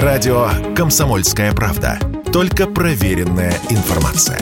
Радио 0.00 0.48
«Комсомольская 0.74 1.52
правда». 1.52 1.98
Только 2.32 2.66
проверенная 2.66 3.52
информация. 3.68 4.38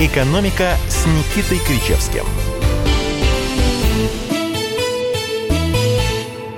«Экономика» 0.00 0.76
с 0.88 1.04
Никитой 1.04 1.58
Кричевским– 1.58 2.24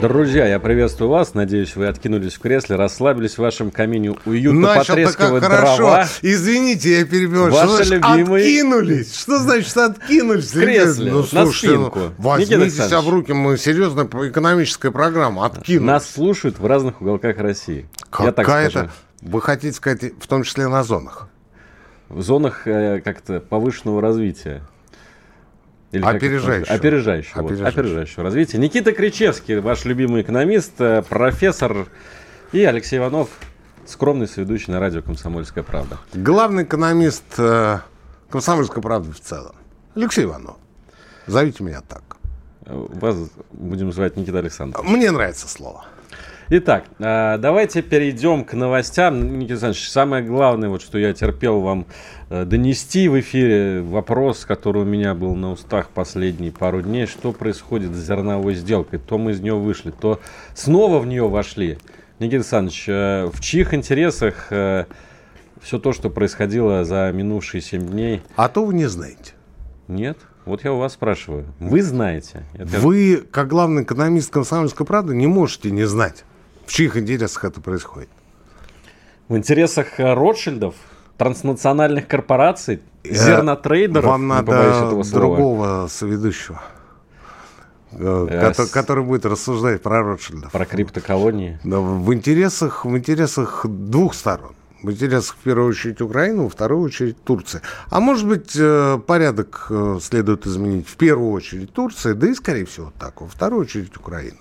Друзья, 0.01 0.47
я 0.47 0.59
приветствую 0.59 1.09
вас. 1.09 1.35
Надеюсь, 1.35 1.77
вы 1.77 1.87
откинулись 1.87 2.35
в 2.35 2.41
кресле, 2.41 2.77
расслабились 2.77 3.35
в 3.35 3.39
вашем 3.39 3.71
камине 3.71 4.15
уютно 4.25 4.75
потрескивают 4.75 5.45
дрова. 5.45 6.07
Извините, 6.21 6.99
я 6.99 7.05
перебил. 7.07 7.49
Ваши 7.49 7.85
что 7.85 7.95
любимые... 7.95 8.45
Откинулись? 8.45 9.17
Что 9.17 9.39
значит 9.39 9.77
откинулись? 9.77 10.53
В 10.53 10.61
кресле, 10.61 11.13
ну, 11.13 11.23
слушайте, 11.23 11.69
на 11.69 11.85
спинку. 11.85 11.99
Ну, 11.99 12.13
возьмите 12.19 12.71
себя 12.71 13.01
в 13.01 13.09
руки, 13.09 13.33
мы 13.33 13.57
серьезная 13.57 14.07
экономическая 14.07 14.91
программа. 14.91 15.47
Откинулись. 15.47 15.87
Нас 15.87 16.11
слушают 16.11 16.59
в 16.59 16.67
разных 16.67 17.01
уголках 17.01 17.39
России. 17.39 17.89
Какая-то... 18.11 18.91
Вы 19.23 19.41
хотите 19.41 19.75
сказать, 19.75 20.13
в 20.21 20.27
том 20.27 20.43
числе 20.43 20.69
на 20.69 20.83
зонах? 20.83 21.29
В 22.11 22.21
зонах 22.21 22.67
э, 22.67 23.01
как-то 23.01 23.41
повышенного 23.41 24.03
развития. 24.03 24.63
Или 25.99 26.05
опережающего. 26.05 26.75
Опережающего. 26.75 27.41
Опережающего. 27.41 27.67
Вот, 27.67 27.79
опережающего 27.79 28.23
развития. 28.25 28.59
Никита 28.59 28.93
Кричевский, 28.93 29.59
ваш 29.59 29.85
любимый 29.85 30.23
экономист, 30.23 30.81
э, 30.81 31.03
профессор, 31.03 31.89
и 32.53 32.65
Алексей 32.65 32.99
Иванов, 32.99 33.29
скромный 33.87 34.29
соведущий 34.29 34.73
на 34.73 34.81
радио 34.81 35.03
«Комсомольская 35.03 35.65
правда». 35.65 35.99
Главный 36.13 36.65
экономист 36.65 37.25
э, 37.39 37.79
«Комсомольской 38.31 38.83
правды» 38.83 39.13
в 39.13 39.21
целом. 39.21 39.55
Алексей 39.95 40.25
Иванов. 40.25 40.57
Зовите 41.27 41.65
меня 41.65 41.81
так. 41.81 42.03
Вас 42.67 43.17
будем 43.53 43.93
звать 43.93 44.17
Никита 44.17 44.39
Александрович. 44.39 44.89
Мне 44.89 45.11
нравится 45.11 45.49
слово. 45.49 45.85
Итак, 46.51 46.85
а, 46.99 47.39
давайте 47.39 47.81
перейдем 47.81 48.45
к 48.45 48.53
новостям. 48.53 49.39
Никита 49.39 49.55
Александрович, 49.55 49.89
самое 49.89 50.23
главное, 50.23 50.69
вот, 50.69 50.83
что 50.83 50.99
я 50.99 51.15
терпел 51.15 51.61
вам 51.61 51.87
э, 52.29 52.45
донести 52.45 53.09
в 53.09 53.19
эфире, 53.19 53.81
вопрос, 53.81 54.45
который 54.45 54.83
у 54.83 54.85
меня 54.85 55.15
был 55.15 55.35
на 55.35 55.53
устах 55.53 55.89
последние 55.89 56.53
пару 56.53 56.83
дней, 56.83 57.07
что 57.07 57.33
происходит 57.33 57.93
с 57.93 58.07
зерновой 58.07 58.55
сделкой. 58.57 58.99
То 58.99 59.17
мы 59.17 59.31
из 59.31 59.41
нее 59.41 59.55
вышли, 59.55 59.91
то 59.91 60.21
снова 60.55 60.99
в 60.99 61.07
нее 61.07 61.27
вошли. 61.27 61.79
Никита 62.19 62.37
Александрович, 62.37 62.85
э, 62.89 63.31
в 63.33 63.41
чьих 63.41 63.73
интересах 63.73 64.49
э, 64.51 64.85
все 65.63 65.79
то, 65.79 65.95
что 65.95 66.11
происходило 66.11 66.85
за 66.85 67.11
минувшие 67.15 67.63
семь 67.63 67.87
дней? 67.87 68.21
А 68.37 68.51
то 68.51 68.67
вы 68.67 68.75
не 68.75 68.85
знаете. 68.87 69.33
Нет? 69.89 70.19
Вот 70.45 70.63
я 70.63 70.75
у 70.75 70.79
вас 70.79 70.93
спрашиваю. 70.93 71.47
Вы 71.59 71.81
знаете? 71.81 72.45
Это... 72.53 72.81
Вы, 72.81 73.25
как 73.31 73.49
главный 73.49 73.85
экономист 73.85 74.31
«Комсомольской 74.31 74.85
правды», 74.85 75.17
не 75.17 75.27
можете 75.27 75.71
не 75.71 75.85
знать. 75.85 76.25
В 76.67 76.73
чьих 76.73 76.97
интересах 76.97 77.45
это 77.45 77.61
происходит? 77.61 78.09
В 79.29 79.37
интересах 79.37 79.99
э, 80.01 80.15
Ротшильдов, 80.15 80.75
транснациональных 81.17 82.07
корпораций, 82.07 82.81
э, 83.05 83.15
зернотрейдеров. 83.15 84.05
Вам 84.05 84.29
надо 84.29 85.03
другого 85.13 85.87
соведущего. 85.89 86.61
Э, 87.93 88.41
который, 88.41 88.69
который 88.69 89.05
будет 89.05 89.25
рассуждать 89.25 89.83
про 89.83 90.03
Ротшильдов. 90.03 90.53
Про 90.53 90.65
криптоколонии. 90.65 91.59
Да, 91.65 91.81
в 91.81 92.13
интересах, 92.13 92.85
в 92.85 92.97
интересах 92.97 93.67
двух 93.67 94.15
сторон. 94.15 94.53
В 94.83 94.91
интересах, 94.91 95.37
в 95.37 95.39
первую 95.39 95.71
очередь, 95.71 96.03
Украины, 96.03 96.43
во 96.43 96.49
вторую 96.51 96.83
очередь, 96.83 97.23
Турции. 97.25 97.63
А 97.89 98.01
может 98.01 98.29
быть, 98.29 98.53
порядок 99.07 99.71
следует 100.03 100.47
изменить 100.47 100.87
в 100.87 100.97
первую 100.97 101.31
очередь 101.33 101.73
Турции, 101.73 102.13
да 102.13 102.29
и, 102.29 102.35
скорее 102.35 102.67
всего, 102.67 102.93
так, 102.99 103.23
во 103.23 103.27
вторую 103.27 103.63
очередь 103.63 103.97
Украины. 103.97 104.37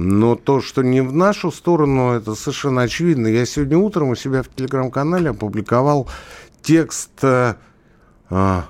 Но 0.00 0.36
то, 0.36 0.60
что 0.60 0.82
не 0.82 1.00
в 1.00 1.12
нашу 1.12 1.50
сторону, 1.50 2.12
это 2.12 2.36
совершенно 2.36 2.82
очевидно. 2.82 3.26
Я 3.26 3.44
сегодня 3.44 3.78
утром 3.78 4.10
у 4.10 4.14
себя 4.14 4.44
в 4.44 4.48
телеграм-канале 4.48 5.30
опубликовал 5.30 6.08
текст 6.62 7.10
э, 7.22 7.56
э, 8.30 8.62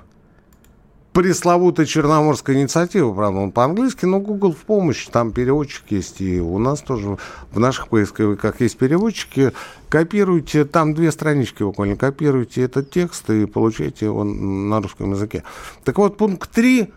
пресловутой 1.13 1.85
Черноморской 1.85 2.55
инициативы, 2.55 3.13
правда, 3.13 3.41
он 3.41 3.51
по-английски, 3.51 4.05
но 4.05 4.19
Google 4.19 4.53
в 4.53 4.65
помощь, 4.65 5.05
там 5.05 5.31
переводчик 5.31 5.83
есть, 5.91 6.19
и 6.19 6.41
у 6.41 6.57
нас 6.57 6.81
тоже 6.81 7.19
в 7.51 7.59
наших 7.59 7.89
поисковиках 7.89 8.59
есть 8.61 8.79
переводчики. 8.79 9.51
Копируйте, 9.87 10.65
там 10.65 10.95
две 10.95 11.11
странички 11.11 11.61
буквально, 11.61 11.95
копируйте 11.95 12.63
этот 12.63 12.89
текст 12.89 13.29
и 13.29 13.45
получаете 13.45 14.05
его 14.05 14.23
на 14.23 14.81
русском 14.81 15.11
языке. 15.11 15.43
Так 15.83 15.99
вот, 15.99 16.17
пункт 16.17 16.49
3 16.49 16.91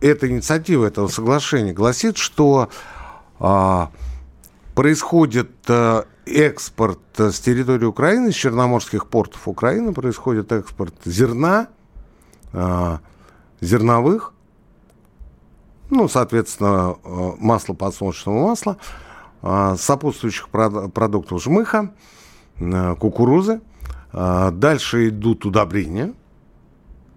эта 0.00 0.28
инициатива, 0.28 0.86
этого 0.86 1.08
соглашения 1.08 1.72
гласит, 1.72 2.16
что 2.16 2.68
а, 3.38 3.90
происходит 4.74 5.50
а, 5.68 6.06
экспорт 6.26 7.00
с 7.16 7.40
территории 7.40 7.84
Украины, 7.84 8.32
с 8.32 8.34
черноморских 8.34 9.06
портов 9.08 9.48
Украины 9.48 9.92
происходит 9.92 10.52
экспорт 10.52 10.94
зерна, 11.04 11.68
а, 12.52 13.00
зерновых, 13.60 14.32
ну, 15.90 16.08
соответственно, 16.08 16.96
а, 17.02 17.34
масла 17.38 17.74
подсолнечного 17.74 18.48
масла, 18.48 18.76
а, 19.42 19.76
сопутствующих 19.76 20.48
продуктов 20.48 21.42
жмыха, 21.42 21.94
а, 22.60 22.94
кукурузы. 22.96 23.60
Дальше 24.12 25.08
идут 25.08 25.44
удобрения– 25.44 26.14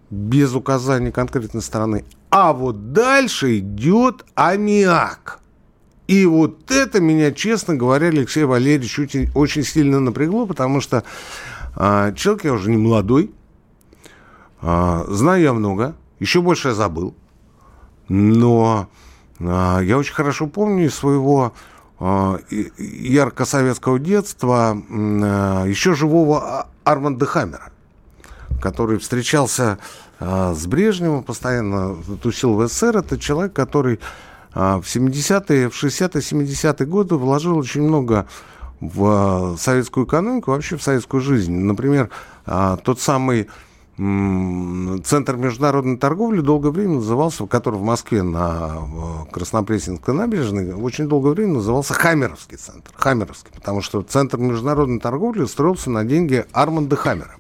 без 0.10 0.56
указания 0.56 1.12
конкретной 1.12 1.62
стороны. 1.62 2.06
А 2.30 2.54
вот 2.54 2.94
дальше 2.94 3.60
идет 3.60 4.26
аммиак. 4.36 5.40
И 6.08 6.26
вот 6.26 6.72
это 6.72 7.00
меня, 7.00 7.32
честно 7.32 7.76
говоря, 7.76 8.08
Алексей 8.08 8.44
Валерьевич 8.44 8.98
очень, 9.00 9.30
очень 9.36 9.64
сильно 9.64 10.00
напрягло, 10.00 10.46
потому 10.46 10.82
что 10.82 11.04
а, 11.76 12.12
человек 12.14 12.46
я 12.46 12.54
уже 12.54 12.72
не 12.72 12.78
молодой, 12.78 13.32
а, 14.62 15.06
знаю 15.08 15.42
я 15.42 15.54
много, 15.54 15.96
еще 16.20 16.42
больше 16.42 16.70
я 16.70 16.74
забыл. 16.74 17.16
Но 18.08 18.90
а, 19.40 19.80
я 19.82 19.98
очень 19.98 20.14
хорошо 20.14 20.48
помню 20.48 20.88
из 20.88 20.96
своего 20.96 21.54
а, 22.00 22.40
ярко-советского 22.78 24.00
детства 24.00 24.76
а, 24.90 25.66
еще 25.66 25.94
живого 25.94 26.68
Арманда 26.84 27.28
Хаммера 27.28 27.72
который 28.60 29.00
встречался 29.00 29.80
с 30.20 30.68
Брежневым, 30.68 31.24
постоянно 31.24 31.96
тусил 32.22 32.56
в 32.56 32.68
СССР. 32.68 32.98
Это 32.98 33.18
человек, 33.18 33.54
который 33.54 34.00
э, 34.54 34.60
в 34.60 34.84
70-е, 34.84 35.70
в 35.70 35.84
60-е, 35.84 36.22
70-е 36.22 36.86
годы 36.86 37.16
вложил 37.16 37.58
очень 37.58 37.84
много 37.84 38.28
в 38.82 39.58
советскую 39.58 40.06
экономику, 40.06 40.52
вообще 40.52 40.78
в 40.78 40.84
советскую 40.84 41.22
жизнь. 41.22 41.54
Например, 41.54 42.10
тот 42.46 43.02
самый 43.02 43.50
Центр 43.98 45.36
международной 45.36 45.98
торговли 45.98 46.40
долгое 46.40 46.70
время 46.70 46.96
назывался, 46.96 47.46
который 47.48 47.76
в 47.76 47.84
Москве 47.84 48.24
на 48.24 49.28
Краснопресненской 49.30 50.14
набережной, 50.14 50.72
очень 50.72 51.10
долгое 51.10 51.34
время 51.34 51.56
назывался 51.56 51.94
Хаммеровский 51.94 52.56
центр. 52.56 52.94
Хаммеровский, 52.96 53.52
потому 53.54 53.82
что 53.82 54.02
Центр 54.02 54.38
международной 54.38 55.02
торговли 55.02 55.44
строился 55.44 55.90
на 55.90 56.06
деньги 56.06 56.46
Арманда 56.54 56.96
Хаммера. 56.96 57.36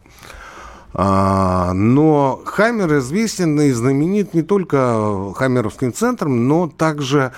А, 0.94 1.74
но 1.74 2.42
Хаммер 2.46 2.98
известен 2.98 3.60
и 3.62 3.72
знаменит 3.72 4.34
не 4.34 4.42
только 4.42 5.34
Хаммеровским 5.36 5.94
центром, 5.94 6.48
но 6.48 6.68
также 6.68 7.32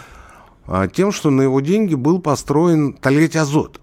а, 0.67 0.87
тем, 0.87 1.11
что 1.11 1.29
на 1.29 1.41
его 1.41 1.59
деньги 1.59 1.95
был 1.95 2.21
построен 2.21 2.93
Тольятти 2.93 3.37
Азот. 3.37 3.81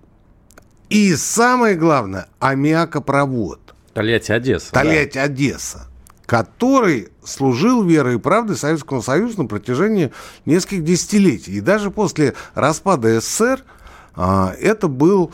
И 0.88 1.14
самое 1.16 1.76
главное, 1.76 2.28
аммиакопровод. 2.38 3.74
Тольятти 3.92 4.32
Одесса. 4.32 4.72
Тольятти 4.72 5.16
да. 5.16 5.24
Одесса 5.24 5.88
который 6.28 7.08
служил 7.24 7.82
верой 7.82 8.16
и 8.16 8.18
правдой 8.18 8.54
Советскому 8.54 9.00
Союзу 9.00 9.44
на 9.44 9.48
протяжении 9.48 10.12
нескольких 10.44 10.84
десятилетий. 10.84 11.52
И 11.52 11.60
даже 11.62 11.90
после 11.90 12.34
распада 12.54 13.18
СССР 13.18 13.64
а, 14.14 14.52
это 14.60 14.88
был 14.88 15.32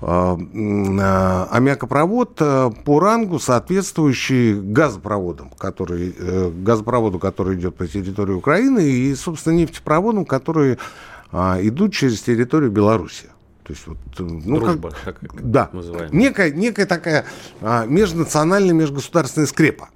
аммиакопровод 0.00 2.40
э, 2.40 2.70
по 2.84 3.00
рангу, 3.00 3.38
соответствующий 3.38 4.54
газопроводам, 4.54 5.50
который, 5.58 6.14
газопроводу, 6.62 7.18
который 7.18 7.56
идет 7.56 7.76
по 7.76 7.86
территории 7.86 8.34
Украины, 8.34 8.80
и, 8.80 9.14
собственно, 9.14 9.54
нефтепроводам, 9.54 10.24
которые 10.24 10.78
идут 11.32 11.92
через 11.92 12.22
территорию 12.22 12.70
Беларуси. 12.70 13.26
То 13.64 13.72
есть 13.72 13.86
вот, 13.86 13.98
ну, 14.18 14.60
Дружба, 14.60 14.92
как, 15.04 15.18
как 15.18 15.50
да, 15.50 15.68
называем. 15.72 16.16
Некая, 16.16 16.52
некая 16.52 16.86
такая 16.86 17.24
межнациональная, 17.60 18.74
межгосударственная 18.74 19.48
скрепа. 19.48 19.88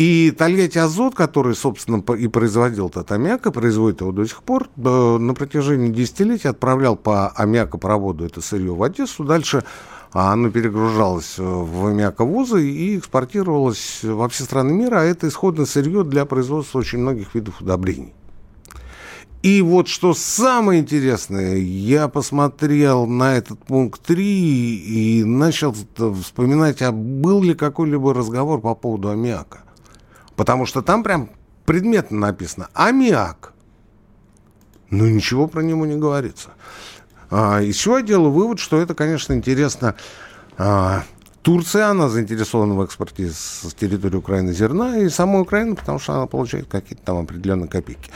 И 0.00 0.30
Тольятти 0.30 0.78
Азот, 0.78 1.14
который, 1.14 1.54
собственно, 1.54 2.02
и 2.14 2.26
производил 2.26 2.88
этот 2.88 3.12
аммиак, 3.12 3.44
и 3.44 3.50
производит 3.50 4.00
его 4.00 4.12
до 4.12 4.26
сих 4.26 4.42
пор, 4.42 4.66
на 4.74 5.34
протяжении 5.34 5.92
десятилетий 5.92 6.48
отправлял 6.48 6.96
по 6.96 7.28
аммиакопроводу 7.28 8.24
это 8.24 8.40
сырье 8.40 8.74
в 8.74 8.82
Одессу. 8.82 9.24
Дальше 9.24 9.62
оно 10.12 10.48
перегружалось 10.48 11.34
в 11.36 11.86
аммиаковозы 11.86 12.66
и 12.66 12.96
экспортировалось 12.96 13.98
во 14.02 14.30
все 14.30 14.44
страны 14.44 14.72
мира, 14.72 15.02
а 15.02 15.04
это 15.04 15.28
исходное 15.28 15.66
сырье 15.66 16.02
для 16.02 16.24
производства 16.24 16.78
очень 16.78 17.00
многих 17.00 17.34
видов 17.34 17.60
удобрений. 17.60 18.14
И 19.42 19.60
вот 19.60 19.86
что 19.86 20.14
самое 20.14 20.80
интересное, 20.80 21.56
я 21.56 22.08
посмотрел 22.08 23.06
на 23.06 23.36
этот 23.36 23.62
пункт 23.66 24.00
3 24.00 24.24
и 24.24 25.24
начал 25.24 25.74
вспоминать, 26.22 26.80
а 26.80 26.90
был 26.90 27.42
ли 27.42 27.52
какой-либо 27.52 28.14
разговор 28.14 28.62
по 28.62 28.74
поводу 28.74 29.10
аммиака. 29.10 29.64
Потому 30.36 30.66
что 30.66 30.82
там 30.82 31.02
прям 31.02 31.30
предметно 31.66 32.18
написано 32.18 32.68
«аммиак». 32.74 33.52
Ну, 34.90 35.06
ничего 35.06 35.46
про 35.46 35.62
него 35.62 35.86
не 35.86 35.96
говорится. 35.96 36.50
А, 37.30 37.60
из 37.60 37.76
чего 37.76 37.98
я 37.98 38.04
делаю 38.04 38.32
вывод, 38.32 38.58
что 38.58 38.80
это, 38.80 38.94
конечно, 38.94 39.32
интересно. 39.34 39.94
А, 40.58 41.04
Турция, 41.42 41.88
она 41.88 42.08
заинтересована 42.08 42.74
в 42.74 42.82
экспорте 42.82 43.30
с 43.30 43.72
территории 43.78 44.16
Украины 44.16 44.52
зерна, 44.52 44.98
и 44.98 45.08
сама 45.08 45.40
Украина, 45.40 45.74
потому 45.74 45.98
что 45.98 46.14
она 46.14 46.26
получает 46.26 46.66
какие-то 46.66 47.04
там 47.04 47.18
определенные 47.18 47.68
копейки. 47.68 48.10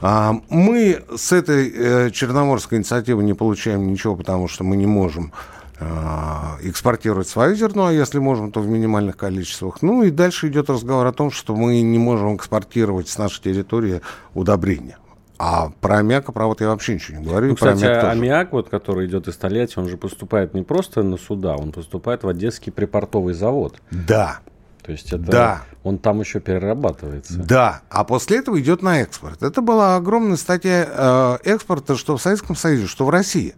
А, 0.00 0.40
мы 0.48 1.02
с 1.16 1.32
этой 1.32 1.72
э, 1.74 2.10
черноморской 2.10 2.78
инициативы 2.78 3.22
не 3.22 3.34
получаем 3.34 3.90
ничего, 3.90 4.16
потому 4.16 4.48
что 4.48 4.64
мы 4.64 4.76
не 4.76 4.86
можем 4.86 5.32
экспортировать 5.80 7.28
свое 7.28 7.54
зерно, 7.54 7.86
а 7.86 7.92
если 7.92 8.18
можем, 8.18 8.50
то 8.50 8.60
в 8.60 8.66
минимальных 8.66 9.16
количествах. 9.16 9.80
Ну 9.82 10.02
и 10.02 10.10
дальше 10.10 10.48
идет 10.48 10.70
разговор 10.70 11.06
о 11.06 11.12
том, 11.12 11.30
что 11.30 11.54
мы 11.54 11.80
не 11.82 11.98
можем 11.98 12.34
экспортировать 12.36 13.08
с 13.08 13.18
нашей 13.18 13.42
территории 13.42 14.00
удобрения. 14.34 14.98
А 15.38 15.70
про 15.80 15.98
аммиак, 15.98 16.32
про 16.32 16.46
вот 16.46 16.60
я 16.60 16.68
вообще 16.68 16.94
ничего 16.94 17.18
не 17.18 17.24
говорю. 17.24 17.50
Ну, 17.50 17.54
кстати, 17.54 17.84
аммиак, 17.84 18.04
аммиак, 18.04 18.52
вот, 18.52 18.68
который 18.68 19.06
идет 19.06 19.28
из 19.28 19.36
Тольятти, 19.36 19.78
он 19.78 19.88
же 19.88 19.96
поступает 19.96 20.52
не 20.52 20.62
просто 20.62 21.04
на 21.04 21.16
суда, 21.16 21.54
он 21.54 21.70
поступает 21.70 22.24
в 22.24 22.28
Одесский 22.28 22.72
припортовый 22.72 23.34
завод. 23.34 23.76
Да. 23.92 24.40
То 24.82 24.92
есть 24.92 25.12
это 25.12 25.18
да. 25.18 25.62
он 25.84 25.98
там 25.98 26.18
еще 26.20 26.40
перерабатывается. 26.40 27.38
Да, 27.38 27.82
а 27.88 28.02
после 28.04 28.38
этого 28.38 28.58
идет 28.58 28.82
на 28.82 29.02
экспорт. 29.02 29.42
Это 29.42 29.60
была 29.60 29.96
огромная 29.96 30.38
статья 30.38 30.88
э, 30.88 31.38
экспорта, 31.44 31.94
что 31.94 32.16
в 32.16 32.22
Советском 32.22 32.56
Союзе, 32.56 32.86
что 32.86 33.04
в 33.04 33.10
России. 33.10 33.54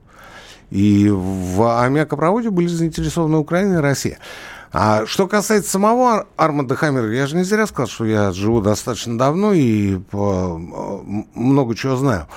И 0.70 1.10
в 1.10 1.82
аммиакопроводе 1.82 2.50
были 2.50 2.68
заинтересованы 2.68 3.38
Украина 3.38 3.74
и 3.74 3.80
Россия. 3.80 4.18
А 4.72 5.04
что 5.06 5.26
касается 5.26 5.70
самого 5.70 6.28
Арманда 6.36 6.76
Хаммера, 6.76 7.12
я 7.12 7.26
же 7.26 7.36
не 7.36 7.42
зря 7.42 7.66
сказал, 7.66 7.88
что 7.88 8.04
я 8.04 8.30
живу 8.30 8.60
достаточно 8.60 9.18
давно 9.18 9.52
и 9.52 9.98
по, 9.98 10.56
много 11.34 11.74
чего 11.74 11.96
знаю. 11.96 12.28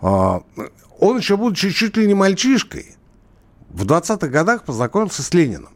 А, 0.00 0.42
он 1.00 1.18
еще, 1.18 1.36
будучи 1.36 1.70
чуть 1.70 1.96
ли 1.96 2.06
не 2.06 2.14
мальчишкой, 2.14 2.94
в 3.70 3.84
20-х 3.84 4.28
годах 4.28 4.62
познакомился 4.62 5.22
с 5.22 5.34
Лениным. 5.34 5.70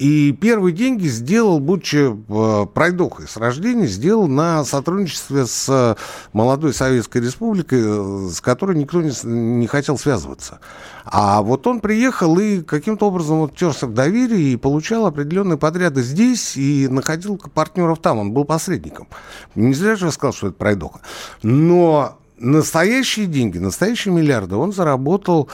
И 0.00 0.32
первые 0.32 0.74
деньги 0.74 1.06
сделал, 1.08 1.60
будучи 1.60 2.10
э, 2.10 2.66
пройдохой 2.72 3.28
с 3.28 3.36
рождения, 3.36 3.86
сделал 3.86 4.28
на 4.28 4.64
сотрудничестве 4.64 5.44
с 5.44 5.94
молодой 6.32 6.72
Советской 6.72 7.18
Республикой, 7.18 7.82
э, 7.84 8.28
с 8.30 8.40
которой 8.40 8.78
никто 8.78 9.02
не, 9.02 9.12
не 9.24 9.66
хотел 9.66 9.98
связываться. 9.98 10.60
А 11.04 11.42
вот 11.42 11.66
он 11.66 11.80
приехал 11.80 12.38
и 12.38 12.62
каким-то 12.62 13.08
образом 13.08 13.40
вот 13.40 13.54
терся 13.54 13.86
в 13.86 13.92
доверии 13.92 14.52
и 14.52 14.56
получал 14.56 15.04
определенные 15.04 15.58
подряды 15.58 16.00
здесь 16.00 16.56
и 16.56 16.88
находил 16.88 17.36
партнеров 17.36 17.98
там. 17.98 18.20
Он 18.20 18.32
был 18.32 18.46
посредником. 18.46 19.06
Не 19.54 19.74
зря 19.74 19.96
же 19.96 20.06
я 20.06 20.12
сказал, 20.12 20.32
что 20.32 20.46
это 20.46 20.56
пройдоха. 20.56 21.00
Но 21.42 22.16
настоящие 22.38 23.26
деньги, 23.26 23.58
настоящие 23.58 24.14
миллиарды 24.14 24.56
он 24.56 24.72
заработал 24.72 25.50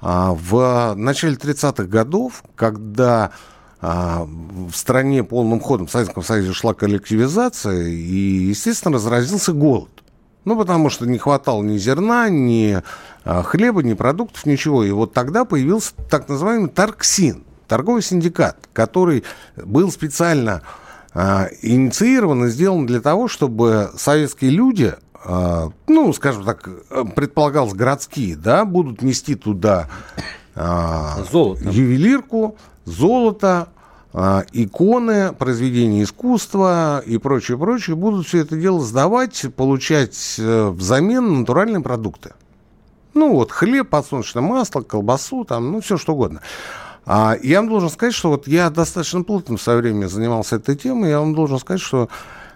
а, 0.00 0.32
в 0.32 0.94
начале 0.94 1.34
30-х 1.34 1.84
годов, 1.84 2.42
когда 2.56 3.32
в 3.80 4.72
стране 4.74 5.24
полным 5.24 5.60
ходом 5.60 5.86
в 5.86 5.90
Советском 5.90 6.22
Союзе 6.22 6.52
шла 6.52 6.74
коллективизация, 6.74 7.88
и, 7.88 8.48
естественно, 8.48 8.94
разразился 8.94 9.52
голод. 9.52 9.90
Ну, 10.44 10.56
потому 10.56 10.90
что 10.90 11.06
не 11.06 11.18
хватало 11.18 11.62
ни 11.62 11.76
зерна, 11.76 12.28
ни 12.30 12.82
а, 13.24 13.42
хлеба, 13.42 13.82
ни 13.82 13.92
продуктов, 13.92 14.46
ничего. 14.46 14.84
И 14.84 14.90
вот 14.90 15.12
тогда 15.12 15.44
появился 15.44 15.92
так 16.10 16.28
называемый 16.28 16.70
Тарксин, 16.70 17.44
торговый 17.68 18.02
синдикат, 18.02 18.56
который 18.72 19.24
был 19.56 19.92
специально 19.92 20.62
а, 21.12 21.48
инициирован 21.60 22.46
и 22.46 22.48
сделан 22.48 22.86
для 22.86 23.00
того, 23.00 23.28
чтобы 23.28 23.90
советские 23.96 24.50
люди, 24.50 24.94
а, 25.22 25.70
ну, 25.86 26.12
скажем 26.14 26.44
так, 26.44 26.68
предполагалось 27.14 27.74
городские, 27.74 28.36
да, 28.36 28.64
будут 28.64 29.02
нести 29.02 29.34
туда 29.34 29.88
а, 30.16 30.20
Золото. 31.30 31.68
ювелирку, 31.68 32.56
золото, 32.84 33.68
а, 34.12 34.44
иконы, 34.52 35.32
произведения 35.32 36.02
искусства 36.02 37.02
и 37.06 37.18
прочее, 37.18 37.56
прочее, 37.56 37.96
будут 37.96 38.26
все 38.26 38.38
это 38.38 38.56
дело 38.56 38.80
сдавать, 38.80 39.46
получать 39.56 40.36
э, 40.38 40.68
взамен 40.68 41.40
натуральные 41.40 41.80
продукты. 41.80 42.32
Ну 43.14 43.34
вот, 43.34 43.52
хлеб, 43.52 43.88
подсолнечное 43.88 44.42
масло, 44.42 44.82
колбасу, 44.82 45.44
там, 45.44 45.70
ну 45.72 45.80
все 45.80 45.96
что 45.96 46.14
угодно. 46.14 46.40
А, 47.06 47.36
я 47.42 47.60
вам 47.60 47.68
должен 47.68 47.88
сказать, 47.88 48.14
что 48.14 48.30
вот 48.30 48.48
я 48.48 48.70
достаточно 48.70 49.22
плотно 49.22 49.56
в 49.56 49.62
свое 49.62 49.78
время 49.80 50.06
занимался 50.06 50.56
этой 50.56 50.76
темой, 50.76 51.10
я 51.10 51.20
вам 51.20 51.34
должен 51.34 51.58
сказать, 51.58 51.80
что 51.80 52.08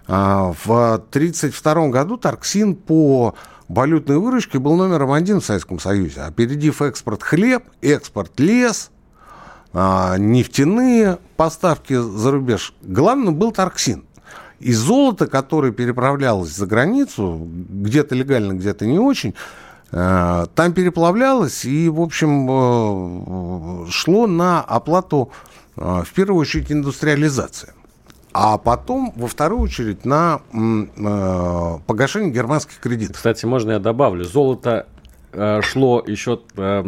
а, 0.07 0.53
в 0.63 0.71
1932 0.71 1.87
году 1.87 2.17
Тарксин 2.17 2.75
по 2.75 3.35
валютной 3.67 4.17
выручке 4.17 4.59
был 4.59 4.75
номером 4.75 5.11
один 5.11 5.41
в 5.41 5.45
Советском 5.45 5.79
Союзе, 5.79 6.21
опередив 6.21 6.81
экспорт 6.81 7.23
хлеб, 7.23 7.63
экспорт 7.81 8.39
лес– 8.39 8.91
а, 9.77 10.17
нефтяные 10.17 11.19
поставки 11.35 11.95
за 11.95 12.31
рубеж. 12.31 12.73
Главным 12.81 13.35
был 13.35 13.51
Тарксин. 13.51 14.05
И 14.61 14.71
золото, 14.71 15.27
которое 15.27 15.73
переправлялось 15.73 16.55
за 16.55 16.65
границу, 16.65 17.45
где-то 17.45 18.15
легально, 18.15 18.53
где-то 18.53 18.85
не 18.85 18.97
очень, 18.97 19.35
э, 19.91 20.45
там 20.55 20.71
переплавлялось 20.71 21.65
и, 21.65 21.89
в 21.89 21.99
общем, 21.99 22.47
э, 22.49 23.91
шло 23.91 24.27
на 24.27 24.61
оплату, 24.61 25.29
э, 25.75 26.03
в 26.05 26.13
первую 26.13 26.39
очередь, 26.39 26.71
индустриализации. 26.71 27.73
А 28.37 28.57
потом, 28.57 29.13
во 29.15 29.27
вторую 29.27 29.61
очередь, 29.61 30.03
на 30.03 30.41
погашение 31.87 32.31
германских 32.31 32.79
кредитов. 32.79 33.15
Кстати, 33.15 33.45
можно 33.45 33.71
я 33.71 33.79
добавлю, 33.79 34.25
золото 34.25 34.87
Э, 35.37 35.61
шло 35.61 36.01
еще 36.07 36.39
э, 36.55 36.83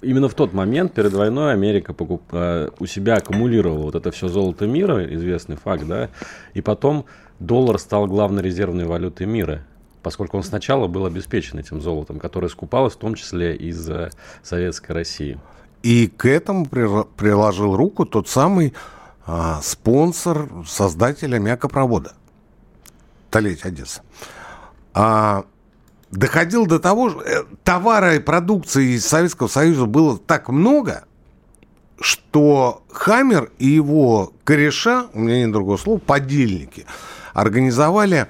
именно 0.00 0.30
в 0.30 0.34
тот 0.34 0.54
момент 0.54 0.94
перед 0.94 1.12
войной 1.12 1.52
Америка 1.52 1.92
покуп, 1.92 2.22
э, 2.32 2.70
у 2.78 2.86
себя 2.86 3.16
аккумулировала 3.16 3.82
вот 3.82 3.94
это 3.94 4.10
все 4.10 4.28
золото 4.28 4.66
мира, 4.66 5.04
известный 5.14 5.56
факт, 5.56 5.86
да, 5.86 6.08
и 6.54 6.62
потом 6.62 7.04
доллар 7.40 7.78
стал 7.78 8.06
главной 8.06 8.42
резервной 8.42 8.86
валютой 8.86 9.26
мира, 9.26 9.66
поскольку 10.02 10.38
он 10.38 10.42
сначала 10.42 10.86
был 10.86 11.04
обеспечен 11.04 11.58
этим 11.58 11.82
золотом, 11.82 12.18
которое 12.18 12.48
скупалось 12.48 12.94
в 12.94 12.98
том 12.98 13.16
числе 13.16 13.54
из 13.54 13.86
Советской 14.42 14.92
России. 14.92 15.38
И 15.82 16.06
к 16.08 16.26
этому 16.26 16.66
приложил 16.66 17.76
руку 17.76 18.06
тот 18.06 18.28
самый 18.28 18.72
а, 19.32 19.60
спонсор, 19.62 20.48
создатель 20.66 21.36
аммиакопровода. 21.36 22.14
Толеть 23.30 23.64
Одесса. 23.64 24.02
А, 24.92 25.44
доходил 26.10 26.66
до 26.66 26.80
того, 26.80 27.10
что 27.10 27.22
э, 27.22 27.44
товара 27.62 28.16
и 28.16 28.18
продукции 28.18 28.96
из 28.96 29.06
Советского 29.06 29.46
Союза 29.46 29.86
было 29.86 30.18
так 30.18 30.48
много, 30.48 31.04
что 32.00 32.82
Хаммер 32.90 33.52
и 33.58 33.68
его 33.68 34.32
кореша, 34.42 35.06
у 35.14 35.20
меня 35.20 35.44
нет 35.44 35.52
другого 35.52 35.76
слова, 35.76 36.00
подельники, 36.00 36.84
организовали 37.32 38.26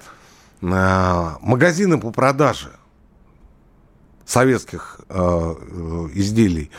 э, 0.61 1.28
магазины 1.40 1.99
по 1.99 2.11
продаже 2.11 2.73
советских 4.26 5.00
э, 5.09 5.14
э 5.16 6.09
изделий. 6.12 6.71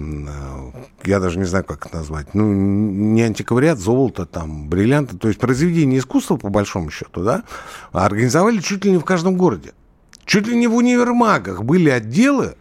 Э, 0.00 0.70
я 1.04 1.20
даже 1.20 1.38
не 1.38 1.44
знаю, 1.44 1.64
как 1.64 1.86
это 1.86 1.98
назвать. 1.98 2.34
Ну, 2.34 2.52
не 2.52 3.22
антиквариат, 3.22 3.78
золото, 3.78 4.26
там, 4.26 4.68
бриллианты. 4.68 5.16
То 5.16 5.28
есть 5.28 5.40
произведения 5.40 5.98
искусства, 5.98 6.36
по 6.36 6.48
большому 6.48 6.90
счету, 6.90 7.22
да, 7.22 7.44
организовали 7.92 8.58
чуть 8.58 8.84
ли 8.84 8.92
не 8.92 8.98
в 8.98 9.04
каждом 9.04 9.36
городе. 9.36 9.72
Чуть 10.24 10.46
ли 10.46 10.56
не 10.56 10.66
в 10.66 10.74
универмагах 10.74 11.64
были 11.64 11.90
отделы, 11.90 12.54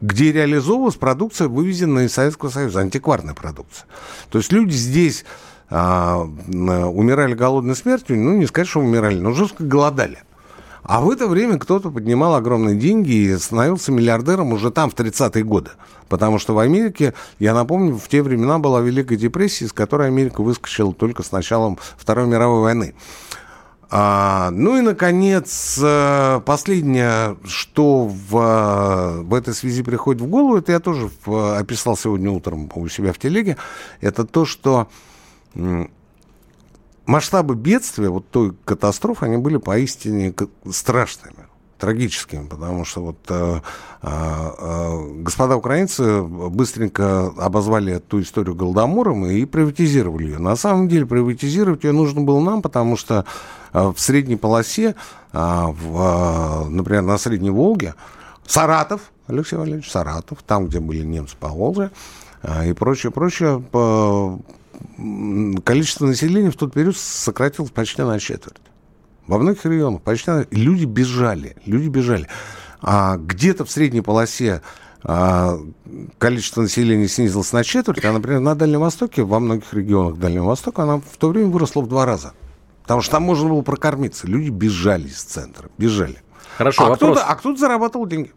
где 0.00 0.32
реализовывалась 0.32 0.96
продукция, 0.96 1.48
вывезенная 1.48 2.06
из 2.06 2.12
Советского 2.12 2.50
Союза, 2.50 2.80
антикварная 2.80 3.34
продукция. 3.34 3.86
То 4.30 4.38
есть 4.38 4.52
люди 4.52 4.74
здесь 4.74 5.24
а, 5.70 6.18
умирали 6.20 7.34
голодной 7.34 7.76
смертью, 7.76 8.18
ну, 8.18 8.36
не 8.36 8.46
сказать, 8.46 8.68
что 8.68 8.80
умирали, 8.80 9.18
но 9.18 9.32
жестко 9.32 9.64
голодали. 9.64 10.18
А 10.82 11.00
в 11.00 11.10
это 11.10 11.28
время 11.28 11.58
кто-то 11.58 11.90
поднимал 11.90 12.34
огромные 12.34 12.76
деньги 12.76 13.12
и 13.12 13.36
становился 13.38 13.92
миллиардером 13.92 14.52
уже 14.52 14.70
там, 14.70 14.90
в 14.90 14.94
30-е 14.94 15.44
годы. 15.44 15.70
Потому 16.12 16.38
что 16.38 16.52
в 16.52 16.58
Америке, 16.58 17.14
я 17.38 17.54
напомню, 17.54 17.96
в 17.96 18.06
те 18.06 18.22
времена 18.22 18.58
была 18.58 18.82
Великая 18.82 19.16
депрессия, 19.16 19.64
из 19.64 19.72
которой 19.72 20.08
Америка 20.08 20.42
выскочила 20.42 20.92
только 20.92 21.22
с 21.22 21.32
началом 21.32 21.78
Второй 21.96 22.26
мировой 22.26 22.60
войны. 22.60 22.94
А, 23.88 24.50
ну 24.50 24.76
и, 24.76 24.82
наконец, 24.82 25.80
э, 25.82 26.42
последнее, 26.44 27.38
что 27.46 28.04
в, 28.04 29.22
в 29.22 29.32
этой 29.32 29.54
связи 29.54 29.82
приходит 29.82 30.20
в 30.20 30.26
голову, 30.26 30.58
это 30.58 30.72
я 30.72 30.80
тоже 30.80 31.08
описал 31.24 31.96
сегодня 31.96 32.30
утром 32.30 32.70
у 32.74 32.88
себя 32.88 33.14
в 33.14 33.18
телеге, 33.18 33.56
это 34.02 34.26
то, 34.26 34.44
что 34.44 34.88
масштабы 37.06 37.54
бедствия, 37.54 38.10
вот 38.10 38.28
той 38.28 38.52
катастрофы, 38.66 39.24
они 39.24 39.38
были 39.38 39.56
поистине 39.56 40.34
страшными. 40.70 41.41
Трагическими, 41.82 42.46
потому 42.46 42.84
что 42.84 43.00
вот 43.02 43.18
э, 43.28 43.60
э, 44.02 44.08
э, 44.08 45.22
господа 45.24 45.56
украинцы 45.56 46.22
быстренько 46.22 47.26
обозвали 47.36 47.94
эту 47.94 48.20
историю 48.22 48.54
Голодомором 48.54 49.26
и 49.26 49.44
приватизировали 49.44 50.26
ее. 50.26 50.38
На 50.38 50.54
самом 50.54 50.88
деле 50.88 51.06
приватизировать 51.06 51.82
ее 51.82 51.90
нужно 51.90 52.20
было 52.20 52.38
нам, 52.38 52.62
потому 52.62 52.96
что 52.96 53.24
э, 53.72 53.92
в 53.94 53.98
средней 53.98 54.36
полосе, 54.36 54.94
э, 55.32 55.38
в, 55.40 56.66
э, 56.66 56.68
например, 56.68 57.02
на 57.02 57.18
Средней 57.18 57.50
Волге, 57.50 57.96
Саратов, 58.46 59.00
Алексей 59.26 59.56
Валерьевич, 59.56 59.90
Саратов, 59.90 60.38
там, 60.46 60.68
где 60.68 60.78
были 60.78 61.02
немцы 61.02 61.36
по 61.36 61.48
Волге, 61.48 61.90
э, 62.44 62.70
и 62.70 62.72
прочее, 62.74 63.10
прочее, 63.10 63.58
по, 63.58 64.38
количество 65.64 66.06
населения 66.06 66.52
в 66.52 66.56
тот 66.56 66.72
период 66.72 66.96
сократилось 66.96 67.72
почти 67.72 68.02
на 68.02 68.20
четверть. 68.20 68.71
Во 69.32 69.38
многих 69.38 69.64
регионах 69.64 70.02
почти 70.02 70.30
люди 70.50 70.84
бежали, 70.84 71.56
люди 71.64 71.88
бежали. 71.88 72.28
А 72.82 73.16
где-то 73.16 73.64
в 73.64 73.70
средней 73.70 74.02
полосе 74.02 74.60
а, 75.04 75.56
количество 76.18 76.60
населения 76.60 77.08
снизилось 77.08 77.50
на 77.54 77.64
четверть, 77.64 78.04
а, 78.04 78.12
например, 78.12 78.40
на 78.40 78.54
Дальнем 78.54 78.80
Востоке, 78.80 79.22
во 79.22 79.40
многих 79.40 79.72
регионах 79.72 80.18
Дальнего 80.18 80.48
Востока, 80.48 80.82
она 80.82 80.98
в 80.98 81.16
то 81.16 81.30
время 81.30 81.48
выросла 81.48 81.80
в 81.80 81.88
два 81.88 82.04
раза. 82.04 82.34
Потому 82.82 83.00
что 83.00 83.12
там 83.12 83.22
можно 83.22 83.48
было 83.48 83.62
прокормиться. 83.62 84.26
Люди 84.26 84.50
бежали 84.50 85.08
из 85.08 85.22
центра, 85.22 85.70
бежали. 85.78 86.18
Хорошо, 86.58 86.82
а 86.82 86.88
вопрос. 86.90 87.12
кто-то, 87.12 87.24
а 87.24 87.34
кто-то 87.34 87.58
зарабатывал 87.58 88.06
деньги. 88.06 88.32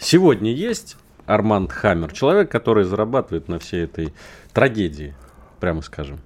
Сегодня 0.00 0.52
есть 0.52 0.96
Арманд 1.26 1.70
Хаммер, 1.70 2.12
человек, 2.12 2.50
который 2.50 2.82
зарабатывает 2.82 3.46
на 3.46 3.60
всей 3.60 3.84
этой 3.84 4.12
трагедии, 4.52 5.14
прямо 5.60 5.82
скажем. 5.82 6.18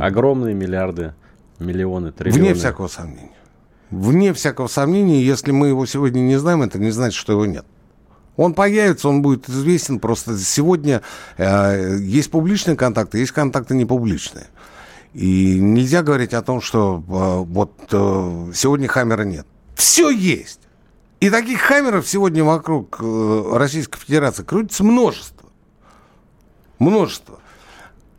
Огромные 0.00 0.54
миллиарды, 0.54 1.12
миллионы, 1.58 2.12
триллионы. 2.12 2.40
Вне 2.40 2.54
всякого 2.54 2.88
сомнения. 2.88 3.30
Вне 3.90 4.32
всякого 4.32 4.66
сомнения, 4.66 5.22
если 5.22 5.52
мы 5.52 5.68
его 5.68 5.86
сегодня 5.86 6.20
не 6.20 6.36
знаем, 6.36 6.62
это 6.62 6.78
не 6.78 6.90
значит, 6.90 7.18
что 7.18 7.32
его 7.32 7.46
нет. 7.46 7.64
Он 8.36 8.54
появится, 8.54 9.08
он 9.08 9.22
будет 9.22 9.48
известен. 9.48 10.00
Просто 10.00 10.36
сегодня 10.38 11.02
э, 11.36 11.98
есть 12.00 12.30
публичные 12.30 12.76
контакты, 12.76 13.18
есть 13.18 13.32
контакты 13.32 13.74
непубличные. 13.74 14.46
И 15.12 15.60
нельзя 15.60 16.02
говорить 16.02 16.34
о 16.34 16.42
том, 16.42 16.60
что 16.60 17.02
э, 17.06 17.52
вот 17.52 17.72
э, 17.92 18.52
сегодня 18.54 18.88
Хаммера 18.88 19.22
нет. 19.22 19.46
Все 19.76 20.10
есть. 20.10 20.60
И 21.20 21.30
таких 21.30 21.60
Хаммеров 21.60 22.08
сегодня 22.08 22.42
вокруг 22.42 22.98
э, 23.00 23.50
Российской 23.52 24.00
Федерации 24.00 24.42
крутится 24.42 24.82
множество. 24.82 25.48
Множество. 26.80 27.38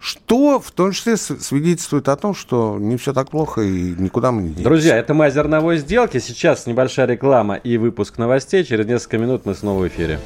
Что 0.05 0.59
в 0.59 0.69
том 0.69 0.91
числе 0.91 1.17
свидетельствует 1.17 2.07
о 2.09 2.15
том, 2.15 2.35
что 2.35 2.77
не 2.79 2.95
все 2.95 3.11
так 3.11 3.31
плохо 3.31 3.61
и 3.61 3.95
никуда 3.97 4.31
мы 4.31 4.43
не 4.43 4.49
денемся. 4.49 4.63
Друзья, 4.63 4.97
это 4.97 5.15
мы 5.15 5.25
о 5.25 5.31
зерновой 5.31 5.77
сделке. 5.79 6.19
Сейчас 6.19 6.67
небольшая 6.67 7.07
реклама 7.07 7.55
и 7.55 7.77
выпуск 7.77 8.19
новостей. 8.19 8.63
Через 8.63 8.85
несколько 8.85 9.17
минут 9.17 9.47
мы 9.47 9.55
снова 9.55 9.79
в 9.79 9.87
эфире. 9.87 10.19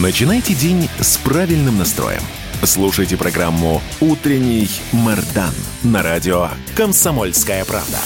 Начинайте 0.00 0.54
день 0.54 0.88
с 1.00 1.16
правильным 1.16 1.76
настроем. 1.76 2.22
Слушайте 2.62 3.16
программу 3.16 3.82
«Утренний 4.00 4.68
Мардан» 4.92 5.52
на 5.82 6.00
радио 6.00 6.50
«Комсомольская 6.76 7.64
правда». 7.64 7.98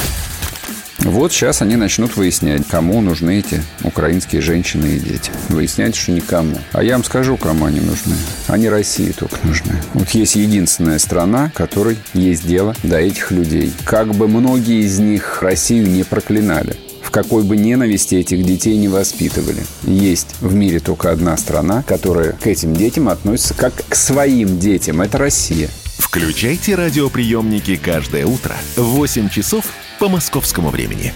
Вот 1.05 1.33
сейчас 1.33 1.63
они 1.63 1.75
начнут 1.75 2.17
выяснять, 2.17 2.67
кому 2.69 3.01
нужны 3.01 3.41
эти 3.41 3.61
украинские 3.83 4.41
женщины 4.41 4.87
и 4.87 5.01
дети. 5.01 5.33
Выяснять, 5.49 5.97
что 5.97 6.13
никому. 6.13 6.57
А 6.73 6.85
я 6.85 6.93
вам 6.93 7.03
скажу, 7.03 7.37
кому 7.37 7.65
они 7.65 7.81
нужны. 7.81 8.15
Они 8.47 8.69
России 8.69 9.11
только 9.11 9.37
нужны. 9.43 9.73
Вот 9.95 10.11
есть 10.11 10.37
единственная 10.37 11.01
страна, 11.01 11.51
которой 11.55 11.99
есть 12.15 12.47
дело 12.47 12.77
до 12.85 12.99
этих 12.99 13.33
людей. 13.33 13.73
Как 13.85 14.15
бы 14.15 14.29
многие 14.29 14.85
из 14.85 15.01
них 15.01 15.43
Россию 15.43 15.89
не 15.89 16.05
проклинали. 16.05 16.77
В 17.03 17.11
какой 17.11 17.43
бы 17.43 17.57
ненависти 17.57 18.15
этих 18.15 18.45
детей 18.47 18.79
не 18.79 18.89
воспитывали. 18.89 19.65
Есть 19.83 20.37
в 20.41 20.55
мире 20.55 20.79
только 20.79 21.11
одна 21.11 21.37
страна, 21.37 21.83
которая 21.83 22.33
к 22.33 22.47
этим 22.47 22.77
детям 22.77 23.09
относится 23.09 23.55
как 23.55 23.75
к 23.89 23.97
своим 23.97 24.59
детям. 24.61 25.03
Это 25.03 25.19
Россия. 25.19 25.69
Включайте 25.99 26.75
радиоприемники 26.75 27.77
каждое 27.77 28.25
утро 28.27 28.55
в 28.77 28.83
8 28.83 29.29
часов 29.31 29.65
по 30.03 30.09
московскому 30.09 30.71
времени. 30.71 31.13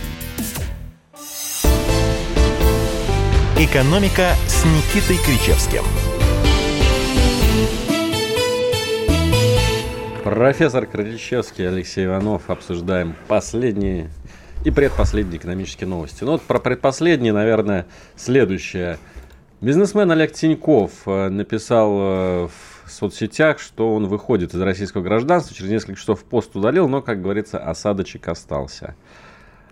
«Экономика» 3.59 4.35
с 4.47 4.65
Никитой 4.65 5.17
Кричевским. 5.27 5.83
Профессор 10.23 10.87
Крыльчевский, 10.87 11.69
Алексей 11.69 12.05
Иванов. 12.05 12.49
Обсуждаем 12.49 13.17
последние 13.27 14.09
и 14.65 14.71
предпоследние 14.71 15.39
экономические 15.39 15.89
новости. 15.89 16.23
Ну 16.23 16.33
вот 16.33 16.43
про 16.43 16.61
предпоследние, 16.61 17.33
наверное, 17.33 17.87
следующее. 18.15 18.99
Бизнесмен 19.61 20.13
Олег 20.13 20.33
Тиньков 20.33 20.93
э, 21.07 21.29
написал 21.29 21.91
э, 21.93 22.47
в 22.47 22.76
соцсетях, 22.91 23.59
что 23.59 23.95
он 23.95 24.07
выходит 24.07 24.55
из 24.55 24.61
российского 24.61 25.03
гражданства. 25.03 25.55
Через 25.55 25.71
несколько 25.71 25.99
часов 25.99 26.25
пост 26.25 26.55
удалил, 26.55 26.89
но, 26.89 27.03
как 27.03 27.23
говорится, 27.23 27.59
осадочек 27.59 28.29
остался. 28.29 28.95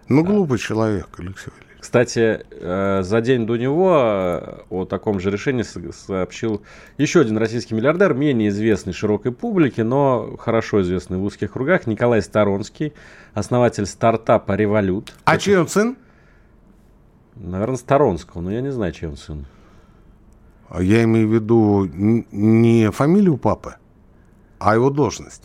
Ну, 0.09 0.25
глупый 0.25 0.59
человек, 0.59 1.09
Алексей 1.19 1.51
Валерьевич. 1.51 1.65
Кстати, 1.81 2.47
э, 2.51 3.03
за 3.03 3.21
день 3.21 3.47
до 3.47 3.57
него 3.57 3.95
э, 3.95 4.63
о 4.71 4.85
таком 4.87 5.21
же 5.21 5.31
решении 5.31 5.63
со- 5.63 5.93
сообщил 5.93 6.63
еще 6.97 7.21
один 7.21 7.37
российский 7.37 7.75
миллиардер, 7.75 8.15
менее 8.15 8.49
известный 8.49 8.95
широкой 8.95 9.33
публике, 9.33 9.85
но 9.85 10.35
хорошо 10.39 10.81
известный 10.81 11.19
в 11.19 11.25
узких 11.25 11.53
кругах, 11.53 11.87
Николай 11.87 12.23
Сторонский, 12.23 12.95
основатель 13.35 13.85
стартапа 13.85 14.53
«Револют». 14.53 15.13
А 15.25 15.37
чей 15.37 15.59
он 15.59 15.69
сын? 15.69 15.99
Наверное, 17.35 17.77
Сторонского, 17.77 18.41
но 18.41 18.51
я 18.51 18.63
не 18.63 18.73
знаю, 18.73 18.93
чей 18.93 19.09
он 19.09 19.19
сын. 19.19 19.45
А 20.75 20.83
Я 20.83 21.05
имею 21.05 21.29
в 21.29 21.33
виду 21.33 21.85
не 21.87 22.91
фамилию 22.91 23.37
папы, 23.37 23.77
а 24.59 24.75
его 24.75 24.91
должность, 24.91 25.45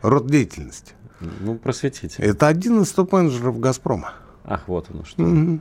род 0.00 0.28
деятельности. 0.28 0.94
Ну, 1.40 1.56
просветите. 1.56 2.22
Это 2.22 2.46
один 2.46 2.80
из 2.80 2.90
топ-менеджеров 2.92 3.60
«Газпрома». 3.60 4.14
Ах, 4.46 4.62
вот 4.66 4.86
оно 4.90 5.04
что. 5.04 5.20
Мгм. 5.20 5.60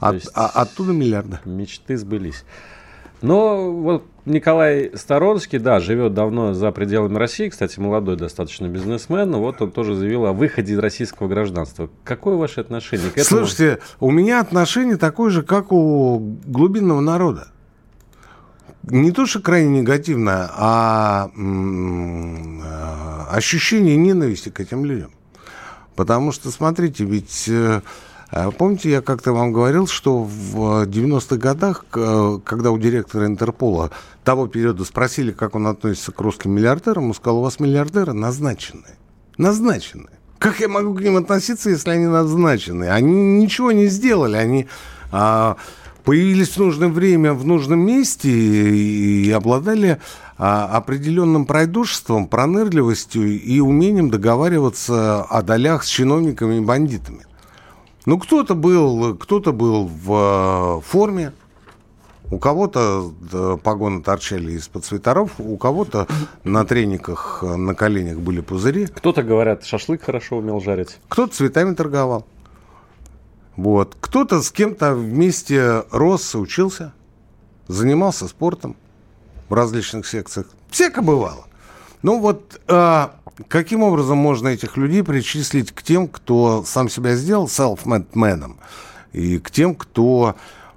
От- 0.00 0.14
есть- 0.14 0.32
а- 0.34 0.48
оттуда 0.48 0.92
миллиарды. 0.92 1.38
Мечты 1.44 1.96
сбылись. 1.96 2.44
Но 3.20 3.70
вот 3.70 4.04
Николай 4.24 4.90
Сторонский, 4.96 5.60
да, 5.60 5.78
живет 5.78 6.12
давно 6.12 6.54
за 6.54 6.72
пределами 6.72 7.16
России, 7.16 7.48
кстати, 7.50 7.78
молодой 7.78 8.16
достаточно 8.16 8.66
бизнесмен, 8.66 9.30
но 9.30 9.38
вот 9.40 9.62
он 9.62 9.70
тоже 9.70 9.94
заявил 9.94 10.26
о 10.26 10.32
выходе 10.32 10.72
из 10.72 10.78
российского 10.80 11.28
гражданства. 11.28 11.88
Какое 12.02 12.34
ваше 12.34 12.62
отношение 12.62 13.10
к 13.10 13.18
этому? 13.18 13.46
Слушайте, 13.46 13.78
у 14.00 14.10
меня 14.10 14.40
отношение 14.40 14.96
такое 14.96 15.30
же, 15.30 15.44
как 15.44 15.70
у 15.70 16.18
глубинного 16.44 17.00
народа. 17.00 17.51
Не 18.84 19.12
то, 19.12 19.26
что 19.26 19.40
крайне 19.40 19.80
негативное, 19.80 20.50
а 20.52 21.30
а, 21.36 23.28
ощущение 23.30 23.96
ненависти 23.96 24.48
к 24.48 24.58
этим 24.60 24.84
людям. 24.84 25.10
Потому 25.94 26.32
что, 26.32 26.50
смотрите, 26.50 27.04
ведь 27.04 27.44
э, 27.48 27.82
э, 28.30 28.50
помните, 28.56 28.90
я 28.90 29.02
как-то 29.02 29.32
вам 29.32 29.52
говорил, 29.52 29.86
что 29.86 30.24
в 30.24 30.84
90-х 30.84 31.36
годах, 31.36 31.84
когда 31.90 32.70
у 32.70 32.78
директора 32.78 33.26
Интерпола 33.26 33.90
того 34.24 34.48
периода 34.48 34.84
спросили, 34.84 35.32
как 35.32 35.54
он 35.54 35.66
относится 35.66 36.12
к 36.12 36.20
русским 36.20 36.52
миллиардерам, 36.52 37.08
он 37.08 37.14
сказал, 37.14 37.38
у 37.38 37.42
вас 37.42 37.60
миллиардеры 37.60 38.14
назначенные. 38.14 38.96
Назначенные. 39.36 40.18
Как 40.38 40.58
я 40.60 40.68
могу 40.68 40.94
к 40.94 41.02
ним 41.02 41.18
относиться, 41.18 41.70
если 41.70 41.90
они 41.90 42.06
назначены? 42.06 42.88
Они 42.88 43.14
ничего 43.14 43.70
не 43.70 43.86
сделали, 43.86 44.36
они 44.36 44.66
а, 45.12 45.56
появились 46.04 46.56
в 46.56 46.58
нужное 46.58 46.88
время 46.88 47.32
в 47.34 47.44
нужном 47.44 47.80
месте 47.80 48.30
и, 48.30 49.30
обладали 49.30 50.00
а, 50.38 50.66
определенным 50.76 51.46
пройдушеством, 51.46 52.26
пронырливостью 52.26 53.40
и 53.40 53.60
умением 53.60 54.10
договариваться 54.10 55.22
о 55.22 55.42
долях 55.42 55.84
с 55.84 55.88
чиновниками 55.88 56.56
и 56.56 56.60
бандитами. 56.60 57.26
Ну, 58.04 58.18
кто-то 58.18 58.54
был, 58.54 59.14
кто-то 59.16 59.52
был 59.52 59.86
в 59.86 60.80
э, 60.80 60.80
форме, 60.84 61.32
у 62.32 62.38
кого-то 62.38 63.12
погоны 63.62 64.02
торчали 64.02 64.52
из-под 64.52 64.84
свитеров, 64.84 65.32
у 65.38 65.56
кого-то 65.56 66.08
на 66.42 66.64
трениках, 66.64 67.40
э, 67.42 67.54
на 67.54 67.74
коленях 67.74 68.18
были 68.18 68.40
пузыри. 68.40 68.86
Кто-то, 68.86 69.22
говорят, 69.22 69.64
шашлык 69.64 70.02
хорошо 70.02 70.38
умел 70.38 70.60
жарить. 70.60 70.98
Кто-то 71.08 71.34
цветами 71.34 71.74
торговал. 71.74 72.26
Вот. 73.56 73.96
Кто-то 74.00 74.42
с 74.42 74.50
кем-то 74.50 74.94
вместе 74.94 75.84
рос, 75.90 76.34
учился, 76.34 76.92
занимался 77.68 78.28
спортом 78.28 78.76
в 79.48 79.54
различных 79.54 80.06
секциях. 80.06 80.46
Всяко 80.70 81.02
бывало. 81.02 81.44
Ну 82.02 82.18
вот 82.18 82.60
а, 82.66 83.14
каким 83.48 83.82
образом 83.82 84.18
можно 84.18 84.48
этих 84.48 84.76
людей 84.76 85.02
причислить 85.02 85.72
к 85.72 85.82
тем, 85.82 86.08
кто 86.08 86.64
сам 86.66 86.88
себя 86.88 87.14
сделал 87.14 87.46
self-made 87.46 88.10
man, 88.14 88.56
и 89.12 89.38
к 89.38 89.50
тем, 89.50 89.74
кто 89.74 90.36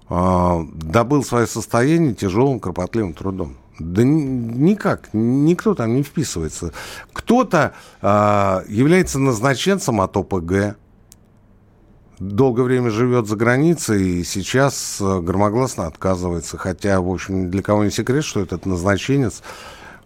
а, 0.10 0.66
добыл 0.74 1.24
свое 1.24 1.48
состояние 1.48 2.14
тяжелым, 2.14 2.60
кропотливым 2.60 3.14
трудом? 3.14 3.58
Да 3.80 4.04
ни- 4.04 4.22
никак, 4.58 5.10
никто 5.14 5.74
там 5.74 5.96
не 5.96 6.04
вписывается. 6.04 6.72
Кто-то 7.12 7.74
а, 8.02 8.64
является 8.68 9.20
назначенцем 9.20 10.02
от 10.02 10.16
ОПГ, 10.16 10.78
долгое 12.20 12.64
время 12.64 12.90
живет 12.90 13.28
за 13.28 13.36
границей 13.36 14.20
и 14.20 14.24
сейчас 14.24 14.98
э, 15.00 15.20
громогласно 15.22 15.88
отказывается. 15.88 16.58
Хотя, 16.58 17.02
в 17.02 17.10
общем, 17.10 17.50
для 17.50 17.62
кого 17.62 17.84
не 17.84 17.92
секрет, 17.92 18.24
что 18.24 18.40
этот 18.40 18.66
назначенец, 18.66 19.42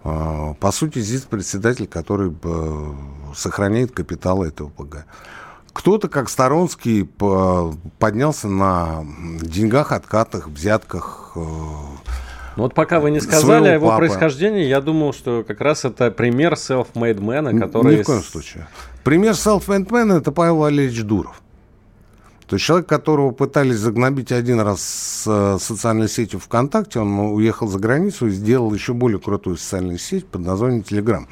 э, 0.03 0.53
по 0.59 0.71
сути, 0.71 0.99
здесь 0.99 1.21
председатель, 1.21 1.87
который 1.87 2.33
э, 2.43 2.93
сохраняет 3.35 3.91
капитал 3.91 4.43
этого 4.43 4.69
ПГ. 4.69 5.05
Кто-то, 5.71 6.09
как 6.09 6.29
Сторонский, 6.29 7.05
поднялся 7.99 8.47
на 8.49 9.05
деньгах, 9.41 9.91
откатах, 9.91 10.47
взятках. 10.47 11.33
Ну 11.35 12.63
вот 12.63 12.73
пока 12.73 12.99
вы 12.99 13.11
не 13.11 13.21
сказали 13.21 13.67
о 13.69 13.73
его 13.75 13.87
папы. 13.87 13.99
происхождении, 13.99 14.65
я 14.65 14.81
думал, 14.81 15.13
что 15.13 15.45
как 15.47 15.61
раз 15.61 15.85
это 15.85 16.11
пример 16.11 16.53
self-made 16.53 17.19
man, 17.19 17.57
который... 17.57 17.97
Ни 17.97 18.01
в 18.01 18.05
коем 18.05 18.23
случае. 18.23 18.67
Пример 19.03 19.33
self-made 19.33 19.87
man 19.87 20.17
это 20.17 20.31
Павел 20.31 20.57
Валерьевич 20.57 21.03
Дуров. 21.03 21.41
То 22.49 22.55
есть 22.55 22.65
человек, 22.65 22.89
которого 22.89 23.29
пытались 23.29 23.77
загнобить 23.77 24.31
один 24.31 24.59
раз 24.59 24.81
с 24.81 25.23
э, 25.27 25.59
социальной 25.61 26.09
сетью 26.09 26.39
ВКонтакте, 26.39 26.99
он 26.99 27.19
уехал 27.19 27.67
за 27.67 27.77
границу 27.77 28.25
и 28.25 28.31
сделал 28.31 28.73
еще 28.73 28.93
более 28.93 29.19
крутую 29.19 29.55
социальную 29.55 29.99
сеть 29.99 30.25
под 30.25 30.41
названием 30.41 30.81
Телеграм. 30.81 31.27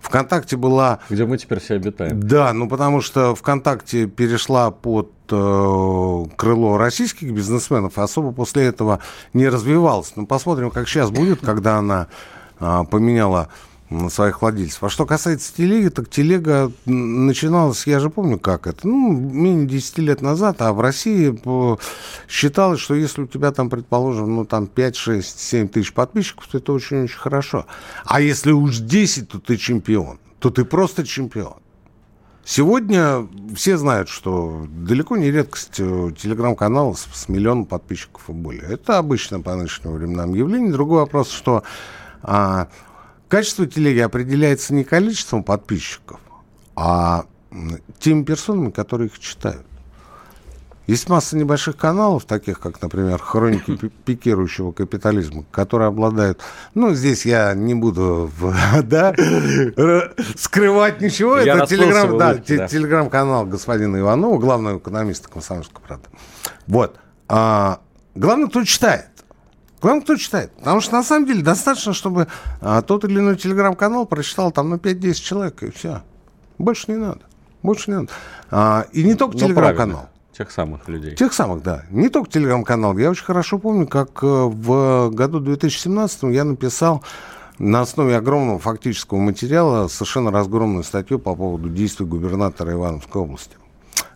ВКонтакте 0.00 0.56
была... 0.56 1.00
Где 1.10 1.26
мы 1.26 1.36
теперь 1.38 1.58
все 1.58 1.74
обитаем. 1.74 2.20
Да, 2.22 2.52
ну 2.52 2.68
потому 2.68 3.00
что 3.00 3.34
ВКонтакте 3.34 4.06
перешла 4.06 4.70
под 4.70 5.10
э, 5.30 6.24
крыло 6.36 6.78
российских 6.78 7.32
бизнесменов, 7.32 7.98
и 7.98 8.00
особо 8.00 8.30
после 8.30 8.64
этого 8.64 9.00
не 9.32 9.48
развивалась. 9.48 10.12
Ну 10.14 10.26
посмотрим, 10.26 10.70
как 10.70 10.88
сейчас 10.88 11.10
будет, 11.10 11.40
когда 11.40 11.78
она 11.78 12.06
э, 12.60 12.82
поменяла 12.88 13.48
своих 14.10 14.42
владельцев. 14.42 14.82
А 14.84 14.88
что 14.88 15.06
касается 15.06 15.54
телеги, 15.54 15.88
так 15.88 16.08
телега 16.08 16.72
начиналась, 16.84 17.86
я 17.86 18.00
же 18.00 18.10
помню, 18.10 18.38
как 18.38 18.66
это, 18.66 18.86
ну, 18.86 19.12
менее 19.12 19.66
10 19.66 19.98
лет 19.98 20.22
назад, 20.22 20.62
а 20.62 20.72
в 20.72 20.80
России 20.80 21.38
считалось, 22.28 22.80
что 22.80 22.94
если 22.94 23.22
у 23.22 23.26
тебя 23.26 23.52
там, 23.52 23.70
предположим, 23.70 24.36
ну, 24.36 24.44
там 24.44 24.66
5, 24.66 24.96
6, 24.96 25.40
7 25.40 25.68
тысяч 25.68 25.92
подписчиков, 25.92 26.46
то 26.46 26.58
это 26.58 26.72
очень-очень 26.72 27.18
хорошо. 27.18 27.66
А 28.04 28.20
если 28.20 28.52
уж 28.52 28.78
10, 28.78 29.28
то 29.28 29.38
ты 29.38 29.56
чемпион, 29.56 30.18
то 30.38 30.50
ты 30.50 30.64
просто 30.64 31.06
чемпион. 31.06 31.54
Сегодня 32.44 33.28
все 33.54 33.76
знают, 33.76 34.08
что 34.08 34.66
далеко 34.68 35.16
не 35.16 35.30
редкость 35.30 35.78
э, 35.78 36.10
телеграм-канала 36.18 36.92
с, 36.94 37.06
с 37.12 37.28
миллионом 37.28 37.66
подписчиков 37.66 38.28
и 38.28 38.32
более. 38.32 38.62
Это 38.62 38.98
обычно 38.98 39.40
по 39.40 39.54
нынешним 39.54 39.92
временам 39.92 40.34
явление. 40.34 40.72
Другой 40.72 41.00
вопрос, 41.00 41.30
что 41.30 41.62
а, 42.20 42.66
Качество 43.32 43.66
телеги 43.66 44.00
определяется 44.00 44.74
не 44.74 44.84
количеством 44.84 45.42
подписчиков, 45.42 46.20
а 46.76 47.24
теми 47.98 48.24
персонами, 48.24 48.70
которые 48.70 49.08
их 49.08 49.18
читают. 49.18 49.64
Есть 50.86 51.08
масса 51.08 51.38
небольших 51.38 51.78
каналов, 51.78 52.26
таких 52.26 52.60
как, 52.60 52.82
например, 52.82 53.18
«Хроники 53.18 53.74
пикирующего 54.04 54.72
капитализма», 54.72 55.46
которые 55.50 55.88
обладают... 55.88 56.40
Ну, 56.74 56.92
здесь 56.92 57.24
я 57.24 57.54
не 57.54 57.74
буду 57.74 58.30
да, 58.82 59.14
скрывать 60.36 61.00
ничего. 61.00 61.38
Я 61.38 61.56
Это 61.56 61.66
телеграм, 61.68 62.18
да, 62.18 62.34
да. 62.34 62.68
телеграм-канал 62.68 63.46
господина 63.46 63.98
Иванова, 63.98 64.38
главного 64.38 64.76
экономиста 64.76 65.30
комсомольской 65.30 65.80
правды. 65.80 66.10
Вот. 66.66 66.98
А, 67.28 67.80
главное, 68.14 68.50
кто 68.50 68.62
читает. 68.64 69.06
Главное, 69.82 70.02
кто 70.02 70.16
читает. 70.16 70.52
Потому 70.58 70.80
что, 70.80 70.94
на 70.94 71.02
самом 71.02 71.26
деле, 71.26 71.42
достаточно, 71.42 71.92
чтобы 71.92 72.28
а, 72.60 72.82
тот 72.82 73.04
или 73.04 73.18
иной 73.18 73.36
телеграм-канал 73.36 74.06
прочитал 74.06 74.52
там, 74.52 74.70
ну, 74.70 74.76
5-10 74.76 75.14
человек, 75.14 75.62
и 75.64 75.70
все. 75.72 76.02
Больше 76.56 76.92
не 76.92 76.96
надо. 76.96 77.20
Больше 77.64 77.90
не 77.90 77.96
надо. 77.96 78.08
А, 78.50 78.86
и 78.92 79.02
не 79.02 79.14
только 79.14 79.36
телеграм-канал. 79.36 80.08
Тех 80.32 80.52
самых 80.52 80.88
людей. 80.88 81.16
Тех 81.16 81.34
самых, 81.34 81.62
да. 81.62 81.84
Не 81.90 82.08
только 82.08 82.30
телеграм-канал. 82.30 82.96
Я 82.96 83.10
очень 83.10 83.24
хорошо 83.24 83.58
помню, 83.58 83.86
как 83.86 84.22
э, 84.22 84.26
в 84.26 85.10
году 85.10 85.40
2017 85.40 86.22
я 86.32 86.44
написал 86.44 87.02
на 87.58 87.82
основе 87.82 88.16
огромного 88.16 88.58
фактического 88.58 89.18
материала 89.18 89.88
совершенно 89.88 90.30
разгромную 90.30 90.84
статью 90.84 91.18
по 91.18 91.34
поводу 91.34 91.68
действий 91.68 92.06
губернатора 92.06 92.72
Ивановской 92.72 93.20
области, 93.20 93.56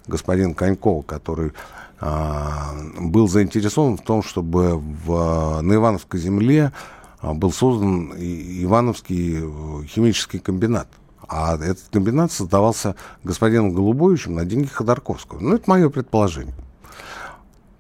господина 0.07 0.55
Конькова, 0.55 1.03
который 1.03 1.53
был 2.01 3.29
заинтересован 3.29 3.97
в 3.97 4.03
том, 4.03 4.23
чтобы 4.23 4.77
в, 4.77 5.61
на 5.63 5.75
Ивановской 5.75 6.21
земле 6.21 6.73
а, 7.21 7.35
был 7.35 7.53
создан 7.53 8.13
Ивановский 8.13 9.39
э, 9.39 9.87
химический 9.87 10.39
комбинат. 10.39 10.89
А 11.29 11.57
этот 11.57 11.85
комбинат 11.91 12.31
создавался 12.31 12.95
господином 13.25 13.73
Голубовичем 13.73 14.35
на 14.35 14.45
деньги 14.45 14.67
Ходорковского. 14.67 15.41
Ну, 15.41 15.55
это 15.55 15.69
мое 15.69 15.89
предположение. 15.89 16.55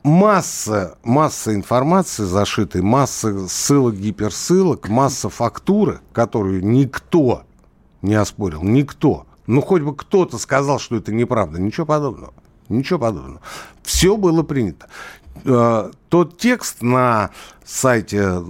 Масса, 0.02 0.98
масса 1.04 1.54
информации 1.54 2.24
зашитой, 2.24 2.82
масса 2.82 3.46
ссылок, 3.48 3.94
гиперссылок, 3.96 4.88
масса 4.88 5.28
фактуры, 5.28 6.00
которую 6.12 6.64
никто 6.64 7.42
не 8.02 8.14
оспорил, 8.14 8.62
никто. 8.62 9.26
Ну, 9.46 9.60
хоть 9.60 9.82
бы 9.82 9.94
кто-то 9.94 10.38
сказал, 10.38 10.78
что 10.78 10.96
это 10.96 11.12
неправда. 11.12 11.60
Ничего 11.60 11.86
подобного. 11.86 12.34
Ничего 12.68 12.98
подобного. 12.98 13.40
Все 13.82 14.16
было 14.16 14.42
принято. 14.42 14.88
Э, 15.44 15.90
тот 16.08 16.38
текст 16.38 16.82
на 16.82 17.30
сайте 17.64 18.40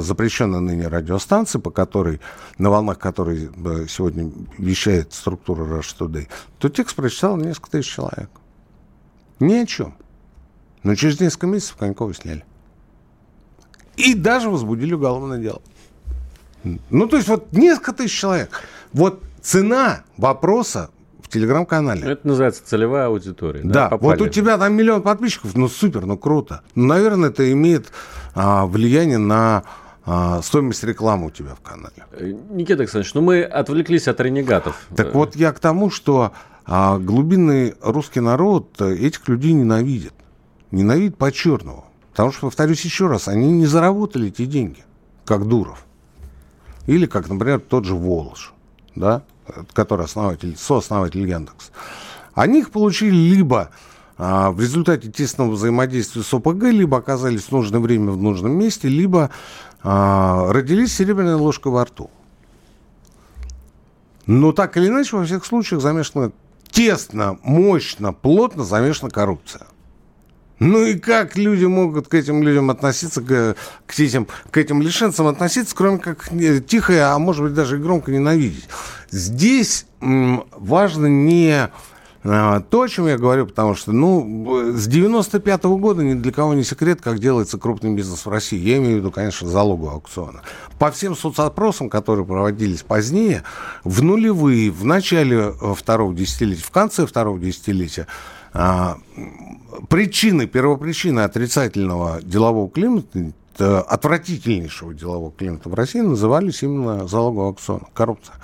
запрещенной 0.00 0.60
ныне 0.60 0.88
радиостанции, 0.88 1.58
по 1.58 1.70
которой, 1.70 2.20
на 2.58 2.70
волнах 2.70 2.98
которой 2.98 3.50
э, 3.54 3.86
сегодня 3.88 4.30
вещает 4.58 5.12
структура 5.12 5.64
Rush 5.64 5.96
Today, 5.98 6.28
тот 6.58 6.74
текст 6.74 6.94
прочитал 6.94 7.36
несколько 7.36 7.70
тысяч 7.70 7.92
человек. 7.92 8.30
Ни 9.40 9.54
о 9.54 9.66
чем. 9.66 9.94
Но 10.82 10.94
через 10.94 11.20
несколько 11.20 11.46
месяцев 11.46 11.76
Конькова 11.76 12.14
сняли. 12.14 12.44
И 13.96 14.14
даже 14.14 14.48
возбудили 14.50 14.94
уголовное 14.94 15.38
дело. 15.38 15.60
Ну, 16.90 17.08
то 17.08 17.16
есть 17.16 17.28
вот 17.28 17.52
несколько 17.52 17.92
тысяч 17.92 18.18
человек. 18.18 18.62
Вот 18.92 19.22
цена 19.42 20.04
вопроса 20.16 20.90
в 21.28 21.32
телеграм-канале. 21.32 22.02
Это 22.12 22.26
называется 22.26 22.62
целевая 22.64 23.06
аудитория. 23.06 23.60
Да, 23.62 23.90
да 23.90 23.96
вот 23.98 24.20
у 24.20 24.28
тебя 24.28 24.56
там 24.56 24.72
миллион 24.72 25.02
подписчиков, 25.02 25.54
ну 25.54 25.68
супер, 25.68 26.06
ну 26.06 26.16
круто. 26.16 26.62
Ну, 26.74 26.86
наверное, 26.86 27.28
это 27.28 27.50
имеет 27.52 27.92
а, 28.34 28.66
влияние 28.66 29.18
на 29.18 29.64
а, 30.06 30.40
стоимость 30.42 30.82
рекламы 30.84 31.26
у 31.26 31.30
тебя 31.30 31.54
в 31.54 31.60
канале. 31.60 32.06
Э, 32.12 32.32
Никита 32.50 32.80
Александрович, 32.80 33.12
ну 33.14 33.20
мы 33.20 33.42
отвлеклись 33.42 34.08
от 34.08 34.20
ренегатов. 34.20 34.80
Так 34.96 35.14
вот 35.14 35.36
я 35.36 35.52
к 35.52 35.58
тому, 35.58 35.90
что 35.90 36.32
а, 36.64 36.98
глубинный 36.98 37.74
русский 37.82 38.20
народ 38.20 38.80
этих 38.80 39.28
людей 39.28 39.52
ненавидит. 39.52 40.14
Ненавидит 40.70 41.18
по-черному. 41.18 41.84
Потому 42.12 42.32
что, 42.32 42.46
повторюсь 42.46 42.84
еще 42.84 43.06
раз, 43.06 43.28
они 43.28 43.52
не 43.52 43.66
заработали 43.66 44.28
эти 44.28 44.46
деньги, 44.46 44.82
как 45.24 45.46
Дуров. 45.46 45.84
Или, 46.86 47.06
как, 47.06 47.28
например, 47.28 47.60
тот 47.60 47.84
же 47.84 47.94
Волош. 47.94 48.54
Да? 48.96 49.22
Который 49.72 50.04
основатель, 50.04 50.56
сооснователь 50.56 51.28
Яндекс, 51.28 51.70
они 52.34 52.60
их 52.60 52.70
получили 52.70 53.14
либо 53.14 53.70
а, 54.16 54.50
в 54.50 54.60
результате 54.60 55.10
тесного 55.10 55.52
взаимодействия 55.52 56.22
с 56.22 56.34
ОПГ, 56.34 56.64
либо 56.64 56.98
оказались 56.98 57.44
в 57.44 57.52
нужное 57.52 57.80
время 57.80 58.10
в 58.12 58.22
нужном 58.22 58.52
месте, 58.52 58.88
либо 58.88 59.30
а, 59.82 60.52
родились 60.52 60.94
серебряной 60.94 61.34
ложкой 61.34 61.72
во 61.72 61.84
рту. 61.84 62.10
Но 64.26 64.52
так 64.52 64.76
или 64.76 64.88
иначе, 64.88 65.16
во 65.16 65.24
всех 65.24 65.46
случаях 65.46 65.80
замешана 65.80 66.32
тесно, 66.70 67.38
мощно, 67.42 68.12
плотно 68.12 68.64
замешана 68.64 69.10
коррупция. 69.10 69.66
Ну 70.58 70.84
и 70.84 70.94
как 70.94 71.36
люди 71.36 71.64
могут 71.64 72.08
к 72.08 72.14
этим 72.14 72.42
людям 72.42 72.70
относиться, 72.70 73.22
к, 73.22 73.56
к, 73.86 74.00
этим, 74.00 74.26
к 74.50 74.56
этим 74.56 74.82
лишенцам 74.82 75.28
относиться, 75.28 75.74
кроме 75.74 75.98
как 75.98 76.28
тихо, 76.66 77.14
а 77.14 77.18
может 77.18 77.44
быть 77.44 77.54
даже 77.54 77.76
и 77.76 77.80
громко 77.80 78.10
ненавидеть. 78.10 78.68
Здесь 79.10 79.86
важно 80.00 81.06
не 81.06 81.70
то, 82.28 82.82
о 82.82 82.88
чем 82.88 83.06
я 83.06 83.16
говорю, 83.16 83.46
потому 83.46 83.74
что, 83.74 83.92
ну, 83.92 84.72
с 84.74 84.86
95 84.86 85.64
-го 85.64 85.78
года 85.78 86.02
ни 86.02 86.14
для 86.14 86.32
кого 86.32 86.52
не 86.54 86.62
секрет, 86.62 87.00
как 87.00 87.18
делается 87.18 87.58
крупный 87.58 87.94
бизнес 87.94 88.26
в 88.26 88.28
России. 88.28 88.58
Я 88.58 88.76
имею 88.78 88.96
в 88.96 88.98
виду, 88.98 89.10
конечно, 89.10 89.48
залогового 89.48 89.94
аукциона. 89.94 90.42
По 90.78 90.90
всем 90.90 91.16
соцопросам, 91.16 91.88
которые 91.88 92.26
проводились 92.26 92.82
позднее, 92.82 93.44
в 93.84 94.02
нулевые, 94.02 94.70
в 94.70 94.84
начале 94.84 95.54
э, 95.60 95.74
второго 95.74 96.14
десятилетия, 96.14 96.62
в 96.62 96.70
конце 96.70 97.06
второго 97.06 97.38
десятилетия, 97.38 98.06
а, 98.52 98.98
причины, 99.88 100.46
первопричины 100.46 101.20
отрицательного 101.20 102.20
делового 102.22 102.68
климата, 102.68 103.32
отвратительнейшего 103.58 104.94
делового 104.94 105.32
климата 105.32 105.68
в 105.68 105.74
России 105.74 106.00
назывались 106.00 106.62
именно 106.62 107.08
залоговый 107.08 107.48
аукцион, 107.48 107.82
коррупция. 107.92 108.36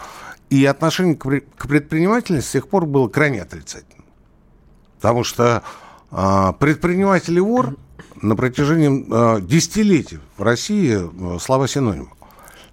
И 0.51 0.65
отношение 0.65 1.17
к 1.17 1.67
предпринимательности 1.67 2.49
с 2.49 2.53
тех 2.53 2.69
пор 2.69 2.87
было 2.87 3.09
крайне 3.09 3.43
отрицательным. 3.43 4.05
Потому 4.97 5.25
что 5.25 5.63
а, 6.11 6.53
предприниматель 6.53 7.37
и 7.37 7.41
вор 7.41 7.77
на 8.23 8.37
протяжении 8.37 9.07
а, 9.11 9.41
десятилетий 9.41 10.21
в 10.37 10.43
России 10.43 10.97
а, 10.97 11.39
слова 11.39 11.67
синонимы. 11.67 12.11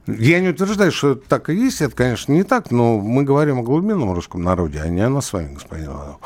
Я 0.07 0.39
не 0.39 0.49
утверждаю, 0.49 0.91
что 0.91 1.11
это 1.11 1.27
так 1.27 1.49
и 1.49 1.55
есть, 1.55 1.81
это, 1.81 1.95
конечно, 1.95 2.31
не 2.33 2.43
так, 2.43 2.71
но 2.71 2.97
мы 2.97 3.23
говорим 3.23 3.59
о 3.59 3.63
глубинном 3.63 4.13
русском 4.13 4.43
народе, 4.43 4.81
а 4.81 4.87
не 4.87 5.01
о 5.01 5.09
нас 5.09 5.27
с 5.27 5.33
вами, 5.33 5.53
господин 5.53 5.87
Иванов. 5.87 6.17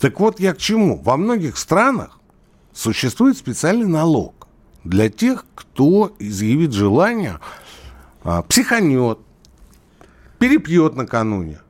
Так 0.00 0.20
вот, 0.20 0.38
я 0.38 0.54
к 0.54 0.58
чему? 0.58 1.00
Во 1.02 1.16
многих 1.16 1.56
странах 1.56 2.18
существует 2.72 3.38
специальный 3.38 3.86
налог 3.86 4.46
для 4.84 5.08
тех, 5.08 5.46
кто 5.54 6.14
изъявит 6.18 6.72
желание, 6.72 7.38
а, 8.22 8.42
психанет, 8.42 9.18
перепьет 10.42 10.96
накануне, 10.96 11.60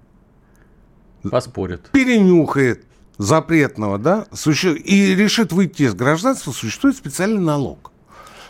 Поспорит. 1.30 1.90
перенюхает 1.92 2.86
запретного, 3.18 3.98
да, 3.98 4.26
суще... 4.32 4.74
и 4.74 5.14
решит 5.14 5.52
выйти 5.52 5.82
из 5.82 5.94
гражданства, 5.94 6.52
существует 6.52 6.96
специальный 6.96 7.40
налог. 7.40 7.92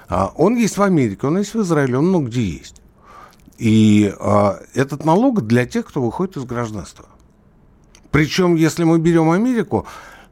А, 0.09 0.33
Он 0.37 0.57
есть 0.57 0.77
в 0.77 0.83
Америке, 0.83 1.27
он 1.27 1.39
есть 1.39 1.55
в 1.55 1.61
Израиле, 1.63 1.99
он 1.99 2.09
много 2.09 2.27
где 2.27 2.45
есть. 2.45 2.81
И 3.59 4.15
а, 4.21 4.61
этот 4.75 5.05
налог 5.05 5.45
для 5.45 5.67
тех, 5.67 5.87
кто 5.87 6.01
выходит 6.01 6.37
из 6.37 6.45
гражданства. 6.45 7.07
Причем, 8.13 8.55
если 8.55 8.85
мы 8.85 9.01
берем 9.01 9.31
Америку, 9.31 9.87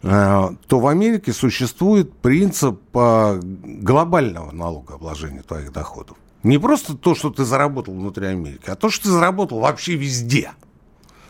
а, 0.05 0.55
то 0.69 0.79
в 0.79 0.87
Америке 0.87 1.33
существует 1.33 2.13
принцип 2.13 2.81
а, 2.95 3.41
глобального 3.43 4.53
налогообложения 4.53 5.43
твоих 5.43 5.73
доходов. 5.73 6.17
Не 6.43 6.59
просто 6.59 6.97
то, 6.97 7.15
что 7.15 7.31
ты 7.31 7.45
заработал 7.45 7.95
внутри 7.95 8.27
Америки, 8.27 8.65
а 8.69 8.77
то, 8.77 8.91
что 8.91 9.05
ты 9.05 9.11
заработал 9.11 9.61
вообще 9.61 9.95
везде. 9.95 10.53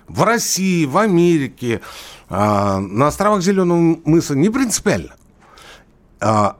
В 0.07 0.23
России, 0.23 0.87
в 0.87 0.99
Америке, 0.99 1.81
а, 2.29 2.81
на 2.81 3.09
островах 3.09 3.42
Зеленого 3.42 4.01
мыса, 4.05 4.35
не 4.35 4.51
принципиально. 4.51 5.14
А, 6.20 6.57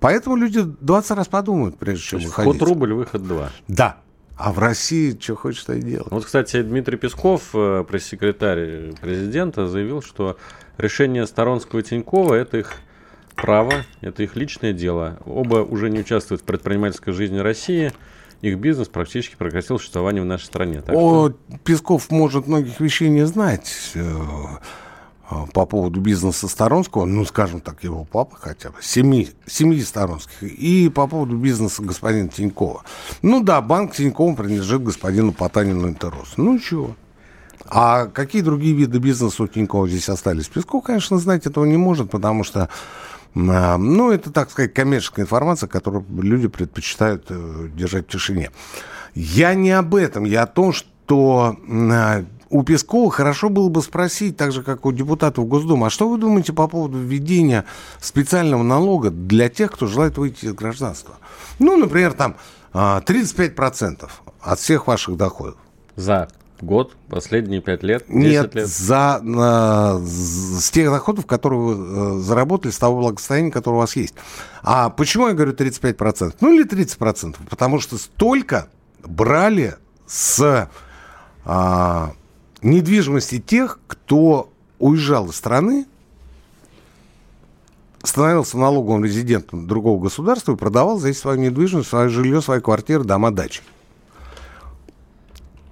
Поэтому 0.00 0.36
люди 0.36 0.62
20 0.62 1.10
раз 1.12 1.28
подумают, 1.28 1.76
прежде 1.76 2.04
чем 2.04 2.20
выходить. 2.20 2.54
вход 2.54 2.68
рубль, 2.68 2.92
выход 2.92 3.26
два. 3.26 3.50
Да. 3.66 3.98
А 4.36 4.52
в 4.52 4.60
России 4.60 5.18
что 5.20 5.34
хочешь, 5.34 5.64
то 5.64 5.72
и 5.74 5.82
делать. 5.82 6.12
Вот, 6.12 6.24
кстати, 6.24 6.62
Дмитрий 6.62 6.96
Песков, 6.96 7.50
э, 7.54 7.84
пресс-секретарь 7.88 8.92
президента, 9.00 9.66
заявил, 9.66 10.00
что 10.00 10.36
решение 10.76 11.26
Сторонского 11.26 11.80
и 11.80 11.82
Тинькова– 11.82 12.34
это 12.34 12.58
их 12.58 12.76
право, 13.40 13.72
это 14.00 14.22
их 14.22 14.36
личное 14.36 14.72
дело. 14.72 15.18
Оба 15.24 15.56
уже 15.58 15.90
не 15.90 16.00
участвуют 16.00 16.42
в 16.42 16.44
предпринимательской 16.44 17.12
жизни 17.12 17.38
России. 17.38 17.92
Их 18.40 18.58
бизнес 18.58 18.88
практически 18.88 19.34
прекратил 19.36 19.78
существование 19.78 20.22
в 20.22 20.26
нашей 20.26 20.44
стране. 20.44 20.80
Так 20.80 20.94
что- 20.94 21.24
О, 21.26 21.30
Песков 21.64 22.10
может 22.10 22.46
многих 22.46 22.78
вещей 22.78 23.08
не 23.08 23.26
знать 23.26 23.72
э, 23.94 24.00
э, 25.30 25.34
по 25.52 25.66
поводу 25.66 26.00
бизнеса 26.00 26.46
Сторонского, 26.46 27.04
ну, 27.04 27.24
скажем 27.24 27.60
так, 27.60 27.82
его 27.82 28.04
папа 28.04 28.36
хотя 28.40 28.70
бы, 28.70 28.76
семьи, 28.80 29.30
семьи 29.46 29.80
Сторонских, 29.82 30.42
и 30.44 30.88
по 30.88 31.08
поводу 31.08 31.36
бизнеса 31.36 31.82
господина 31.82 32.28
Тинькова. 32.28 32.84
Ну 33.22 33.42
да, 33.42 33.60
банк 33.60 33.94
Тинькова 33.96 34.34
принадлежит 34.36 34.84
господину 34.84 35.32
Потанину 35.32 35.88
Интерос. 35.88 36.34
Ну, 36.36 36.58
чего? 36.60 36.94
А 37.66 38.06
какие 38.06 38.40
другие 38.42 38.72
виды 38.74 38.98
бизнеса 38.98 39.42
у 39.42 39.48
Тинькова 39.48 39.88
здесь 39.88 40.08
остались? 40.08 40.46
Песков, 40.48 40.84
конечно, 40.84 41.18
знать 41.18 41.44
этого 41.44 41.64
не 41.64 41.76
может, 41.76 42.08
потому 42.08 42.44
что 42.44 42.68
ну, 43.34 44.10
это, 44.10 44.32
так 44.32 44.50
сказать, 44.50 44.74
коммерческая 44.74 45.24
информация, 45.24 45.68
которую 45.68 46.04
люди 46.22 46.48
предпочитают 46.48 47.26
э, 47.28 47.68
держать 47.74 48.06
в 48.06 48.10
тишине. 48.10 48.50
Я 49.14 49.54
не 49.54 49.70
об 49.70 49.94
этом, 49.94 50.24
я 50.24 50.42
о 50.42 50.46
том, 50.46 50.72
что 50.72 51.56
а, 51.68 52.24
у 52.50 52.62
Пескова 52.62 53.10
хорошо 53.10 53.48
было 53.48 53.68
бы 53.68 53.82
спросить, 53.82 54.36
так 54.36 54.52
же, 54.52 54.62
как 54.62 54.86
у 54.86 54.92
депутатов 54.92 55.46
Госдумы, 55.46 55.86
а 55.86 55.90
что 55.90 56.08
вы 56.08 56.18
думаете 56.18 56.52
по 56.52 56.68
поводу 56.68 56.98
введения 56.98 57.64
специального 58.00 58.62
налога 58.62 59.10
для 59.10 59.48
тех, 59.48 59.72
кто 59.72 59.86
желает 59.86 60.18
выйти 60.18 60.46
из 60.46 60.54
гражданства? 60.54 61.16
Ну, 61.58 61.76
например, 61.76 62.12
там 62.12 62.36
а, 62.72 63.00
35% 63.00 64.08
от 64.40 64.58
всех 64.58 64.86
ваших 64.86 65.16
доходов. 65.16 65.56
За 65.96 66.28
год, 66.60 66.96
последние 67.08 67.60
пять 67.60 67.82
лет, 67.82 68.04
10 68.08 68.14
Нет, 68.18 68.54
лет. 68.54 68.66
за, 68.68 69.20
на- 69.22 69.98
с 70.00 70.70
тех 70.70 70.90
доходов, 70.90 71.26
которые 71.26 71.60
вы 71.60 72.18
э, 72.18 72.20
заработали, 72.20 72.70
с 72.72 72.78
того 72.78 73.00
благосостояния, 73.00 73.50
которое 73.50 73.76
у 73.76 73.80
вас 73.80 73.96
есть. 73.96 74.14
А 74.62 74.90
почему 74.90 75.28
я 75.28 75.34
говорю 75.34 75.52
35%? 75.52 76.34
Ну 76.40 76.52
или 76.52 76.66
30%? 76.66 77.36
Потому 77.48 77.80
что 77.80 77.96
столько 77.98 78.68
брали 79.04 79.76
с 80.06 80.68
а, 81.44 82.12
недвижимости 82.62 83.40
тех, 83.40 83.80
кто 83.86 84.50
уезжал 84.78 85.30
из 85.30 85.36
страны, 85.36 85.86
становился 88.02 88.58
налоговым 88.58 89.04
резидентом 89.04 89.66
другого 89.66 90.00
государства 90.02 90.52
и 90.52 90.56
продавал 90.56 90.98
здесь 91.00 91.18
свою 91.18 91.38
недвижимость, 91.38 91.88
свое 91.88 92.08
жилье, 92.08 92.40
свои 92.42 92.60
квартиры, 92.60 93.04
дома, 93.04 93.30
дачи. 93.30 93.62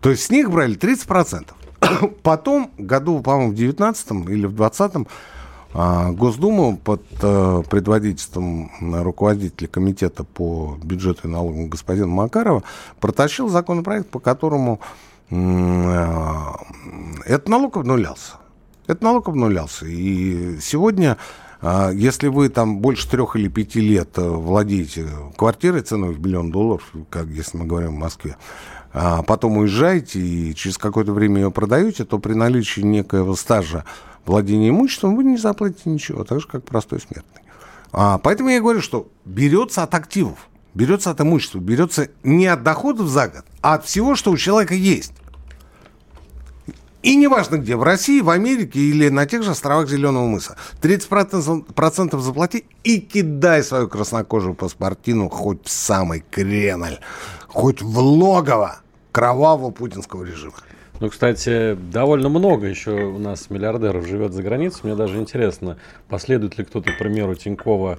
То 0.07 0.11
есть 0.11 0.23
с 0.23 0.31
них 0.31 0.53
брали 0.53 0.77
30%. 0.79 1.49
Потом, 2.23 2.71
году, 2.79 3.19
по-моему, 3.23 3.51
в 3.51 3.57
19 3.57 4.29
или 4.29 4.47
в 4.47 4.55
20 4.55 4.93
Госдума 5.75 6.77
под 6.77 7.03
э, 7.21 7.63
предводительством 7.69 8.71
руководителя 9.03 9.67
комитета 9.67 10.23
по 10.23 10.79
бюджету 10.81 11.27
и 11.27 11.31
налогам 11.33 11.69
господина 11.69 12.07
Макарова 12.07 12.63
протащил 13.01 13.49
законопроект, 13.49 14.09
по 14.09 14.21
которому 14.21 14.79
э, 15.31 16.43
этот 17.25 17.49
налог 17.49 17.77
обнулялся. 17.77 18.35
Этот 18.87 19.03
налог 19.03 19.29
обнулялся. 19.29 19.87
И 19.87 20.61
сегодня, 20.61 21.17
а, 21.61 21.91
если 21.91 22.29
вы 22.29 22.49
там 22.49 22.79
больше 22.79 23.11
трех 23.11 23.35
или 23.35 23.49
пяти 23.49 23.81
лет 23.81 24.11
э, 24.19 24.23
владеете 24.23 25.09
квартирой 25.37 25.81
ценой 25.83 26.15
в 26.15 26.21
миллион 26.21 26.53
долларов, 26.53 26.89
как 27.11 27.27
если 27.27 27.59
мы 27.59 27.65
говорим 27.65 27.97
в 27.97 27.99
Москве, 27.99 28.37
а 28.99 29.23
потом 29.23 29.59
уезжаете 29.59 30.19
и 30.19 30.55
через 30.55 30.79
какое-то 30.79 31.13
время 31.13 31.43
ее 31.43 31.51
продаете, 31.51 32.07
то 32.07 32.19
при 32.19 32.33
наличии 32.33 32.81
некоего 32.81 33.37
стажа 33.37 33.85
владения 34.25 34.71
имуществом 34.71 35.17
вы 35.17 35.25
не 35.25 35.37
заплатите 35.37 35.91
ничего, 35.91 36.25
так 36.25 36.41
же, 36.41 36.49
как 36.49 36.65
простой 36.65 37.01
смертный. 37.01 37.43
А, 37.93 38.17
поэтому 38.17 38.49
я 38.49 38.59
говорю, 38.59 38.81
что 38.81 39.09
берется 39.27 39.83
от 39.83 39.95
активов, 39.95 40.49
берется 40.73 41.11
от 41.11 41.21
имущества, 41.21 41.59
берется 41.59 42.09
не 42.23 42.47
от 42.47 42.63
доходов 42.63 43.09
за 43.09 43.29
год, 43.29 43.45
а 43.61 43.75
от 43.75 43.85
всего, 43.85 44.17
что 44.17 44.31
у 44.31 44.39
человека 44.39 44.73
есть. 44.73 45.13
И 47.03 47.17
неважно 47.17 47.57
где, 47.59 47.77
в 47.77 47.83
России, 47.83 48.23
в 48.23 48.31
Америке 48.31 48.81
или 48.81 49.11
на 49.11 49.27
тех 49.27 49.43
же 49.43 49.51
островах 49.51 49.91
Зеленого 49.91 50.27
мыса. 50.27 50.57
30% 50.81 51.75
процентов 51.75 52.23
заплати 52.23 52.65
и 52.83 52.99
кидай 52.99 53.63
свою 53.63 53.89
краснокожую 53.89 54.55
паспортину 54.55 55.29
хоть 55.29 55.67
в 55.67 55.71
самый 55.71 56.25
Кремль, 56.31 56.99
хоть 57.47 57.83
в 57.83 57.99
логово 57.99 58.81
кровавого 59.17 59.71
путинского 59.71 60.25
режима. 60.25 60.53
Ну, 61.01 61.09
кстати, 61.09 61.75
довольно 61.91 62.29
много 62.29 62.67
еще 62.67 62.91
у 62.91 63.19
нас 63.19 63.49
миллиардеров 63.49 64.07
живет 64.07 64.35
за 64.35 64.43
границей. 64.43 64.81
Мне 64.83 64.95
даже 64.95 65.17
интересно, 65.17 65.79
последует 66.07 66.59
ли 66.59 66.65
кто-то 66.67 66.93
примеру 66.99 67.35
Тинькова 67.35 67.99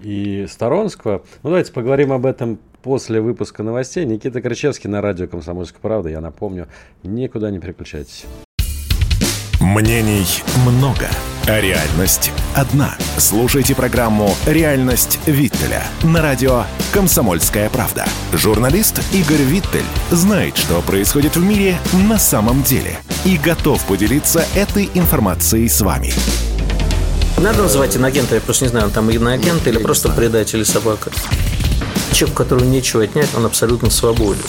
и 0.00 0.44
Сторонского. 0.46 1.22
Ну, 1.42 1.48
давайте 1.48 1.72
поговорим 1.72 2.12
об 2.12 2.26
этом 2.26 2.58
после 2.82 3.22
выпуска 3.22 3.62
новостей. 3.62 4.04
Никита 4.04 4.42
Кричевский 4.42 4.90
на 4.90 5.00
радио 5.00 5.28
«Комсомольская 5.28 5.80
правда». 5.80 6.10
Я 6.10 6.20
напомню, 6.20 6.68
никуда 7.02 7.50
не 7.50 7.58
переключайтесь. 7.58 8.26
Мнений 9.64 10.26
много, 10.66 11.08
а 11.46 11.58
реальность 11.58 12.30
одна. 12.54 12.96
Слушайте 13.16 13.74
программу 13.74 14.36
«Реальность 14.44 15.18
Виттеля» 15.24 15.82
на 16.02 16.20
радио 16.20 16.64
«Комсомольская 16.92 17.70
правда». 17.70 18.04
Журналист 18.34 19.00
Игорь 19.10 19.40
Виттель 19.40 19.86
знает, 20.10 20.58
что 20.58 20.82
происходит 20.82 21.36
в 21.36 21.42
мире 21.42 21.78
на 21.94 22.18
самом 22.18 22.62
деле 22.62 22.98
и 23.24 23.38
готов 23.38 23.82
поделиться 23.86 24.44
этой 24.54 24.90
информацией 24.92 25.66
с 25.70 25.80
вами. 25.80 26.12
Надо 27.38 27.62
называть 27.62 27.96
инагента, 27.96 28.34
я 28.34 28.42
просто 28.42 28.66
не 28.66 28.70
знаю, 28.70 28.88
он 28.88 28.92
там 28.92 29.08
иноагент 29.08 29.66
или 29.66 29.78
просто 29.78 30.10
предатель 30.10 30.58
или 30.58 30.64
собака. 30.64 31.10
Человек, 32.12 32.36
которого 32.36 32.64
нечего 32.64 33.02
отнять, 33.02 33.30
он 33.34 33.46
абсолютно 33.46 33.88
свободен. 33.88 34.42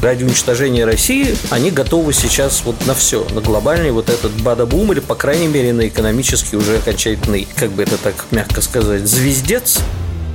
Ради 0.00 0.22
уничтожения 0.22 0.84
России 0.84 1.36
они 1.50 1.70
готовы 1.70 2.12
сейчас 2.12 2.62
вот 2.64 2.86
на 2.86 2.94
все, 2.94 3.26
на 3.30 3.40
глобальный 3.40 3.90
вот 3.90 4.08
этот 4.08 4.32
бада-бум 4.42 4.92
или, 4.92 5.00
по 5.00 5.16
крайней 5.16 5.48
мере, 5.48 5.72
на 5.72 5.88
экономический 5.88 6.56
уже 6.56 6.76
окончательный, 6.76 7.48
как 7.56 7.70
бы 7.72 7.82
это 7.82 7.98
так 7.98 8.26
мягко 8.30 8.60
сказать, 8.60 9.06
звездец. 9.06 9.80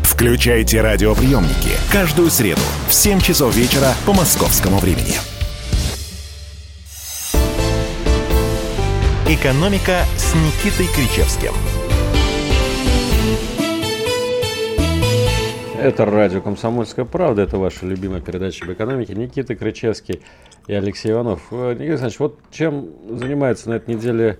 Включайте 0.04 0.82
радиоприемники 0.82 1.72
каждую 1.92 2.30
среду 2.30 2.62
в 2.90 2.94
7 2.94 3.22
часов 3.22 3.56
вечера 3.56 3.94
по 4.06 4.14
московскому 4.14 4.80
времени. 4.80 5.16
«Экономика» 9.28 10.06
с 10.18 10.36
Никитой 10.36 10.88
Кричевским. 10.94 11.54
Это 15.84 16.06
радио 16.06 16.40
«Комсомольская 16.40 17.04
правда». 17.04 17.42
Это 17.42 17.58
ваша 17.58 17.86
любимая 17.86 18.22
передача 18.22 18.64
об 18.64 18.72
экономике. 18.72 19.16
Никита 19.16 19.54
Кричевский 19.54 20.22
и 20.66 20.74
Алексей 20.74 21.12
Иванов. 21.12 21.42
Э, 21.52 21.74
Никита 21.74 21.84
Александрович, 21.84 22.20
вот 22.20 22.40
чем 22.52 22.88
занимается 23.10 23.70
на 23.70 23.74
этой 23.74 23.94
неделе 23.94 24.40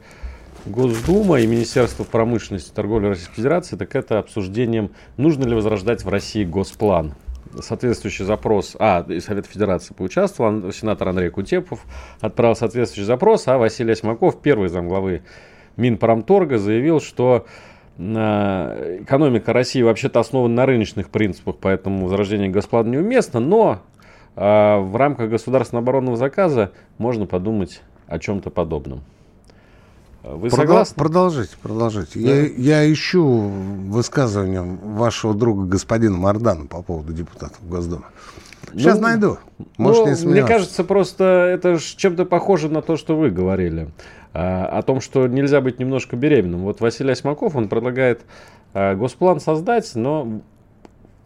Госдума 0.66 1.42
и 1.42 1.46
Министерство 1.46 2.06
промышленности 2.06 2.72
и 2.72 2.74
торговли 2.74 3.08
Российской 3.08 3.36
Федерации, 3.36 3.76
так 3.76 3.94
это 3.94 4.20
обсуждением, 4.20 4.92
нужно 5.18 5.44
ли 5.44 5.54
возрождать 5.54 6.06
в 6.06 6.08
России 6.08 6.46
госплан. 6.46 7.14
соответствующий 7.60 8.24
запрос, 8.24 8.78
а, 8.80 9.06
и 9.10 9.20
Совет 9.20 9.46
Федерации 9.46 9.94
поучаствовал, 9.94 10.72
сенатор 10.72 11.10
Андрей 11.10 11.30
Кутепов 11.30 11.82
отправил 12.22 12.56
соответствующий 12.56 13.06
запрос, 13.06 13.50
а 13.50 13.58
Василий 13.58 13.92
Осьмаков, 13.92 14.42
первый 14.42 14.70
замглавы 14.70 15.24
Минпромторга, 15.76 16.58
заявил, 16.58 17.02
что 17.02 17.46
экономика 17.98 19.54
России 19.54 19.82
вообще-то 19.82 20.20
основана 20.20 20.54
на 20.54 20.66
рыночных 20.66 21.10
принципах, 21.10 21.58
поэтому 21.60 22.06
возрождение 22.06 22.50
госплана 22.50 22.90
неуместно, 22.90 23.40
но 23.40 23.80
э, 24.36 24.42
в 24.80 24.96
рамках 24.96 25.30
государственного 25.30 25.84
оборонного 25.84 26.18
заказа 26.18 26.72
можно 26.98 27.26
подумать 27.26 27.82
о 28.08 28.20
чем-то 28.20 28.50
подобном. 28.50 29.02
Вы 30.24 30.48
Продол- 30.48 30.56
согласны? 30.56 30.96
Продолжите, 30.96 31.56
продолжите. 31.62 32.20
Да. 32.20 32.30
Я, 32.30 32.48
я 32.48 32.94
ищу 32.94 33.26
высказывание 33.28 34.62
вашего 34.62 35.34
друга 35.34 35.66
господина 35.66 36.18
Мардана 36.18 36.66
по 36.66 36.82
поводу 36.82 37.12
депутатов 37.12 37.60
Госдумы. 37.68 38.06
Сейчас 38.74 38.98
ну, 38.98 39.04
найду. 39.04 39.38
Может, 39.78 40.06
ну, 40.06 40.12
не 40.12 40.32
Мне 40.32 40.44
кажется, 40.44 40.84
просто 40.84 41.24
это 41.24 41.78
чем-то 41.80 42.26
похоже 42.26 42.70
на 42.70 42.82
то, 42.82 42.98
что 42.98 43.16
вы 43.16 43.30
говорили. 43.30 43.90
А, 44.34 44.66
о 44.66 44.82
том, 44.82 45.00
что 45.00 45.28
нельзя 45.28 45.62
быть 45.62 45.80
немножко 45.80 46.16
беременным. 46.16 46.62
Вот 46.62 46.82
Василий 46.82 47.12
Осьмаков, 47.12 47.56
он 47.56 47.70
предлагает 47.70 48.22
а, 48.74 48.96
госплан 48.96 49.40
создать, 49.40 49.92
но 49.94 50.42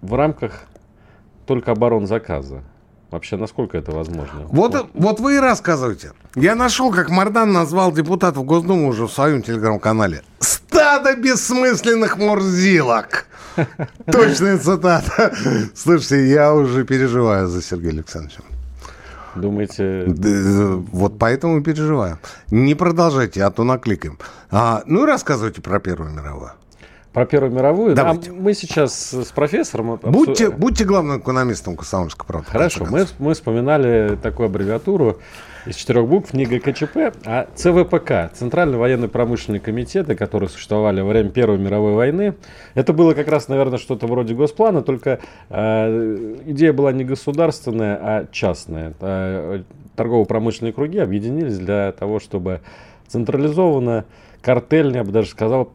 в 0.02 0.14
рамках 0.14 0.68
только 1.46 1.72
оборонзаказа. 1.72 2.64
Вообще, 3.10 3.38
насколько 3.38 3.78
это 3.78 3.92
возможно? 3.92 4.42
Вот, 4.50 4.90
вот. 4.94 5.20
вы 5.22 5.36
и 5.36 5.40
рассказываете. 5.40 6.12
Я 6.36 6.56
нашел, 6.56 6.92
как 6.92 7.10
Мардан 7.10 7.54
назвал 7.54 7.94
депутатов 7.94 8.44
Госдумы 8.44 8.88
уже 8.88 9.08
в 9.08 9.12
своем 9.12 9.42
телеграм-канале. 9.42 10.24
Стадо 10.68 11.16
бессмысленных 11.16 12.18
мурзилок. 12.18 13.26
Точная 14.12 14.58
цитата. 14.58 15.34
Слушайте, 15.76 16.30
я 16.30 16.54
уже 16.54 16.86
переживаю 16.86 17.48
за 17.48 17.62
Сергея 17.62 17.94
Александровича. 17.94 18.42
Думаете? 19.36 20.06
Вот 20.92 21.18
поэтому 21.20 21.62
переживаю. 21.62 22.20
Не 22.52 22.76
продолжайте, 22.76 23.44
а 23.44 23.52
то 23.52 23.64
накликаем. 23.64 24.18
А, 24.52 24.84
ну 24.86 25.04
и 25.04 25.08
рассказывайте 25.08 25.62
про 25.62 25.80
Первую 25.80 26.12
мировую 26.12 26.52
про 27.14 27.26
Первую 27.26 27.52
мировую. 27.52 27.96
Давайте. 27.96 28.30
А 28.30 28.34
мы 28.34 28.54
сейчас 28.54 29.12
с 29.12 29.32
профессором... 29.32 30.00
Будьте, 30.04 30.52
будьте 30.52 30.86
главным 30.86 31.20
экономистом 31.20 31.76
Комсомольской 31.76 32.28
правды. 32.28 32.52
Хорошо, 32.52 32.86
мы, 32.88 33.08
мы 33.18 33.34
вспоминали 33.34 34.20
такую 34.22 34.46
аббревиатуру 34.46 35.18
из 35.68 35.76
четырех 35.76 36.08
букв, 36.08 36.34
не 36.34 36.46
ГКЧП, 36.46 37.14
а 37.26 37.48
ЦВПК, 37.56 38.32
Центральный 38.34 38.78
военно-промышленный 38.78 39.60
комитеты, 39.60 40.16
которые 40.16 40.50
существовали 40.50 41.02
во 41.02 41.10
время 41.10 41.30
Первой 41.30 41.58
мировой 41.58 41.94
войны. 41.94 42.36
Это 42.74 42.94
было 42.94 43.14
как 43.14 43.28
раз, 43.28 43.48
наверное, 43.48 43.78
что-то 43.78 44.08
вроде 44.08 44.34
госплана, 44.34 44.82
только 44.82 45.20
э, 45.50 46.36
идея 46.46 46.74
была 46.74 46.92
не 46.92 47.04
государственная, 47.04 48.00
а 48.02 48.28
частная. 48.32 48.94
Э, 49.00 49.64
торгово-промышленные 49.96 50.74
круги 50.74 51.00
объединились 51.00 51.58
для 51.58 51.92
того, 51.92 52.20
чтобы 52.20 52.62
централизованно 53.08 54.06
картельно, 54.42 54.98
я 54.98 55.04
бы 55.04 55.12
даже 55.12 55.30
сказал, 55.30 55.66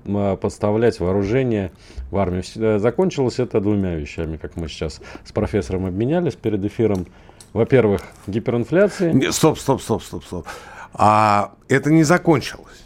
поставлять 0.41 1.01
вооружение 1.01 1.73
в 2.11 2.17
армию. 2.17 2.43
Э, 2.57 2.79
закончилось 2.79 3.39
это 3.39 3.61
двумя 3.61 3.95
вещами, 3.97 4.37
как 4.37 4.57
мы 4.57 4.69
сейчас 4.69 5.01
с 5.25 5.33
профессором 5.33 5.87
обменялись 5.87 6.35
перед 6.35 6.65
эфиром. 6.65 7.07
Во-первых, 7.53 8.03
гиперинфляция. 8.27 9.31
Стоп, 9.33 9.59
стоп, 9.59 9.83
стоп, 9.83 10.03
стоп, 10.03 10.25
стоп. 10.25 10.47
А 10.95 11.55
это 11.69 11.91
не 11.91 12.05
закончилось. 12.05 12.85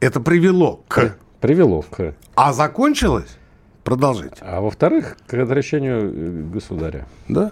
Это 0.00 0.20
привело 0.20 0.82
к... 0.88 1.16
Привело 1.40 1.82
к... 1.82 2.14
А 2.34 2.52
закончилось? 2.52 3.38
Продолжите. 3.84 4.36
А 4.40 4.60
во-вторых, 4.60 5.16
к 5.26 5.34
решению 5.34 6.12
э, 6.12 6.42
государя. 6.52 7.06
Да. 7.28 7.50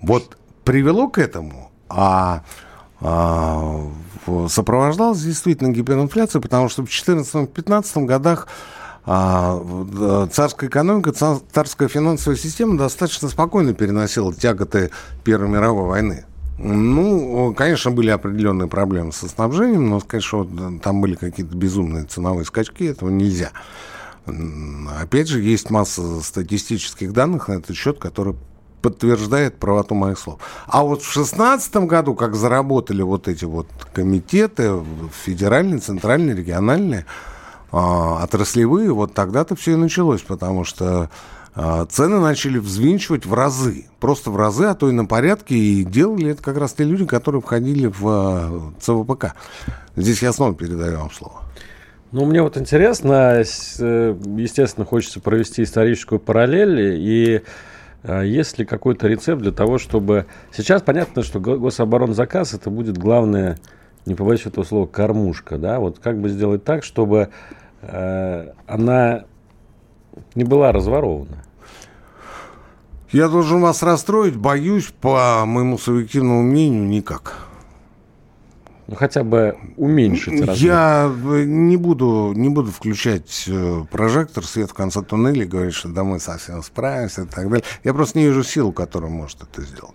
Вот 0.00 0.36
привело 0.64 1.08
к 1.08 1.18
этому, 1.18 1.70
а, 1.88 2.42
а 3.00 3.86
сопровождалась 4.48 5.22
действительно 5.22 5.72
гиперинфляция, 5.72 6.40
потому 6.40 6.68
что 6.68 6.84
в 6.84 6.86
2014-2015 6.86 8.04
годах 8.04 8.48
царская 9.06 10.70
экономика, 10.70 11.12
царская 11.12 11.88
финансовая 11.88 12.38
система 12.38 12.78
достаточно 12.78 13.28
спокойно 13.28 13.74
переносила 13.74 14.34
тяготы 14.34 14.90
Первой 15.24 15.48
мировой 15.48 15.86
войны. 15.86 16.24
Ну, 16.56 17.52
конечно, 17.54 17.90
были 17.90 18.10
определенные 18.10 18.68
проблемы 18.68 19.12
со 19.12 19.28
снабжением, 19.28 19.90
но 19.90 20.00
сказать, 20.00 20.22
что 20.22 20.48
там 20.82 21.00
были 21.00 21.16
какие-то 21.16 21.54
безумные 21.56 22.04
ценовые 22.04 22.44
скачки, 22.44 22.84
этого 22.84 23.10
нельзя. 23.10 23.50
Опять 25.00 25.28
же, 25.28 25.40
есть 25.42 25.68
масса 25.68 26.22
статистических 26.22 27.12
данных 27.12 27.48
на 27.48 27.54
этот 27.54 27.76
счет, 27.76 27.98
которые 27.98 28.36
подтверждает 28.80 29.58
правоту 29.58 29.94
моих 29.94 30.18
слов. 30.18 30.40
А 30.66 30.82
вот 30.82 31.02
в 31.02 31.10
шестнадцатом 31.10 31.86
году, 31.86 32.14
как 32.14 32.34
заработали 32.34 33.02
вот 33.02 33.28
эти 33.28 33.44
вот 33.44 33.66
комитеты, 33.92 34.80
федеральные, 35.24 35.80
центральные, 35.80 36.36
региональные, 36.36 37.00
а, 37.00 37.33
отраслевые, 37.74 38.92
вот 38.92 39.14
тогда-то 39.14 39.56
все 39.56 39.72
и 39.72 39.76
началось, 39.76 40.22
потому 40.22 40.64
что 40.64 41.10
а, 41.56 41.86
цены 41.86 42.18
начали 42.18 42.58
взвинчивать 42.58 43.26
в 43.26 43.34
разы. 43.34 43.86
Просто 44.00 44.30
в 44.30 44.36
разы, 44.36 44.64
а 44.64 44.74
то 44.74 44.88
и 44.88 44.92
на 44.92 45.06
порядке. 45.06 45.54
И 45.54 45.84
делали 45.84 46.30
это 46.30 46.42
как 46.42 46.56
раз 46.58 46.72
те 46.72 46.84
люди, 46.84 47.06
которые 47.06 47.40
входили 47.40 47.86
в 47.86 48.08
а, 48.08 48.72
ЦВПК. 48.80 49.34
Здесь 49.96 50.22
я 50.22 50.32
снова 50.32 50.54
передаю 50.54 50.98
вам 50.98 51.10
слово. 51.10 51.42
Ну, 52.10 52.24
мне 52.26 52.42
вот 52.42 52.56
интересно, 52.56 53.42
э, 53.42 53.44
естественно, 54.36 54.86
хочется 54.86 55.20
провести 55.20 55.64
историческую 55.64 56.20
параллель. 56.20 56.96
И 57.00 57.42
а 58.04 58.22
есть 58.22 58.58
ли 58.58 58.64
какой-то 58.64 59.08
рецепт 59.08 59.42
для 59.42 59.52
того, 59.52 59.78
чтобы... 59.78 60.26
Сейчас 60.52 60.82
понятно, 60.82 61.22
что 61.22 61.40
гособоронзаказ 61.40 62.54
это 62.54 62.70
будет 62.70 62.98
главное, 62.98 63.58
не 64.06 64.14
побоюсь 64.14 64.44
этого 64.46 64.64
слова, 64.64 64.86
кормушка. 64.86 65.56
Да? 65.56 65.80
Вот 65.80 65.98
как 65.98 66.20
бы 66.20 66.28
сделать 66.28 66.64
так, 66.64 66.84
чтобы 66.84 67.30
она 68.66 69.24
не 70.34 70.44
была 70.44 70.72
разворована? 70.72 71.44
Я 73.10 73.28
должен 73.28 73.60
вас 73.60 73.82
расстроить, 73.82 74.36
боюсь, 74.36 74.92
по 75.00 75.44
моему 75.46 75.78
субъективному 75.78 76.42
мнению, 76.42 76.84
никак. 76.84 77.46
Ну, 78.86 78.96
хотя 78.96 79.24
бы 79.24 79.56
уменьшить 79.76 80.40
размер. 80.40 80.56
Я 80.56 81.10
э, 81.10 81.44
не 81.44 81.76
буду, 81.76 82.32
не 82.34 82.50
буду 82.50 82.70
включать 82.70 83.44
э, 83.46 83.84
прожектор, 83.90 84.44
свет 84.44 84.70
в 84.70 84.74
конце 84.74 85.00
туннеля 85.00 85.44
и 85.44 85.46
говорить, 85.46 85.74
что 85.74 85.88
да 85.88 86.04
мы 86.04 86.20
совсем 86.20 86.62
справимся 86.62 87.22
и 87.22 87.26
так 87.26 87.48
далее. 87.48 87.64
Я 87.82 87.94
просто 87.94 88.18
не 88.18 88.26
вижу 88.26 88.42
силу, 88.42 88.72
которая 88.72 89.10
может 89.10 89.42
это 89.42 89.62
сделать. 89.62 89.94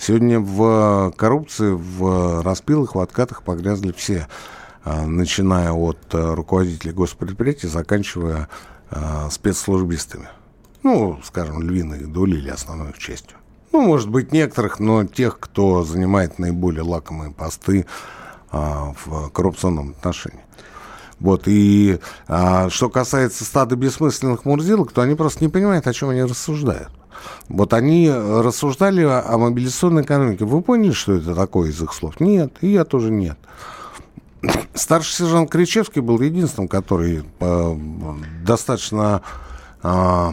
Сегодня 0.00 0.40
в 0.40 1.12
коррупции, 1.16 1.72
в 1.72 2.42
распилах, 2.42 2.94
в 2.94 3.00
откатах 3.00 3.42
погрязли 3.42 3.92
все, 3.92 4.14
э, 4.14 4.26
начиная 4.84 5.72
от 5.72 5.98
руководителей 6.10 6.92
госпредприятий, 6.92 7.68
заканчивая 7.68 8.48
спецслужбистами. 9.30 10.28
Ну, 10.82 11.20
скажем, 11.24 11.62
львиной 11.62 12.06
долей 12.06 12.38
или 12.38 12.50
основной 12.50 12.92
частью. 12.98 13.38
Ну, 13.72 13.80
может 13.82 14.10
быть, 14.10 14.32
некоторых, 14.32 14.80
но 14.80 15.04
тех, 15.04 15.38
кто 15.38 15.82
занимает 15.82 16.38
наиболее 16.38 16.82
лакомые 16.82 17.30
посты 17.30 17.86
в 18.50 19.30
коррупционном 19.32 19.90
отношении. 19.90 20.44
Вот, 21.20 21.44
и 21.46 22.00
а, 22.26 22.68
что 22.68 22.90
касается 22.90 23.44
стада 23.44 23.76
бессмысленных 23.76 24.44
мурзилок, 24.44 24.90
то 24.90 25.02
они 25.02 25.14
просто 25.14 25.44
не 25.44 25.48
понимают, 25.48 25.86
о 25.86 25.92
чем 25.92 26.08
они 26.08 26.24
рассуждают. 26.24 26.90
Вот 27.48 27.72
они 27.74 28.10
рассуждали 28.10 29.04
о 29.04 29.38
мобилизационной 29.38 30.02
экономике. 30.02 30.44
Вы 30.44 30.60
поняли, 30.62 30.90
что 30.90 31.14
это 31.14 31.36
такое 31.36 31.70
из 31.70 31.80
их 31.80 31.92
слов? 31.92 32.18
Нет, 32.18 32.54
и 32.60 32.72
я 32.72 32.84
тоже 32.84 33.12
нет. 33.12 33.38
Старший 34.74 35.12
сержант 35.12 35.50
Кричевский 35.50 36.00
был 36.00 36.20
единственным, 36.20 36.68
который 36.68 37.24
э, 37.40 37.76
достаточно 38.44 39.22
э, 39.82 40.30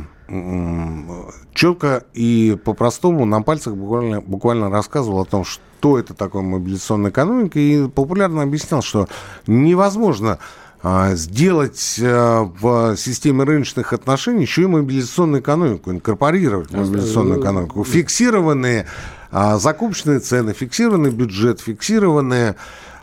четко 1.54 2.04
и 2.13 2.58
по-простому 2.63 3.26
на 3.26 3.41
пальцах 3.41 3.76
буквально, 3.76 4.22
буквально 4.22 4.69
рассказывал 4.69 5.22
о 5.22 5.26
том, 5.26 5.43
что 5.43 5.98
это 5.98 6.13
такое 6.13 6.41
мобилизационная 6.41 7.12
экономика, 7.12 7.60
и 7.60 7.88
популярно 7.88 8.43
объяснял, 8.43 8.82
что 8.82 9.08
невозможно 9.48 10.39
а, 10.82 11.15
сделать 11.15 12.00
а, 12.02 12.43
в 12.43 12.95
системе 12.95 13.43
рыночных 13.43 13.91
отношений 13.91 14.43
еще 14.43 14.63
и 14.63 14.67
мобилизационную 14.67 15.41
экономику, 15.41 15.91
инкорпорировать 15.91 16.72
мобилизационную 16.72 17.41
экономику. 17.41 17.84
Фиксированные 17.84 18.86
а, 19.32 19.58
закупочные 19.58 20.19
цены, 20.19 20.54
фиксированный 20.54 21.12
бюджет, 21.12 21.60
фиксированные 21.60 22.56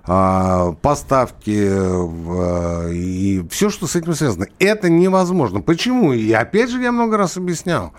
поставки 0.06 1.68
а, 1.68 2.88
и 2.88 3.44
все, 3.50 3.70
что 3.70 3.86
с 3.86 3.96
этим 3.96 4.14
связано. 4.14 4.46
Это 4.58 4.88
невозможно. 4.88 5.60
Почему? 5.60 6.12
И 6.12 6.30
опять 6.32 6.70
же 6.70 6.80
я 6.80 6.92
много 6.92 7.16
раз 7.16 7.36
объяснял. 7.36 7.92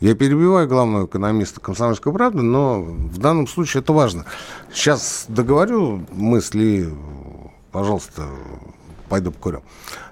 Я 0.00 0.14
перебиваю 0.14 0.68
главного 0.68 1.06
экономиста 1.06 1.60
комсомольской 1.60 2.12
правды, 2.12 2.42
но 2.42 2.82
в 2.82 3.18
данном 3.18 3.46
случае 3.46 3.82
это 3.82 3.92
важно. 3.92 4.26
Сейчас 4.72 5.26
договорю 5.28 6.04
мысли, 6.10 6.92
пожалуйста, 7.70 8.24
пойду 9.08 9.30
покурю. 9.30 9.62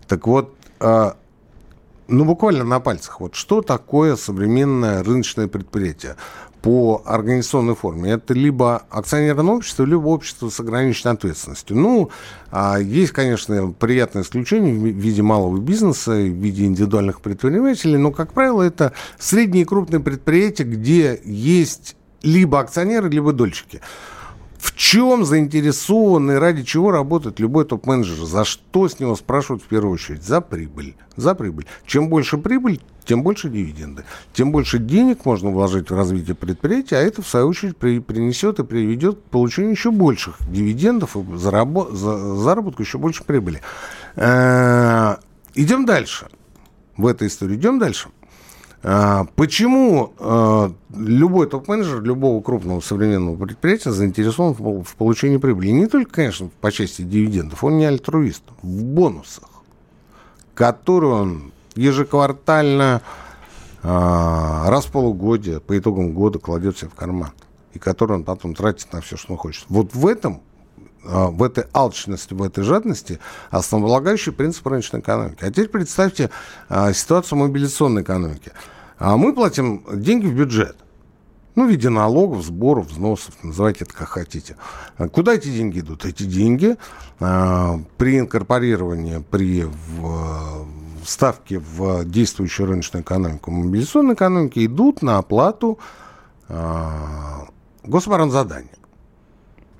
Так 0.07 0.27
вот, 0.27 0.55
а, 0.79 1.17
ну, 2.07 2.25
буквально 2.25 2.65
на 2.65 2.81
пальцах. 2.81 3.21
Вот 3.21 3.35
что 3.35 3.63
такое 3.63 4.17
современное 4.17 5.03
рыночное 5.03 5.49
предприятие? 5.49 6.17
По 6.63 7.03
организационной 7.05 7.75
форме. 7.75 8.13
Это 8.13 8.35
либо 8.35 8.83
акционерное 8.91 9.55
общество, 9.55 9.85
либо 9.85 10.07
общество 10.09 10.49
с 10.49 10.61
ограниченной 10.61 11.15
ответственностью. 11.15 11.77
Ну, 11.77 12.11
а 12.51 12.79
есть, 12.79 13.13
конечно, 13.13 13.73
приятное 13.73 14.23
исключение 14.23 14.75
в 14.75 14.97
виде 14.97 15.23
малого 15.23 15.59
бизнеса, 15.59 16.13
в 16.13 16.17
виде 16.17 16.65
индивидуальных 16.65 17.21
предпринимателей, 17.21 17.97
но, 17.97 18.11
как 18.11 18.33
правило, 18.33 18.63
это 18.63 18.93
средние 19.19 19.63
и 19.63 19.67
крупные 19.67 20.01
предприятия, 20.01 20.65
где 20.65 21.21
есть 21.25 21.97
либо 22.23 22.61
акционеры, 22.61 23.09
либо 23.09 23.33
дольщики 23.33 23.81
в 24.61 24.77
чем 24.77 25.25
заинтересован 25.25 26.33
и 26.33 26.35
ради 26.35 26.63
чего 26.65 26.91
работает 26.91 27.41
любой 27.41 27.65
топ-менеджер? 27.65 28.27
За 28.27 28.45
что 28.45 28.89
с 28.89 29.01
него 29.01 29.17
спрашивают 29.17 29.63
в 29.63 29.67
первую 29.67 29.95
очередь? 29.95 30.23
За 30.23 30.43
прибыль. 30.43 30.97
За 31.17 31.35
прибыль. 31.35 31.67
Чем 31.87 32.11
больше 32.11 32.37
прибыль, 32.37 32.79
тем 33.07 33.23
больше 33.23 33.49
дивиденды. 33.49 34.05
Тем 34.35 34.53
больше 34.53 34.79
денег 34.79 35.25
можно 35.25 35.49
вложить 35.51 35.91
в 35.91 35.97
развитие 35.97 36.35
предприятия, 36.35 36.97
а 36.97 37.01
это, 37.01 37.23
в 37.23 37.27
свою 37.27 37.49
очередь, 37.49 37.79
при, 37.79 38.01
принесет 38.01 38.59
и 38.59 38.65
приведет 38.65 39.17
к 39.17 39.23
получению 39.31 39.71
еще 39.71 39.91
больших 39.91 40.37
дивидендов 40.47 41.17
и 41.17 41.21
зарабо- 41.21 41.91
за, 41.95 42.37
заработку 42.37 42.83
еще 42.83 42.99
больше 42.99 43.25
прибыли. 43.25 43.63
Э-э- 44.17 45.17
идем 45.55 45.87
дальше. 45.87 46.27
В 46.99 47.07
этой 47.07 47.29
истории 47.29 47.57
идем 47.57 47.79
дальше. 47.79 48.11
А, 48.83 49.27
почему 49.37 50.15
а, 50.19 50.73
любой 50.95 51.47
топ-менеджер 51.49 52.03
любого 52.03 52.43
крупного 52.43 52.81
современного 52.81 53.37
предприятия 53.37 53.91
заинтересован 53.91 54.55
в 54.55 54.97
получении 54.97 55.37
прибыли? 55.37 55.69
не 55.69 55.87
только, 55.87 56.11
конечно, 56.11 56.51
по 56.61 56.73
части 56.73 57.03
дивидендов, 57.03 57.63
он 57.63 57.77
не 57.77 57.85
альтруист, 57.85 58.43
в 58.63 58.83
бонусах, 58.85 59.49
которые 60.55 61.13
он 61.13 61.53
ежеквартально, 61.75 63.03
а, 63.83 64.71
раз 64.71 64.87
в 64.87 64.93
полугодие, 64.93 65.61
по 65.61 65.79
итогам 65.79 66.13
года 66.13 66.39
кладет 66.39 66.79
себе 66.79 66.91
в 66.91 66.95
карман, 66.95 67.33
и 67.75 67.79
который 67.79 68.17
он 68.17 68.25
потом 68.25 68.55
тратит 68.55 68.93
на 68.95 69.03
все, 69.03 69.19
что 69.19 69.35
он 69.35 69.39
хочет. 69.39 69.67
Вот 69.69 69.95
в 69.95 70.07
этом 70.07 70.41
в 71.03 71.43
этой 71.43 71.65
алчности, 71.73 72.35
в 72.35 72.43
этой 72.43 72.65
жадности 72.65 73.21
основополагающий 73.51 74.33
принцип 74.33 74.67
рыночной 74.67 75.01
экономики. 75.01 75.39
А 75.41 75.51
теперь 75.51 75.69
представьте 75.69 76.31
а, 76.69 76.93
ситуацию 76.93 77.39
мобилизационной 77.39 78.03
экономики. 78.03 78.53
А 78.99 79.17
мы 79.17 79.35
платим 79.35 79.85
деньги 79.93 80.27
в 80.27 80.35
бюджет. 80.35 80.77
Ну, 81.57 81.67
в 81.67 81.71
виде 81.71 81.89
налогов, 81.89 82.45
сборов, 82.45 82.87
взносов, 82.89 83.35
называйте 83.43 83.85
это 83.85 83.95
как 83.95 84.09
хотите. 84.09 84.57
А 84.97 85.09
куда 85.09 85.35
эти 85.35 85.49
деньги 85.49 85.81
идут? 85.81 86.05
Эти 86.05 86.23
деньги 86.23 86.77
а, 87.19 87.81
при 87.97 88.19
инкорпорировании, 88.19 89.25
при 89.31 89.67
вставке 91.03 91.59
в 91.59 92.05
действующую 92.05 92.69
рыночную 92.69 93.03
экономику, 93.03 93.51
мобилизационной 93.51 94.15
экономики 94.15 94.65
идут 94.65 95.03
на 95.03 95.19
оплату 95.19 95.79
а, 96.49 97.47
гособоронзадания. 97.85 98.77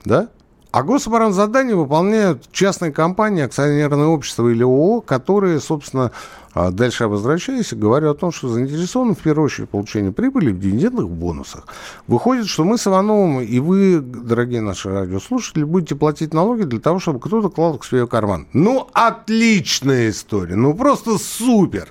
Да? 0.05 0.29
А 0.73 0.85
гособоронзадание 0.85 1.75
выполняют 1.75 2.51
частные 2.53 2.93
компании, 2.93 3.43
акционерные 3.43 4.07
общества 4.07 4.49
или 4.49 4.63
ООО, 4.63 5.01
которые, 5.01 5.59
собственно, 5.59 6.13
а, 6.53 6.71
дальше 6.71 7.09
возвращаясь, 7.09 7.73
говорю 7.73 8.11
о 8.11 8.15
том, 8.15 8.31
что 8.31 8.49
заинтересованы 8.49 9.15
в 9.15 9.19
первую 9.19 9.47
очередь 9.47 9.69
в 9.69 9.73
получении 9.73 10.11
прибыли, 10.11 10.53
в 10.53 10.61
дивидендных 10.61 11.09
бонусах. 11.09 11.67
Выходит, 12.07 12.47
что 12.47 12.65
мы 12.65 12.79
с 12.79 12.87
Ивановым 12.87 13.41
и 13.41 13.59
вы, 13.59 14.01
дорогие 14.01 14.61
наши 14.61 14.91
радиослушатели, 14.91 15.65
будете 15.65 15.97
платить 15.97 16.33
налоги 16.35 16.63
для 16.63 16.81
того, 16.81 17.01
чтобы 17.01 17.19
кто-то 17.19 17.51
клал 17.51 17.77
их 17.77 17.83
в 17.83 17.87
свой 17.87 18.07
карман. 18.07 18.47
Ну, 18.53 18.89
отличная 18.93 20.11
история, 20.11 20.55
ну 20.55 20.75
просто 20.75 21.19
супер. 21.19 21.89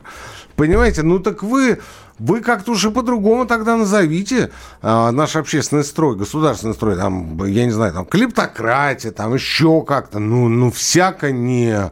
Понимаете, 0.59 1.03
ну 1.03 1.19
так 1.19 1.41
вы 1.41 1.79
вы 2.19 2.41
как-то 2.41 2.73
уже 2.73 2.91
по-другому 2.91 3.45
тогда 3.45 3.77
назовите 3.77 4.51
а, 4.81 5.09
наш 5.11 5.37
общественный 5.37 5.85
строй, 5.85 6.17
государственный 6.17 6.73
строй, 6.73 6.97
там, 6.97 7.45
я 7.45 7.63
не 7.63 7.71
знаю, 7.71 7.93
там, 7.93 8.05
клептократия, 8.05 9.11
там, 9.11 9.33
еще 9.33 9.81
как-то, 9.83 10.19
ну, 10.19 10.49
ну, 10.49 10.69
всяко 10.69 11.31
не 11.31 11.89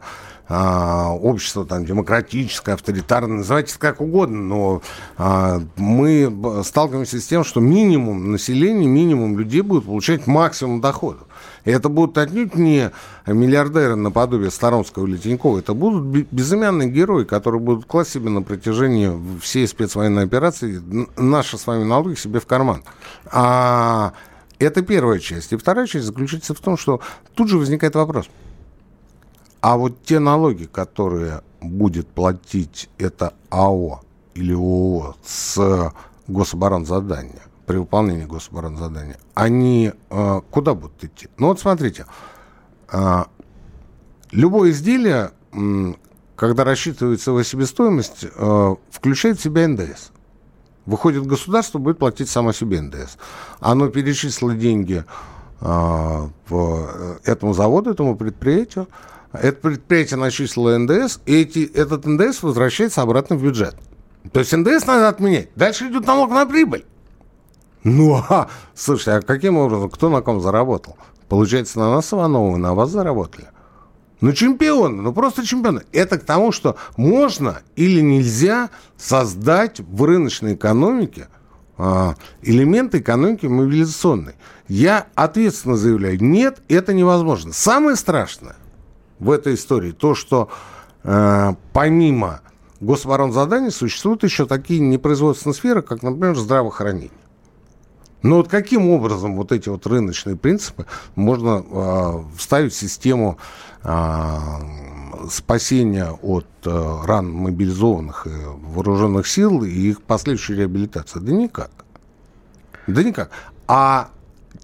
а, 0.50 1.14
общество 1.14 1.64
там 1.64 1.86
демократическое, 1.86 2.74
авторитарное, 2.74 3.38
называйте 3.38 3.70
это 3.70 3.80
как 3.80 4.02
угодно, 4.02 4.42
но 4.42 4.82
а, 5.16 5.62
мы 5.76 6.30
сталкиваемся 6.62 7.22
с 7.22 7.26
тем, 7.26 7.44
что 7.44 7.60
минимум 7.60 8.32
населения, 8.32 8.86
минимум 8.86 9.38
людей 9.38 9.62
будут 9.62 9.86
получать 9.86 10.26
максимум 10.26 10.82
доходов. 10.82 11.27
И 11.64 11.70
это 11.70 11.88
будут 11.88 12.18
отнюдь 12.18 12.54
не 12.54 12.90
миллиардеры 13.26 13.96
наподобие 13.96 14.50
Сторонского 14.50 15.06
или 15.06 15.16
Тинькова. 15.16 15.58
Это 15.58 15.74
будут 15.74 16.28
безымянные 16.30 16.88
герои, 16.88 17.24
которые 17.24 17.60
будут 17.60 17.86
класть 17.86 18.10
себе 18.12 18.30
на 18.30 18.42
протяжении 18.42 19.12
всей 19.40 19.66
спецвоенной 19.66 20.24
операции 20.24 20.82
наши 21.16 21.58
с 21.58 21.66
вами 21.66 21.84
налоги 21.84 22.14
себе 22.14 22.40
в 22.40 22.46
карман. 22.46 22.82
А 23.26 24.12
это 24.58 24.82
первая 24.82 25.18
часть. 25.18 25.52
И 25.52 25.56
вторая 25.56 25.86
часть 25.86 26.06
заключается 26.06 26.54
в 26.54 26.60
том, 26.60 26.76
что 26.76 27.00
тут 27.34 27.48
же 27.48 27.58
возникает 27.58 27.94
вопрос. 27.94 28.28
А 29.60 29.76
вот 29.76 30.02
те 30.04 30.18
налоги, 30.18 30.64
которые 30.64 31.42
будет 31.60 32.06
платить 32.08 32.88
это 32.98 33.34
АО 33.50 34.02
или 34.34 34.54
ООО 34.54 35.16
с 35.24 35.92
гособоронзадания, 36.28 37.42
при 37.68 37.76
выполнении 37.76 38.24
гособоронзадания, 38.24 39.18
они 39.34 39.92
э, 40.10 40.40
куда 40.50 40.74
будут 40.74 41.04
идти? 41.04 41.28
Ну 41.36 41.48
вот 41.48 41.60
смотрите, 41.60 42.06
э, 42.90 43.24
любое 44.32 44.70
изделие, 44.70 45.32
э, 45.52 45.92
когда 46.34 46.64
рассчитывается 46.64 47.30
его 47.30 47.42
себестоимость, 47.42 48.24
э, 48.24 48.74
включает 48.90 49.38
в 49.38 49.42
себя 49.42 49.68
НДС. 49.68 50.10
Выходит 50.86 51.26
государство, 51.26 51.78
будет 51.78 51.98
платить 51.98 52.30
само 52.30 52.52
себе 52.52 52.80
НДС. 52.80 53.18
Оно 53.60 53.88
перечислило 53.88 54.54
деньги 54.54 55.04
э, 55.60 56.28
в 56.48 57.18
этому 57.22 57.52
заводу, 57.52 57.90
этому 57.90 58.16
предприятию, 58.16 58.88
это 59.32 59.60
предприятие 59.60 60.18
начислило 60.18 60.78
НДС, 60.78 61.20
и 61.26 61.42
эти, 61.42 61.70
этот 61.74 62.06
НДС 62.06 62.42
возвращается 62.42 63.02
обратно 63.02 63.36
в 63.36 63.42
бюджет. 63.42 63.76
То 64.32 64.40
есть 64.40 64.52
НДС 64.52 64.86
надо 64.86 65.08
отменять. 65.08 65.50
Дальше 65.54 65.88
идет 65.88 66.06
налог 66.06 66.30
на 66.30 66.46
прибыль. 66.46 66.86
Ну, 67.84 68.16
а, 68.28 68.48
слушайте, 68.74 69.12
а 69.12 69.20
каким 69.22 69.56
образом, 69.56 69.90
кто 69.90 70.08
на 70.08 70.20
ком 70.20 70.40
заработал? 70.40 70.96
Получается, 71.28 71.78
на 71.78 71.90
нас 71.90 72.12
Ивановы, 72.12 72.58
на 72.58 72.74
вас 72.74 72.90
заработали. 72.90 73.48
Ну, 74.20 74.32
чемпион, 74.32 75.02
ну 75.02 75.12
просто 75.12 75.46
чемпион. 75.46 75.82
Это 75.92 76.18
к 76.18 76.24
тому, 76.24 76.50
что 76.50 76.76
можно 76.96 77.60
или 77.76 78.00
нельзя 78.00 78.70
создать 78.96 79.78
в 79.80 80.02
рыночной 80.02 80.54
экономике 80.54 81.28
а, 81.76 82.16
элементы 82.42 82.98
экономики 82.98 83.46
мобилизационной. 83.46 84.34
Я 84.66 85.06
ответственно 85.14 85.76
заявляю, 85.76 86.22
нет, 86.22 86.60
это 86.68 86.92
невозможно. 86.92 87.52
Самое 87.52 87.96
страшное 87.96 88.56
в 89.20 89.30
этой 89.30 89.54
истории 89.54 89.92
то, 89.92 90.14
что 90.14 90.48
э, 91.04 91.54
помимо 91.72 92.40
гособоронзаданий 92.80 93.70
существуют 93.70 94.24
еще 94.24 94.46
такие 94.46 94.80
непроизводственные 94.80 95.54
сферы, 95.54 95.82
как, 95.82 96.02
например, 96.02 96.36
здравоохранение. 96.36 97.10
Но 98.22 98.36
вот 98.36 98.48
каким 98.48 98.90
образом 98.90 99.36
вот 99.36 99.52
эти 99.52 99.68
вот 99.68 99.86
рыночные 99.86 100.36
принципы 100.36 100.86
можно 101.14 101.64
э, 101.64 102.24
вставить 102.36 102.72
в 102.72 102.76
систему 102.76 103.38
э, 103.84 104.36
спасения 105.30 106.10
от 106.22 106.46
э, 106.64 107.00
ран 107.04 107.30
мобилизованных 107.30 108.26
и 108.26 108.30
вооруженных 108.74 109.26
сил 109.28 109.62
и 109.62 109.70
их 109.70 110.02
последующей 110.02 110.54
реабилитации? 110.54 111.20
Да 111.20 111.32
никак. 111.32 111.70
Да 112.86 113.02
никак. 113.02 113.30
А 113.68 114.10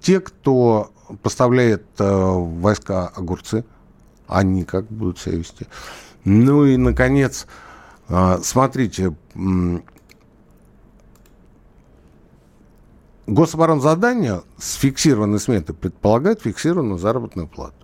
те, 0.01 0.21
кто 0.21 0.91
поставляет 1.23 1.85
э, 1.99 2.05
войска 2.05 3.09
огурцы, 3.09 3.65
они 4.27 4.65
как 4.65 4.87
будут 4.87 5.19
себя 5.19 5.37
вести? 5.37 5.67
Ну 6.25 6.65
и, 6.65 6.77
наконец, 6.77 7.47
э, 8.09 8.39
смотрите, 8.43 9.15
Гособоронзадание 13.27 14.43
с 14.59 14.75
фиксированной 14.75 15.41
сметой 15.41 15.75
предполагает 15.75 16.43
фиксированную 16.43 16.99
заработную 16.99 17.49
плату. 17.49 17.75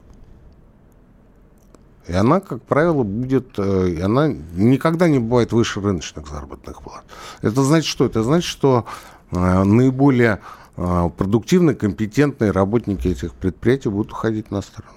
И 2.06 2.12
она, 2.12 2.40
как 2.40 2.62
правило, 2.62 3.04
будет, 3.04 3.58
э, 3.58 3.88
и 3.90 4.00
она 4.00 4.28
никогда 4.28 5.08
не 5.08 5.18
бывает 5.18 5.52
выше 5.52 5.80
рыночных 5.80 6.26
заработных 6.26 6.82
плат. 6.82 7.04
Это 7.40 7.62
значит 7.62 7.88
что? 7.88 8.04
Это 8.04 8.22
значит, 8.22 8.48
что 8.48 8.84
э, 9.30 9.62
наиболее 9.62 10.40
э, 10.76 11.10
продуктивные, 11.16 11.76
компетентные 11.76 12.50
работники 12.50 13.08
этих 13.08 13.32
предприятий 13.34 13.90
будут 13.90 14.12
уходить 14.12 14.50
на 14.50 14.60
сторону. 14.60 14.92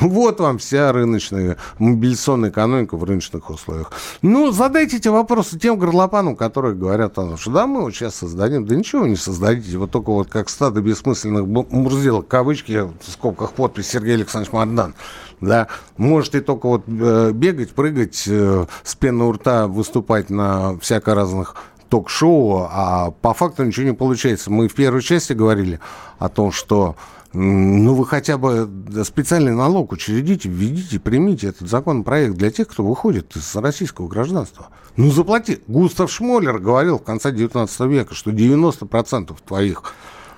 Вот 0.00 0.40
вам 0.40 0.58
вся 0.58 0.92
рыночная 0.92 1.58
мобилизационная 1.78 2.50
экономика 2.50 2.96
в 2.96 3.04
рыночных 3.04 3.50
условиях. 3.50 3.92
Ну, 4.22 4.50
задайте 4.50 4.96
эти 4.96 5.08
вопросы 5.08 5.58
тем 5.58 5.78
горлопанам, 5.78 6.36
которые 6.36 6.74
говорят 6.74 7.12
о 7.12 7.26
том, 7.26 7.36
что 7.36 7.50
да, 7.50 7.66
мы 7.66 7.82
вот 7.82 7.94
сейчас 7.94 8.14
создадим. 8.14 8.64
Да 8.64 8.74
ничего 8.74 9.06
не 9.06 9.16
создадите. 9.16 9.76
Вот 9.76 9.90
только 9.90 10.10
вот 10.10 10.28
как 10.28 10.48
стадо 10.48 10.80
бессмысленных 10.80 11.46
мурзилок, 11.70 12.26
кавычки, 12.28 12.82
в 12.82 13.10
скобках 13.10 13.52
подпись 13.52 13.88
Сергей 13.88 14.14
Александрович 14.14 14.52
Мардан. 14.52 14.94
Да, 15.40 15.68
можете 15.96 16.40
только 16.40 16.66
вот 16.66 16.84
э, 16.86 17.32
бегать, 17.32 17.70
прыгать, 17.70 18.24
э, 18.26 18.66
с 18.82 18.94
пены 18.94 19.24
у 19.24 19.32
рта 19.32 19.66
выступать 19.66 20.30
на 20.30 20.78
всяко 20.78 21.14
разных 21.14 21.56
ток-шоу, 21.90 22.68
а 22.70 23.10
по 23.10 23.34
факту 23.34 23.64
ничего 23.64 23.86
не 23.86 23.94
получается. 23.94 24.50
Мы 24.50 24.68
в 24.68 24.74
первой 24.74 25.02
части 25.02 25.32
говорили 25.32 25.80
о 26.18 26.28
том, 26.28 26.52
что 26.52 26.96
ну, 27.32 27.94
вы 27.94 28.06
хотя 28.06 28.38
бы 28.38 28.68
специальный 29.04 29.54
налог 29.54 29.92
учредите, 29.92 30.48
введите, 30.48 30.98
примите 30.98 31.48
этот 31.48 31.68
законопроект 31.68 32.34
для 32.34 32.50
тех, 32.50 32.66
кто 32.66 32.84
выходит 32.84 33.36
из 33.36 33.54
российского 33.54 34.08
гражданства. 34.08 34.68
Ну, 34.96 35.12
заплати. 35.12 35.60
Густав 35.68 36.10
Шмоллер 36.10 36.58
говорил 36.58 36.98
в 36.98 37.04
конце 37.04 37.30
19 37.30 37.80
века, 37.82 38.14
что 38.16 38.32
90% 38.32 39.36
твоих 39.46 39.94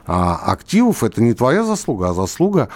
а, 0.07 0.36
активов– 0.53 1.03
это 1.05 1.22
не 1.22 1.32
твоя 1.32 1.64
заслуга, 1.64 2.11
а 2.11 2.14
заслуга 2.14 2.68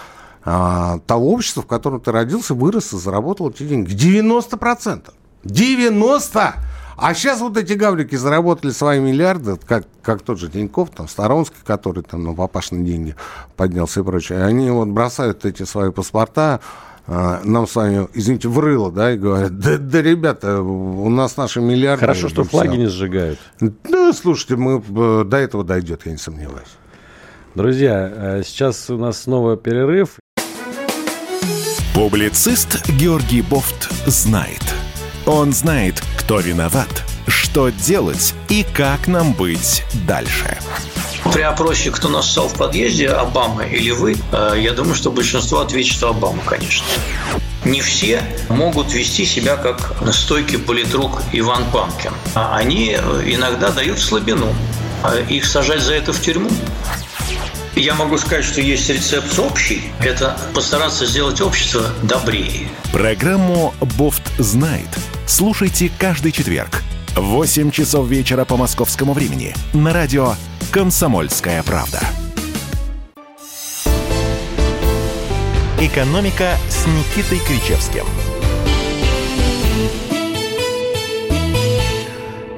а, 0.43 0.99
того 1.05 1.31
общества, 1.31 1.61
в 1.61 1.67
котором 1.67 1.99
ты 1.99 2.11
родился, 2.11 2.55
вырос 2.55 2.93
и 2.93 2.97
заработал 2.97 3.51
эти 3.51 3.63
деньги. 3.63 3.93
90%! 3.93 5.13
90%! 5.43 6.53
А 6.97 7.13
сейчас 7.13 7.41
вот 7.41 7.55
эти 7.57 7.73
гаврики 7.73 8.15
заработали 8.15 8.71
свои 8.71 8.99
миллиарды, 8.99 9.57
как, 9.67 9.85
как 10.01 10.23
тот 10.23 10.39
же 10.39 10.49
Тиньков, 10.49 10.89
там, 10.89 11.07
Сторонский, 11.07 11.59
который 11.63 12.01
там 12.01 12.23
на 12.23 12.33
папашные 12.33 12.83
деньги 12.83 13.15
поднялся 13.55 13.99
и 13.99 14.03
прочее. 14.03 14.43
Они 14.43 14.71
вот 14.71 14.87
бросают 14.87 15.45
эти 15.45 15.61
свои 15.61 15.91
паспорта, 15.91 16.59
а, 17.05 17.39
нам 17.43 17.67
с 17.67 17.75
вами, 17.75 18.07
извините, 18.15 18.49
врыло, 18.49 18.91
да, 18.91 19.13
и 19.13 19.17
говорят, 19.17 19.59
да, 19.59 19.77
да, 19.77 20.01
ребята, 20.01 20.61
у 20.61 21.07
нас 21.09 21.37
наши 21.37 21.61
миллиарды... 21.61 22.01
Хорошо, 22.01 22.29
что 22.29 22.43
флаги 22.43 22.71
все. 22.71 22.77
не 22.77 22.87
сжигают. 22.87 23.39
Ну, 23.59 24.11
слушайте, 24.11 24.55
мы, 24.55 24.83
э, 24.83 25.23
до 25.23 25.37
этого 25.37 25.63
дойдет, 25.63 26.01
я 26.05 26.11
не 26.11 26.17
сомневаюсь. 26.17 26.67
Друзья, 27.53 28.11
э, 28.11 28.41
сейчас 28.43 28.89
у 28.89 28.97
нас 28.97 29.21
снова 29.21 29.55
перерыв. 29.55 30.17
Публицист 31.93 32.89
Георгий 32.89 33.41
Бофт 33.41 33.89
знает. 34.05 34.76
Он 35.27 35.51
знает, 35.51 36.01
кто 36.17 36.39
виноват, 36.39 37.03
что 37.27 37.67
делать 37.67 38.33
и 38.47 38.65
как 38.73 39.09
нам 39.09 39.33
быть 39.33 39.83
дальше. 40.07 40.57
При 41.33 41.41
опросе, 41.41 41.91
кто 41.91 42.07
нассал 42.07 42.47
в 42.47 42.53
подъезде, 42.53 43.09
Обама 43.09 43.65
или 43.65 43.91
вы, 43.91 44.15
э, 44.31 44.55
я 44.57 44.71
думаю, 44.71 44.95
что 44.95 45.11
большинство 45.11 45.59
ответит, 45.59 45.91
что 45.91 46.11
Обама, 46.11 46.41
конечно. 46.45 46.85
Не 47.65 47.81
все 47.81 48.23
могут 48.47 48.93
вести 48.93 49.25
себя 49.25 49.57
как 49.57 49.91
стойкий 50.13 50.59
политрук 50.59 51.21
Иван 51.33 51.65
Панкин. 51.73 52.13
А 52.33 52.55
они 52.55 52.95
э, 52.97 53.23
иногда 53.25 53.71
дают 53.71 53.99
слабину. 53.99 54.55
А 55.03 55.19
их 55.19 55.45
сажать 55.45 55.81
за 55.81 55.95
это 55.95 56.13
в 56.13 56.21
тюрьму. 56.21 56.49
Я 57.75 57.95
могу 57.95 58.17
сказать, 58.17 58.45
что 58.45 58.61
есть 58.61 58.89
рецепт 58.89 59.37
общий. 59.37 59.91
Это 59.99 60.39
постараться 60.55 61.05
сделать 61.05 61.41
общество 61.41 61.83
добрее. 62.03 62.69
Программу 62.93 63.73
«Бофт 63.97 64.23
знает» 64.39 64.87
слушайте 65.27 65.91
каждый 65.99 66.31
четверг 66.31 66.81
в 67.15 67.21
8 67.21 67.69
часов 67.71 68.07
вечера 68.07 68.45
по 68.45 68.55
московскому 68.55 69.13
времени 69.13 69.53
на 69.73 69.93
радио 69.93 70.33
«Комсомольская 70.71 71.61
правда». 71.63 71.99
«Экономика» 75.79 76.53
с 76.69 76.87
Никитой 76.87 77.39
Кричевским– 77.45 78.05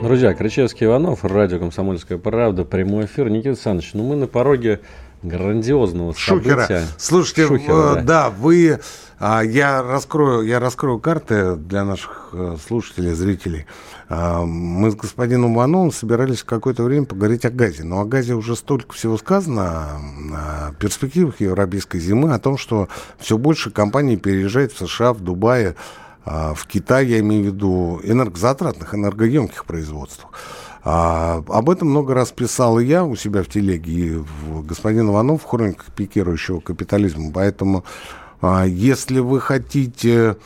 Друзья, 0.01 0.34
Кричевский 0.34 0.88
Иванов, 0.88 1.26
радио 1.26 1.59
«Комсомольская 1.59 2.17
правда», 2.17 2.63
прямой 2.63 3.03
эфир. 3.05 3.30
Никита 3.30 3.49
Александрович, 3.49 3.91
ну 3.93 4.03
мы 4.03 4.15
на 4.15 4.28
пороге 4.28 4.80
грандиозного 5.24 6.15
Шухера. 6.15 6.61
события. 6.61 6.88
Слушайте, 6.97 7.47
Шухера, 7.47 7.95
да. 7.95 8.01
да, 8.01 8.30
вы... 8.30 8.80
А, 9.20 9.41
я, 9.41 9.84
раскрою, 9.84 10.43
я 10.43 10.61
раскрою 10.61 10.99
карты 10.99 11.57
для 11.57 11.84
наших 11.84 12.30
э, 12.32 12.55
слушателей, 12.65 13.11
зрителей. 13.11 13.65
А, 14.07 14.45
мы 14.45 14.91
с 14.91 14.95
господином 14.95 15.55
Ивановым 15.55 15.91
собирались 15.91 16.41
какое-то 16.43 16.84
время 16.84 17.05
поговорить 17.05 17.43
о 17.43 17.49
газе. 17.49 17.84
Но 17.84 17.99
о 17.99 18.05
газе 18.05 18.34
уже 18.34 18.55
столько 18.55 18.93
всего 18.93 19.17
сказано, 19.17 19.99
о 20.32 20.74
перспективах 20.80 21.41
европейской 21.41 21.99
зимы, 21.99 22.34
о 22.34 22.39
том, 22.39 22.57
что 22.57 22.88
все 23.17 23.38
больше 23.38 23.72
компаний 23.72 24.15
переезжает 24.15 24.72
в 24.72 24.88
США, 24.88 25.11
в 25.11 25.20
Дубае, 25.20 25.76
а, 26.24 26.53
в 26.53 26.65
Китае, 26.65 27.09
я 27.09 27.20
имею 27.20 27.43
в 27.43 27.47
виду, 27.47 27.99
энергозатратных, 28.03 28.95
энергоемких 28.95 29.65
производствах. 29.65 30.32
А, 30.82 31.43
об 31.49 31.70
этом 31.70 31.89
много 31.89 32.13
раз 32.13 32.32
писал 32.32 32.80
и 32.80 32.86
я 32.86 33.03
у 33.03 33.17
себя 33.17 33.43
в 33.43 33.47
телеге, 33.47 33.91
и 33.91 34.15
в 34.15 34.65
господин 34.65 35.09
Иванов 35.09 35.43
в 35.43 35.45
хрониках 35.45 35.88
пикирующего 35.88 36.61
капитализма. 36.61 37.34
Поэтому, 37.34 37.84
если 38.42 39.20
вы 39.20 39.42
хотите 39.42 40.38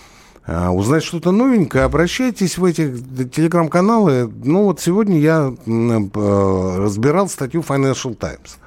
а, 0.45 0.71
узнать 0.71 1.03
что-то 1.03 1.31
новенькое, 1.31 1.85
обращайтесь 1.85 2.57
в 2.57 2.65
эти 2.65 2.93
телеграм-каналы. 3.27 4.31
Ну 4.43 4.63
вот 4.65 4.81
сегодня 4.81 5.19
я 5.19 5.53
разбирал 5.65 7.29
статью 7.29 7.61
Financial 7.61 8.15
Times 8.15 8.57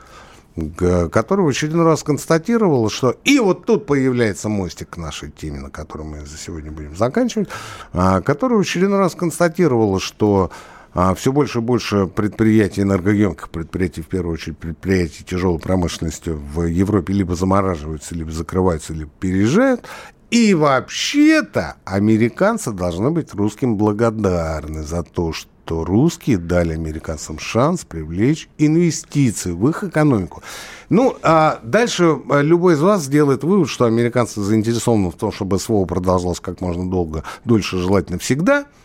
который 1.11 1.45
в 1.45 1.49
очередной 1.49 1.85
раз 1.85 2.03
констатировал, 2.03 2.89
что 2.89 3.15
и 3.25 3.39
вот 3.39 3.67
тут 3.67 3.85
появляется 3.85 4.49
мостик 4.49 4.91
к 4.91 4.97
нашей 4.97 5.31
теме, 5.31 5.61
на 5.61 5.69
которой 5.69 6.05
мы 6.05 6.25
за 6.25 6.39
сегодня 6.39 6.73
будем 6.73 6.97
заканчивать, 6.97 7.49
который 7.93 8.57
в 8.57 8.61
очередной 8.61 8.99
раз 8.99 9.15
констатировал, 9.15 10.01
что 10.01 10.51
а 10.99 11.15
все 11.15 11.31
больше 11.31 11.59
и 11.59 11.61
больше 11.61 12.07
предприятий, 12.07 12.81
энергоемких 12.81 13.51
предприятий, 13.51 14.01
в 14.01 14.07
первую 14.07 14.33
очередь 14.33 14.57
предприятий 14.57 15.25
тяжелой 15.25 15.59
промышленности 15.59 16.31
в 16.31 16.63
Европе 16.63 17.13
либо 17.13 17.35
замораживаются, 17.35 18.15
либо 18.15 18.31
закрываются, 18.31 18.95
либо 18.95 19.11
переезжают. 19.21 19.85
И 20.31 20.55
вообще-то 20.55 21.77
американцы 21.85 22.73
должны 22.73 23.11
быть 23.11 23.35
русским 23.35 23.77
благодарны 23.77 24.83
за 24.85 25.03
то, 25.03 25.35
что 25.35 25.85
русские 25.85 26.39
дали 26.39 26.73
американцам 26.73 27.39
шанс 27.39 27.85
привлечь 27.85 28.49
инвестиции 28.57 29.51
в 29.51 29.69
их 29.69 29.85
экономику. 29.85 30.43
Ну, 30.89 31.15
а 31.23 31.61
дальше 31.63 32.19
а, 32.31 32.41
любой 32.41 32.73
из 32.73 32.81
вас 32.81 33.03
сделает 33.03 33.45
вывод, 33.45 33.69
что 33.69 33.85
американцы 33.85 34.41
заинтересованы 34.41 35.11
в 35.11 35.15
том, 35.17 35.31
чтобы 35.31 35.59
СВО 35.59 35.85
продолжалось 35.85 36.41
как 36.41 36.63
можно 36.63 36.89
долго, 36.89 37.23
дольше, 37.45 37.77
желательно 37.77 38.19
всегда– 38.19 38.65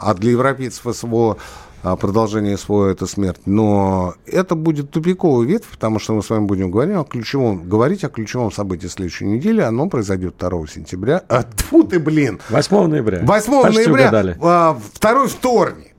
а 0.00 0.14
для 0.14 0.32
европейцев 0.32 0.94
СВО 0.94 1.38
а, 1.82 1.94
продолжение 1.94 2.56
СВО– 2.56 2.86
это 2.90 3.06
смерть. 3.06 3.42
Но 3.46 4.14
это 4.26 4.56
будет 4.56 4.90
тупиковый 4.90 5.46
ветвь, 5.46 5.68
потому 5.68 6.00
что 6.00 6.14
мы 6.14 6.22
с 6.22 6.30
вами 6.30 6.44
будем 6.44 6.70
говорить 6.70 6.96
о 6.96 7.04
ключевом, 7.04 7.68
говорить 7.68 8.02
о 8.02 8.08
ключевом 8.08 8.50
событии 8.50 8.88
следующей 8.88 9.26
недели. 9.26 9.60
Оно 9.60 9.88
произойдет 9.88 10.34
2 10.36 10.66
сентября. 10.66 11.22
А, 11.28 11.44
тьфу 11.44 11.84
ты, 11.84 12.00
блин! 12.00 12.40
8 12.50 12.86
ноября. 12.88 13.20
8 13.22 13.62
Почти 13.62 13.78
ноября. 13.78 14.02
Угадали. 14.02 14.36
А, 14.40 14.76
второй 14.94 15.28
вторник 15.28 15.94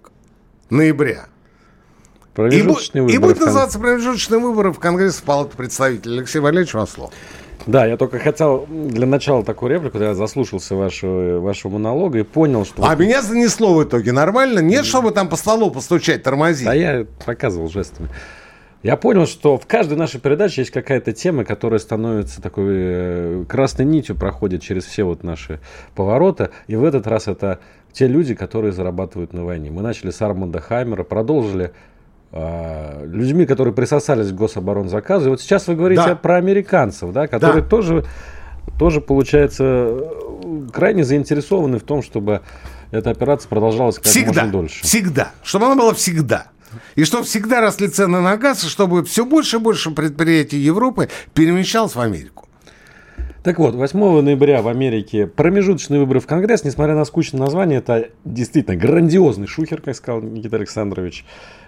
ноября. 0.70 1.28
И, 2.38 2.60
и 2.60 3.18
будет 3.18 3.40
называться 3.40 3.80
промежуточные 3.80 4.40
выборы 4.40 4.72
в 4.72 4.80
Конгресс 4.80 5.16
в 5.16 5.24
Палату 5.24 5.56
представителей. 5.56 6.18
Алексей 6.18 6.40
Валерьевич, 6.40 6.74
вам 6.74 6.88
слово. 6.88 7.12
Да, 7.68 7.86
я 7.86 7.98
только 7.98 8.18
хотел 8.18 8.66
для 8.68 9.06
начала 9.06 9.44
такую 9.44 9.74
реплику, 9.74 9.98
я 10.00 10.14
заслушался 10.14 10.76
вашего, 10.76 11.40
вашего 11.40 11.74
монолога 11.74 12.20
и 12.20 12.24
понял, 12.24 12.66
что... 12.66 12.88
А 12.88 12.96
меня 12.96 13.22
занесло 13.22 13.74
в 13.76 13.84
итоге 13.84 14.14
нормально? 14.14 14.60
Нет, 14.60 14.86
чтобы 14.86 15.12
там 15.12 15.28
по 15.28 15.36
столу 15.36 15.70
постучать, 15.70 16.24
тормозить? 16.24 16.66
Да 16.66 16.74
я 16.74 17.06
показывал 17.26 17.68
жестами. 17.68 18.10
Я 18.84 18.96
понял, 18.96 19.26
что 19.26 19.58
в 19.58 19.66
каждой 19.66 19.98
нашей 19.98 20.22
передаче 20.22 20.62
есть 20.62 20.72
какая-то 20.72 21.12
тема, 21.12 21.44
которая 21.44 21.80
становится 21.80 22.42
такой 22.42 22.66
э, 22.70 23.46
красной 23.50 23.86
нитью, 23.86 24.16
проходит 24.16 24.62
через 24.62 24.86
все 24.86 25.04
вот 25.04 25.24
наши 25.24 25.60
повороты. 25.94 26.52
И 26.68 26.76
в 26.78 26.86
этот 26.86 27.06
раз 27.06 27.28
это 27.28 27.60
те 27.92 28.08
люди, 28.08 28.34
которые 28.34 28.72
зарабатывают 28.72 29.34
на 29.34 29.44
войне. 29.44 29.72
Мы 29.72 29.82
начали 29.82 30.12
с 30.12 30.22
Арманда 30.22 30.62
Хаймера, 30.62 31.04
продолжили 31.04 31.66
а, 31.66 31.72
людьми, 32.32 33.46
которые 33.46 33.74
присосались 33.74 34.32
к 34.32 34.36
гособоронзаказу. 34.36 35.28
И 35.28 35.30
вот 35.30 35.42
сейчас 35.42 35.68
вы 35.68 35.76
говорите 35.76 36.04
да. 36.04 36.16
про 36.16 36.36
американцев, 36.36 37.12
да, 37.12 37.28
которые 37.28 37.64
да. 37.64 37.70
тоже, 37.70 38.06
тоже, 38.78 39.02
получается, 39.02 40.04
крайне 40.74 41.04
заинтересованы 41.04 41.80
в 41.80 41.84
том, 41.84 42.02
чтобы 42.02 42.42
эта 42.92 43.10
операция 43.10 43.50
продолжалась 43.50 43.96
как 43.96 44.06
всегда, 44.06 44.42
можно 44.44 44.52
дольше. 44.52 44.84
Всегда. 44.84 45.32
Чтобы 45.44 45.66
она 45.66 45.76
была 45.76 45.94
всегда. 45.94 46.48
И 46.96 47.04
чтобы 47.06 47.24
всегда 47.24 47.62
росли 47.62 47.88
цены 47.88 48.20
на 48.20 48.38
газ, 48.38 48.64
и 48.64 48.68
чтобы 48.68 49.04
все 49.06 49.26
больше 49.26 49.58
и 49.58 49.60
больше 49.60 49.92
предприятий 49.92 50.58
Европы 50.58 51.10
перемещалось 51.34 51.96
в 51.96 52.00
Америку. 52.00 52.47
Так 53.48 53.60
вот, 53.60 53.76
8 53.76 54.20
ноября 54.24 54.62
в 54.62 54.68
Америке 54.68 55.26
промежуточные 55.26 56.02
выборы 56.02 56.20
в 56.20 56.28
Конгресс, 56.28 56.66
несмотря 56.66 56.96
на 56.96 57.06
скучное 57.06 57.40
название, 57.40 57.78
это 57.78 58.10
действительно 58.26 58.76
грандиозный 58.76 59.48
шухер, 59.48 59.80
как 59.80 59.96
сказал 59.96 60.20
Никита 60.20 60.58
Александрович. 60.58 61.24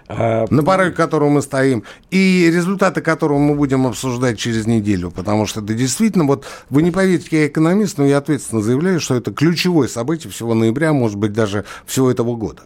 А, 0.06 0.44
на 0.50 0.62
пороге 0.62 0.90
которого 0.90 1.30
мы 1.30 1.40
стоим, 1.40 1.84
и 2.10 2.50
результаты 2.54 3.00
которого 3.00 3.38
мы 3.38 3.54
будем 3.54 3.86
обсуждать 3.86 4.38
через 4.38 4.66
неделю, 4.66 5.10
потому 5.10 5.46
что 5.46 5.62
это 5.62 5.72
действительно, 5.72 6.26
вот 6.26 6.44
вы 6.68 6.82
не 6.82 6.90
поверите, 6.90 7.28
я 7.30 7.46
экономист, 7.46 7.96
но 7.96 8.04
я 8.04 8.18
ответственно 8.18 8.60
заявляю, 8.60 9.00
что 9.00 9.14
это 9.14 9.32
ключевое 9.32 9.88
событие 9.88 10.30
всего 10.30 10.52
ноября, 10.52 10.92
может 10.92 11.16
быть, 11.16 11.32
даже 11.32 11.64
всего 11.86 12.10
этого 12.10 12.36
года. 12.36 12.64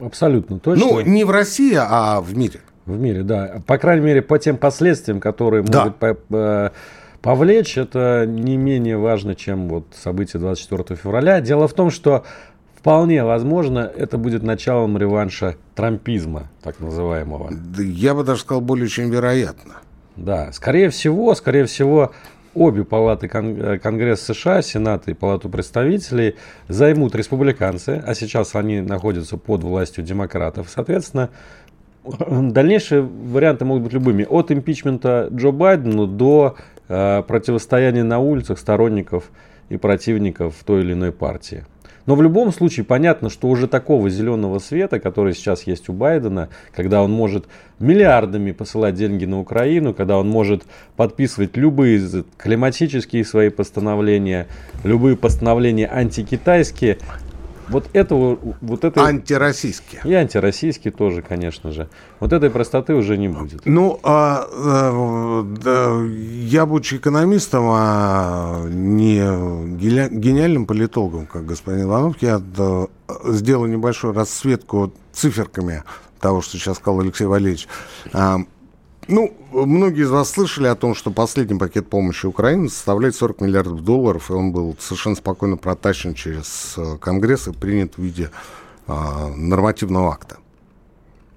Абсолютно 0.00 0.58
точно. 0.58 0.84
Ну, 0.84 1.00
не 1.00 1.22
в 1.22 1.30
России, 1.30 1.78
а 1.78 2.20
в 2.20 2.36
мире. 2.36 2.58
В 2.86 2.98
мире, 2.98 3.22
да. 3.22 3.62
По 3.68 3.78
крайней 3.78 4.04
мере, 4.04 4.20
по 4.20 4.36
тем 4.40 4.56
последствиям, 4.56 5.20
которые 5.20 5.62
да. 5.62 5.84
могут 5.84 5.96
по 6.26 6.72
повлечь, 7.26 7.76
это 7.76 8.24
не 8.24 8.56
менее 8.56 8.96
важно, 8.96 9.34
чем 9.34 9.68
вот 9.68 9.86
события 10.00 10.38
24 10.38 10.96
февраля. 10.96 11.40
Дело 11.40 11.66
в 11.66 11.74
том, 11.74 11.90
что 11.90 12.24
вполне 12.76 13.24
возможно, 13.24 13.80
это 13.80 14.16
будет 14.16 14.44
началом 14.44 14.96
реванша 14.96 15.56
трампизма, 15.74 16.50
так 16.62 16.78
называемого. 16.78 17.52
Я 17.78 18.14
бы 18.14 18.22
даже 18.22 18.42
сказал, 18.42 18.60
более 18.60 18.88
чем 18.88 19.10
вероятно. 19.10 19.78
Да, 20.14 20.52
скорее 20.52 20.88
всего, 20.90 21.34
скорее 21.34 21.64
всего, 21.64 22.12
обе 22.54 22.84
палаты 22.84 23.26
Конгресса 23.26 24.32
США, 24.32 24.62
Сенат 24.62 25.08
и 25.08 25.14
Палату 25.14 25.48
представителей 25.48 26.36
займут 26.68 27.16
республиканцы, 27.16 28.02
а 28.06 28.14
сейчас 28.14 28.54
они 28.54 28.80
находятся 28.80 29.36
под 29.36 29.64
властью 29.64 30.04
демократов. 30.04 30.68
Соответственно, 30.72 31.30
дальнейшие 32.04 33.02
варианты 33.02 33.64
могут 33.64 33.82
быть 33.82 33.92
любыми. 33.92 34.24
От 34.30 34.52
импичмента 34.52 35.28
Джо 35.32 35.50
Байдену 35.50 36.06
до 36.06 36.54
э, 36.88 37.22
противостояния 37.22 38.04
на 38.04 38.18
улицах 38.18 38.58
сторонников 38.58 39.30
и 39.68 39.76
противников 39.76 40.54
той 40.64 40.82
или 40.82 40.92
иной 40.92 41.12
партии. 41.12 41.64
Но 42.06 42.14
в 42.14 42.22
любом 42.22 42.52
случае 42.52 42.84
понятно, 42.84 43.28
что 43.28 43.48
уже 43.48 43.66
такого 43.66 44.08
зеленого 44.08 44.60
света, 44.60 45.00
который 45.00 45.34
сейчас 45.34 45.64
есть 45.64 45.88
у 45.88 45.92
Байдена, 45.92 46.48
когда 46.72 47.02
он 47.02 47.10
может 47.10 47.46
миллиардами 47.80 48.52
посылать 48.52 48.94
деньги 48.94 49.24
на 49.24 49.40
Украину, 49.40 49.92
когда 49.92 50.16
он 50.16 50.28
может 50.28 50.62
подписывать 50.94 51.56
любые 51.56 52.24
климатические 52.36 53.24
свои 53.24 53.50
постановления, 53.50 54.46
любые 54.84 55.16
постановления 55.16 55.88
антикитайские, 55.88 56.98
вот 57.68 57.88
этого, 57.92 58.38
вот 58.60 58.84
это 58.84 59.04
антироссийские. 59.04 60.02
И 60.04 60.12
антироссийские 60.12 60.92
тоже, 60.92 61.22
конечно 61.22 61.72
же. 61.72 61.88
Вот 62.20 62.32
этой 62.32 62.50
простоты 62.50 62.94
уже 62.94 63.16
не 63.16 63.28
будет. 63.28 63.62
Ну, 63.64 63.98
а, 64.02 64.46
а, 64.50 65.42
да, 65.62 66.02
я, 66.04 66.66
будучи 66.66 66.96
экономистом, 66.96 67.64
а 67.68 68.64
не 68.68 69.18
гениальным 69.76 70.66
политологом, 70.66 71.26
как 71.26 71.46
господин 71.46 71.84
Иванов, 71.84 72.16
я 72.20 72.38
да, 72.38 72.86
сделал 73.24 73.66
небольшую 73.66 74.14
расцветку 74.14 74.92
циферками 75.12 75.82
того, 76.20 76.42
что 76.42 76.58
сейчас 76.58 76.76
сказал 76.76 77.00
Алексей 77.00 77.26
Валерьевич. 77.26 77.68
Ну, 79.08 79.32
многие 79.52 80.02
из 80.02 80.10
вас 80.10 80.30
слышали 80.30 80.66
о 80.66 80.74
том, 80.74 80.96
что 80.96 81.12
последний 81.12 81.56
пакет 81.58 81.88
помощи 81.88 82.26
Украине 82.26 82.68
составляет 82.68 83.14
40 83.14 83.40
миллиардов 83.40 83.84
долларов, 83.84 84.30
и 84.30 84.32
он 84.32 84.50
был 84.50 84.76
совершенно 84.80 85.14
спокойно 85.14 85.56
протащен 85.56 86.14
через 86.14 86.74
э, 86.76 86.96
Конгресс 86.98 87.46
и 87.46 87.52
принят 87.52 87.94
в 87.96 88.02
виде 88.02 88.30
а, 88.88 89.28
нормативного 89.36 90.12
акта. 90.12 90.38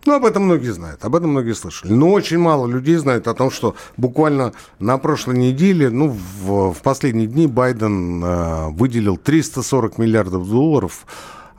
Ну, 0.06 0.16
об 0.16 0.26
этом 0.26 0.44
многие 0.44 0.72
знают, 0.72 1.06
об 1.06 1.16
этом 1.16 1.30
многие 1.30 1.54
слышали. 1.54 1.92
Но 1.92 2.10
очень 2.10 2.40
мало 2.40 2.66
людей 2.66 2.96
знают 2.96 3.28
о 3.28 3.36
том, 3.36 3.52
что 3.52 3.76
буквально 3.98 4.54
на 4.80 4.98
прошлой 4.98 5.38
неделе, 5.38 5.92
ну, 5.92 6.08
в, 6.08 6.74
в 6.74 6.82
последние 6.82 7.28
дни 7.28 7.46
Байден 7.46 8.24
а, 8.24 8.70
выделил 8.70 9.18
340 9.18 10.00
миллиардов 10.00 10.50
долларов 10.50 11.06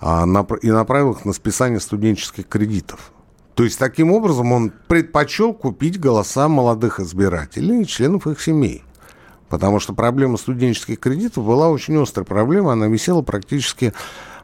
а, 0.01 0.27
на, 0.27 0.45
и 0.63 0.71
направил 0.73 1.13
их 1.13 1.25
на 1.25 1.33
списание 1.33 1.79
студенческих 1.79 2.49
кредитов. 2.49 3.13
То 3.61 3.65
есть, 3.65 3.79
таким 3.79 4.11
образом, 4.11 4.53
он 4.53 4.73
предпочел 4.89 5.53
купить 5.53 6.01
голоса 6.01 6.49
молодых 6.49 6.99
избирателей 6.99 7.83
и 7.83 7.87
членов 7.87 8.27
их 8.27 8.41
семей. 8.41 8.83
Потому 9.51 9.81
что 9.81 9.93
проблема 9.93 10.39
студенческих 10.39 10.99
кредитов 10.99 11.45
была 11.45 11.69
очень 11.69 12.03
острой 12.03 12.25
проблемой. 12.25 12.73
Она 12.73 12.87
висела 12.87 13.21
практически 13.21 13.93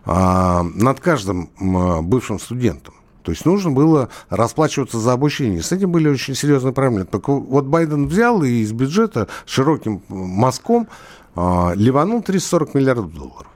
а, 0.05 0.65
над 0.65 1.01
каждым 1.01 1.49
а, 1.59 2.03
бывшим 2.03 2.39
студентом. 2.39 2.93
То 3.23 3.33
есть 3.33 3.47
нужно 3.47 3.71
было 3.71 4.11
расплачиваться 4.29 4.99
за 4.99 5.15
обучение. 5.15 5.63
С 5.63 5.73
этим 5.73 5.93
были 5.93 6.11
очень 6.11 6.35
серьезные 6.35 6.75
проблемы. 6.75 7.07
Так 7.07 7.27
вот 7.29 7.65
Байден 7.65 8.09
взял 8.09 8.43
и 8.43 8.51
из 8.51 8.73
бюджета 8.73 9.29
широким 9.47 10.03
мазком 10.11 10.89
а, 11.35 11.73
ливанул 11.75 12.23
340 12.23 12.75
миллиардов 12.75 13.15
долларов. 13.15 13.56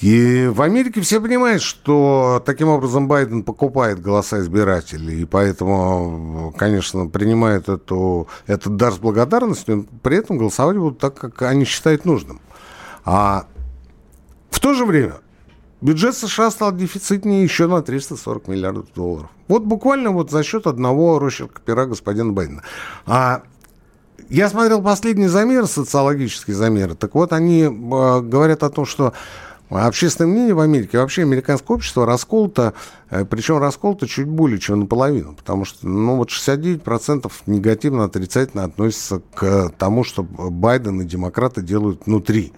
И 0.00 0.46
в 0.52 0.60
Америке 0.60 1.00
все 1.00 1.20
понимают, 1.20 1.62
что 1.62 2.42
таким 2.44 2.68
образом 2.68 3.08
Байден 3.08 3.42
покупает 3.42 4.02
голоса 4.02 4.40
избирателей, 4.40 5.22
и 5.22 5.24
поэтому, 5.24 6.52
конечно, 6.58 7.06
принимает 7.06 7.70
эту, 7.70 8.28
этот 8.46 8.76
дар 8.76 8.92
с 8.92 8.98
благодарностью, 8.98 9.86
при 10.02 10.18
этом 10.18 10.36
голосовать 10.36 10.76
будут 10.76 10.98
так, 10.98 11.14
как 11.14 11.42
они 11.42 11.64
считают 11.64 12.04
нужным. 12.04 12.40
А 13.06 13.46
в 14.50 14.60
то 14.60 14.74
же 14.74 14.84
время 14.84 15.14
бюджет 15.80 16.14
США 16.14 16.50
стал 16.50 16.72
дефицитнее 16.72 17.42
еще 17.42 17.66
на 17.66 17.80
340 17.80 18.48
миллиардов 18.48 18.92
долларов. 18.94 19.30
Вот 19.48 19.64
буквально 19.64 20.10
вот 20.10 20.30
за 20.30 20.42
счет 20.42 20.66
одного 20.66 21.18
росчерка 21.18 21.62
пера 21.64 21.86
господина 21.86 22.32
Байдена. 22.32 22.62
А 23.06 23.42
я 24.28 24.50
смотрел 24.50 24.82
последний 24.82 25.28
замер, 25.28 25.66
социологический 25.66 26.52
замер. 26.52 26.96
Так 26.96 27.14
вот, 27.14 27.32
они 27.32 27.62
э, 27.62 27.68
говорят 27.68 28.62
о 28.62 28.70
том, 28.70 28.84
что 28.84 29.14
Общественное 29.68 30.30
мнение 30.30 30.54
в 30.54 30.60
Америке, 30.60 30.98
вообще 30.98 31.22
американское 31.22 31.76
общество 31.76 32.06
расколото, 32.06 32.74
э, 33.10 33.24
причем 33.24 33.58
расколото 33.58 34.06
чуть 34.06 34.28
более 34.28 34.60
чем 34.60 34.80
наполовину, 34.80 35.34
потому 35.34 35.64
что 35.64 35.88
ну, 35.88 36.16
вот 36.16 36.30
69% 36.30 37.32
негативно, 37.46 38.04
отрицательно 38.04 38.64
относятся 38.64 39.22
к 39.34 39.72
тому, 39.76 40.04
что 40.04 40.22
Байден 40.22 41.00
и 41.00 41.04
демократы 41.04 41.62
делают 41.62 42.06
внутри 42.06 42.52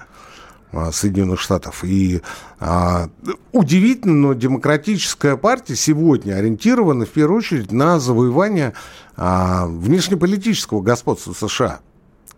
а, 0.71 0.93
Соединенных 0.93 1.41
Штатов. 1.41 1.83
И 1.83 2.21
а, 2.61 3.09
удивительно, 3.53 4.15
но 4.15 4.35
демократическая 4.35 5.39
партия 5.39 5.77
сегодня 5.77 6.35
ориентирована 6.35 7.07
в 7.07 7.11
первую 7.11 7.39
очередь 7.39 7.73
на 7.73 7.99
завоевание 7.99 8.75
а, 9.17 9.67
внешнеполитического 9.67 10.83
господства 10.83 11.33
США. 11.33 11.81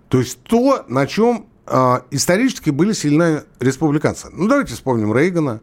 То 0.09 0.19
есть 0.21 0.41
то, 0.45 0.85
на 0.87 1.09
чем 1.09 1.47
исторически 2.11 2.71
были 2.71 2.93
сильны 2.93 3.45
республиканцы. 3.61 4.29
Ну, 4.33 4.49
давайте 4.49 4.75
вспомним 4.75 5.17
Рейгана, 5.17 5.61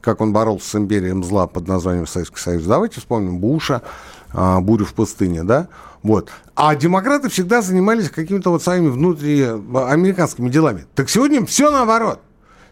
как 0.00 0.20
он 0.20 0.32
боролся 0.32 0.70
с 0.70 0.74
империей 0.74 1.20
зла 1.22 1.46
под 1.46 1.66
названием 1.68 2.06
Советский 2.06 2.38
Союз. 2.38 2.64
Давайте 2.64 3.00
вспомним 3.00 3.38
Буша, 3.38 3.82
э, 4.32 4.58
бурю 4.60 4.84
в 4.84 4.94
пустыне, 4.94 5.42
да? 5.42 5.68
Вот. 6.02 6.30
А 6.54 6.74
демократы 6.76 7.28
всегда 7.28 7.60
занимались 7.60 8.08
какими-то 8.10 8.50
вот 8.50 8.62
своими 8.62 8.88
внутриамериканскими 8.88 10.48
делами. 10.48 10.86
Так 10.94 11.10
сегодня 11.10 11.44
все 11.44 11.70
наоборот. 11.70 12.20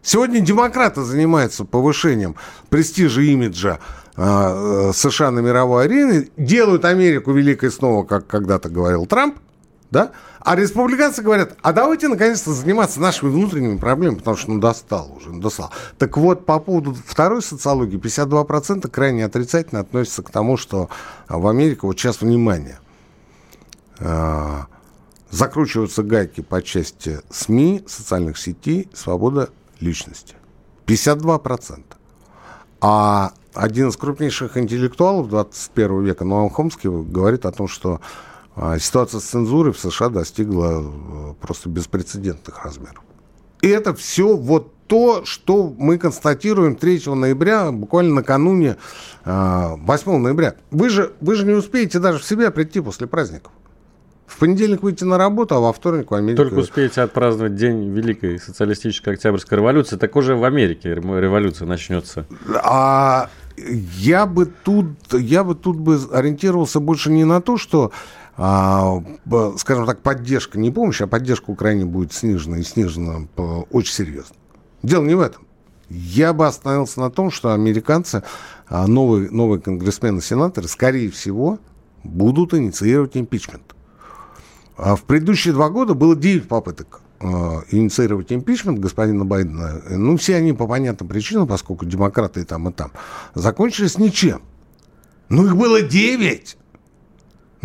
Сегодня 0.02 0.40
демократы 0.40 1.02
занимаются 1.02 1.64
повышением 1.64 2.36
престижа 2.68 3.22
имиджа 3.22 3.80
э, 4.16 4.92
США 4.94 5.32
на 5.32 5.40
мировой 5.40 5.84
арене, 5.84 6.28
делают 6.36 6.84
Америку 6.84 7.32
великой 7.32 7.72
снова, 7.72 8.04
как 8.04 8.28
когда-то 8.28 8.68
говорил 8.68 9.06
Трамп, 9.06 9.36
да? 9.90 10.12
А 10.40 10.56
республиканцы 10.56 11.22
говорят, 11.22 11.56
а 11.62 11.72
давайте 11.72 12.08
наконец-то 12.08 12.52
заниматься 12.52 13.00
нашими 13.00 13.30
внутренними 13.30 13.78
проблемами, 13.78 14.18
потому 14.18 14.36
что 14.36 14.50
ну 14.50 14.60
достал 14.60 15.12
уже, 15.16 15.30
ну 15.30 15.40
достал. 15.40 15.70
Так 15.98 16.16
вот, 16.16 16.46
по 16.46 16.58
поводу 16.58 16.94
второй 16.94 17.42
социологии, 17.42 17.98
52% 17.98 18.88
крайне 18.88 19.24
отрицательно 19.24 19.80
относятся 19.80 20.22
к 20.22 20.30
тому, 20.30 20.56
что 20.56 20.88
в 21.28 21.46
Америке, 21.46 21.80
вот 21.82 21.98
сейчас 21.98 22.20
внимание, 22.20 22.78
а, 23.98 24.66
закручиваются 25.30 26.02
гайки 26.02 26.40
по 26.40 26.62
части 26.62 27.20
СМИ, 27.30 27.84
социальных 27.86 28.38
сетей, 28.38 28.88
свобода 28.94 29.50
личности. 29.80 30.34
52%. 30.86 31.82
А 32.80 33.32
один 33.54 33.88
из 33.88 33.96
крупнейших 33.96 34.56
интеллектуалов 34.56 35.28
21 35.28 36.04
века, 36.04 36.24
Ноам 36.24 36.50
Хомский, 36.50 36.90
говорит 36.90 37.46
о 37.46 37.52
том, 37.52 37.66
что 37.66 37.94
а 37.94 38.00
ситуация 38.78 39.20
с 39.20 39.24
цензурой 39.24 39.72
в 39.72 39.78
США 39.78 40.08
достигла 40.08 40.82
э, 40.82 41.34
просто 41.40 41.68
беспрецедентных 41.68 42.64
размеров. 42.64 43.02
И 43.62 43.68
это 43.68 43.94
все 43.94 44.36
вот 44.36 44.72
то, 44.86 45.24
что 45.24 45.74
мы 45.76 45.98
констатируем 45.98 46.76
3 46.76 47.02
ноября, 47.06 47.72
буквально 47.72 48.14
накануне 48.14 48.76
8 49.24 49.24
а, 49.24 50.18
ноября. 50.18 50.54
Вы 50.70 50.90
же, 50.90 51.12
вы 51.20 51.34
же 51.34 51.44
не 51.44 51.52
успеете 51.52 51.98
даже 51.98 52.18
в 52.18 52.24
себя 52.24 52.50
прийти 52.50 52.80
после 52.80 53.06
праздников. 53.06 53.52
В 54.26 54.38
понедельник 54.38 54.82
выйти 54.82 55.04
на 55.04 55.18
работу, 55.18 55.54
а 55.54 55.60
во 55.60 55.72
вторник 55.72 56.10
в 56.10 56.14
Америке... 56.14 56.36
Только 56.36 56.58
успеете 56.58 57.00
отпраздновать 57.02 57.54
День 57.54 57.92
Великой 57.92 58.40
Социалистической 58.40 59.14
Октябрьской 59.14 59.58
революции, 59.58 59.96
так 59.96 60.16
уже 60.16 60.34
в 60.34 60.44
Америке 60.44 60.94
революция 60.94 61.66
начнется. 61.66 62.26
А 62.62 63.30
я 63.56 64.26
бы 64.26 64.46
тут, 64.46 64.86
я 65.12 65.44
бы 65.44 65.54
тут 65.54 65.76
бы 65.76 65.98
ориентировался 66.12 66.80
больше 66.80 67.10
не 67.10 67.24
на 67.24 67.40
то, 67.40 67.56
что 67.56 67.92
а, 67.92 68.25
скажем 68.36 69.86
так, 69.86 70.02
поддержка, 70.02 70.58
не 70.58 70.70
помощь, 70.70 71.00
а 71.00 71.06
поддержка 71.06 71.50
Украине 71.50 71.86
будет 71.86 72.12
снижена 72.12 72.58
и 72.58 72.62
снижена 72.62 73.26
очень 73.70 73.92
серьезно. 73.92 74.36
Дело 74.82 75.04
не 75.04 75.14
в 75.14 75.20
этом. 75.20 75.46
Я 75.88 76.32
бы 76.32 76.46
остановился 76.46 77.00
на 77.00 77.10
том, 77.10 77.30
что 77.30 77.54
американцы, 77.54 78.24
а, 78.66 78.86
новые, 78.86 79.30
новые 79.30 79.60
конгрессмены, 79.60 80.20
сенаторы, 80.20 80.68
скорее 80.68 81.10
всего, 81.10 81.58
будут 82.02 82.54
инициировать 82.54 83.16
импичмент. 83.16 83.74
А 84.76 84.96
в 84.96 85.04
предыдущие 85.04 85.54
два 85.54 85.70
года 85.70 85.94
было 85.94 86.16
9 86.16 86.48
попыток 86.48 87.00
а, 87.20 87.62
инициировать 87.70 88.32
импичмент 88.32 88.80
господина 88.80 89.24
Байдена. 89.24 89.80
Ну, 89.88 90.16
все 90.16 90.36
они 90.36 90.52
по 90.52 90.66
понятным 90.66 91.08
причинам, 91.08 91.46
поскольку 91.46 91.86
демократы 91.86 92.40
и 92.40 92.44
там, 92.44 92.68
и 92.68 92.72
там, 92.72 92.90
закончились 93.34 93.96
ничем. 93.96 94.42
Ну, 95.28 95.46
их 95.46 95.56
было 95.56 95.82
9. 95.82 96.56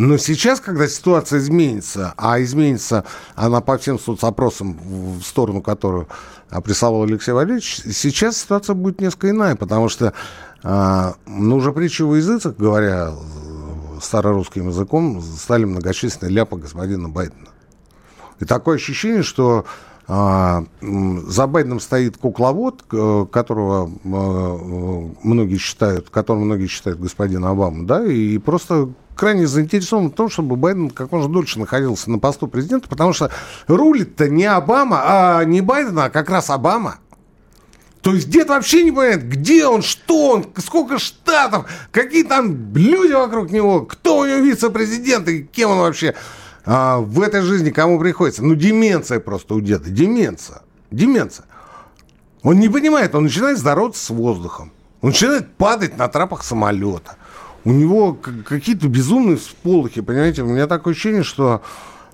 Но 0.02 0.18
сейчас, 0.18 0.60
когда 0.60 0.88
ситуация 0.88 1.38
изменится, 1.38 2.16
а 2.18 2.42
изменится 2.42 3.06
она 3.36 3.62
по 3.62 3.78
всем 3.78 4.00
соцопросам, 4.00 4.80
в 4.84 5.22
сторону 5.22 5.62
которую 5.62 6.08
прессовал 6.64 7.04
Алексей 7.04 7.34
Валерьевич, 7.34 7.82
сейчас 7.94 8.38
ситуация 8.38 8.74
будет 8.74 9.00
несколько 9.00 9.30
иная, 9.30 9.56
потому 9.56 9.90
что, 9.90 10.14
а, 10.64 11.14
ну, 11.28 11.58
уже 11.58 11.72
притчу 11.72 12.08
в 12.08 12.16
языцах, 12.16 12.56
говоря 12.58 13.14
старорусским 14.02 14.70
языком, 14.70 15.22
стали 15.22 15.66
многочисленные 15.66 16.34
ляпы 16.34 16.58
господина 16.58 17.08
Байдена. 17.08 17.50
И 18.40 18.46
такое 18.46 18.78
ощущение, 18.78 19.22
что 19.22 19.66
за 20.08 21.48
Байденом 21.48 21.80
стоит 21.80 22.18
кукловод, 22.18 22.84
которого 23.32 23.92
а, 24.04 25.16
многие 25.24 25.58
считают, 25.58 26.10
которым 26.10 26.46
многие 26.46 26.68
считают 26.68 27.00
господина 27.00 27.52
Обаму, 27.52 27.86
да, 27.86 28.06
и 28.06 28.38
просто 28.38 28.90
крайне 29.16 29.48
заинтересован 29.48 30.10
в 30.10 30.14
том, 30.14 30.30
чтобы 30.30 30.56
Байден 30.56 30.90
как 30.90 31.12
можно 31.12 31.32
дольше 31.32 31.60
находился 31.60 32.10
на 32.10 32.20
посту 32.20 32.48
президента, 32.48 32.90
потому 32.90 33.14
что 33.14 33.32
рулит-то 33.68 34.28
не 34.28 34.46
Обама, 34.46 35.02
а 35.04 35.44
не 35.46 35.62
Байден, 35.62 36.00
а 36.00 36.10
как 36.10 36.30
раз 36.30 36.50
Обама. 36.50 36.98
То 38.02 38.16
есть 38.16 38.30
дед 38.30 38.50
вообще 38.50 38.84
не 38.84 38.92
понимает, 38.92 39.30
где 39.30 39.68
он, 39.68 39.84
что 39.84 40.32
он, 40.32 40.48
сколько 40.58 40.98
штатов, 40.98 41.70
какие 41.92 42.24
там 42.24 42.74
люди 42.74 43.14
вокруг 43.14 43.52
него, 43.52 43.82
кто 43.82 44.20
у 44.20 44.26
него 44.26 44.40
вице-президент 44.40 45.28
и 45.30 45.44
кем 45.44 45.70
он 45.70 45.78
вообще 45.80 46.16
а, 46.66 47.00
в 47.00 47.22
этой 47.22 47.42
жизни 47.42 47.70
кому 47.70 48.00
приходится. 48.00 48.44
Ну, 48.44 48.56
деменция 48.56 49.20
просто 49.20 49.56
у 49.56 49.62
деда, 49.62 49.90
деменция, 49.90 50.62
деменция. 50.92 51.46
Он 52.44 52.60
не 52.60 52.70
понимает, 52.70 53.14
он 53.16 53.24
начинает 53.24 53.58
здороваться 53.58 54.04
с 54.04 54.10
воздухом. 54.10 54.72
Он 55.02 55.10
начинает 55.10 55.56
падать 55.56 55.98
на 55.98 56.08
трапах 56.08 56.44
самолета 56.44 57.18
у 57.64 57.72
него 57.72 58.14
какие-то 58.14 58.88
безумные 58.88 59.38
всполохи, 59.38 60.02
понимаете? 60.02 60.44
У 60.44 60.48
меня 60.48 60.68
такое 60.68 60.94
ощущение, 60.94 61.24
что 61.24 61.62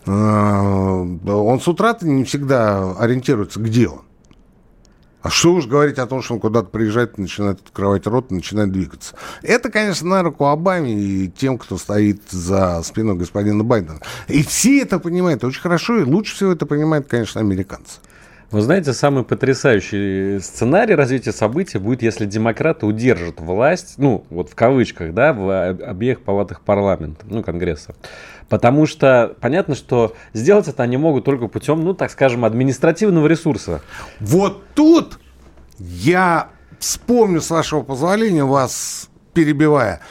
э, 0.06 0.12
он 0.12 1.62
с 1.62 1.68
утра 1.68 1.98
не 2.02 2.24
всегда 2.24 2.96
ориентируется, 2.98 3.60
где 3.60 3.88
он. 3.88 4.02
А 5.22 5.30
что 5.30 5.54
уж 5.54 5.66
говорить 5.66 5.98
о 5.98 6.06
том, 6.06 6.22
что 6.22 6.36
он 6.36 6.40
куда-то 6.40 6.70
приезжает, 6.70 7.18
начинает 7.18 7.60
открывать 7.60 8.06
рот, 8.06 8.32
начинает 8.32 8.72
двигаться. 8.72 9.16
Это, 9.42 9.72
конечно, 9.72 10.08
на 10.08 10.24
руку 10.24 10.46
Обаме 10.46 10.94
и 10.94 11.28
тем, 11.28 11.58
кто 11.58 11.78
стоит 11.78 12.22
за 12.30 12.82
спиной 12.84 13.16
господина 13.16 13.64
Байдена. 13.64 14.00
И 14.28 14.44
все 14.44 14.82
это 14.82 15.00
понимают 15.00 15.44
очень 15.44 15.62
хорошо, 15.62 15.98
и 15.98 16.04
лучше 16.04 16.36
всего 16.36 16.52
это 16.52 16.66
понимают, 16.66 17.08
конечно, 17.08 17.42
американцы. 17.42 18.00
Вы 18.50 18.62
знаете, 18.62 18.94
самый 18.94 19.26
потрясающий 19.26 20.40
сценарий 20.40 20.96
развития 20.96 21.34
событий 21.34 21.80
будет, 21.80 22.02
если 22.02 22.26
демократы 22.26 22.86
удержат 22.86 23.42
власть, 23.42 23.96
ну, 23.98 24.24
вот 24.30 24.50
в 24.50 24.56
кавычках, 24.56 25.14
да, 25.14 25.34
в 25.34 25.68
обеих 25.68 26.22
палатах 26.22 26.62
парламента, 26.62 27.26
ну, 27.30 27.44
Конгресса. 27.44 27.94
Потому 28.50 28.86
что 28.86 29.36
понятно, 29.42 29.76
что 29.76 30.14
сделать 30.34 30.68
это 30.68 30.84
они 30.84 30.98
могут 30.98 31.26
только 31.26 31.48
путем, 31.48 31.84
ну, 31.84 31.94
так 31.94 32.12
скажем, 32.12 32.46
административного 32.46 33.28
ресурса. 33.28 33.82
Вот 34.20 34.64
тут 34.74 35.20
я 35.80 36.50
вспомню, 36.80 37.42
с 37.42 37.50
вашего 37.50 37.82
позволения, 37.82 38.44
вас 38.44 39.10
перебивая– 39.34 40.02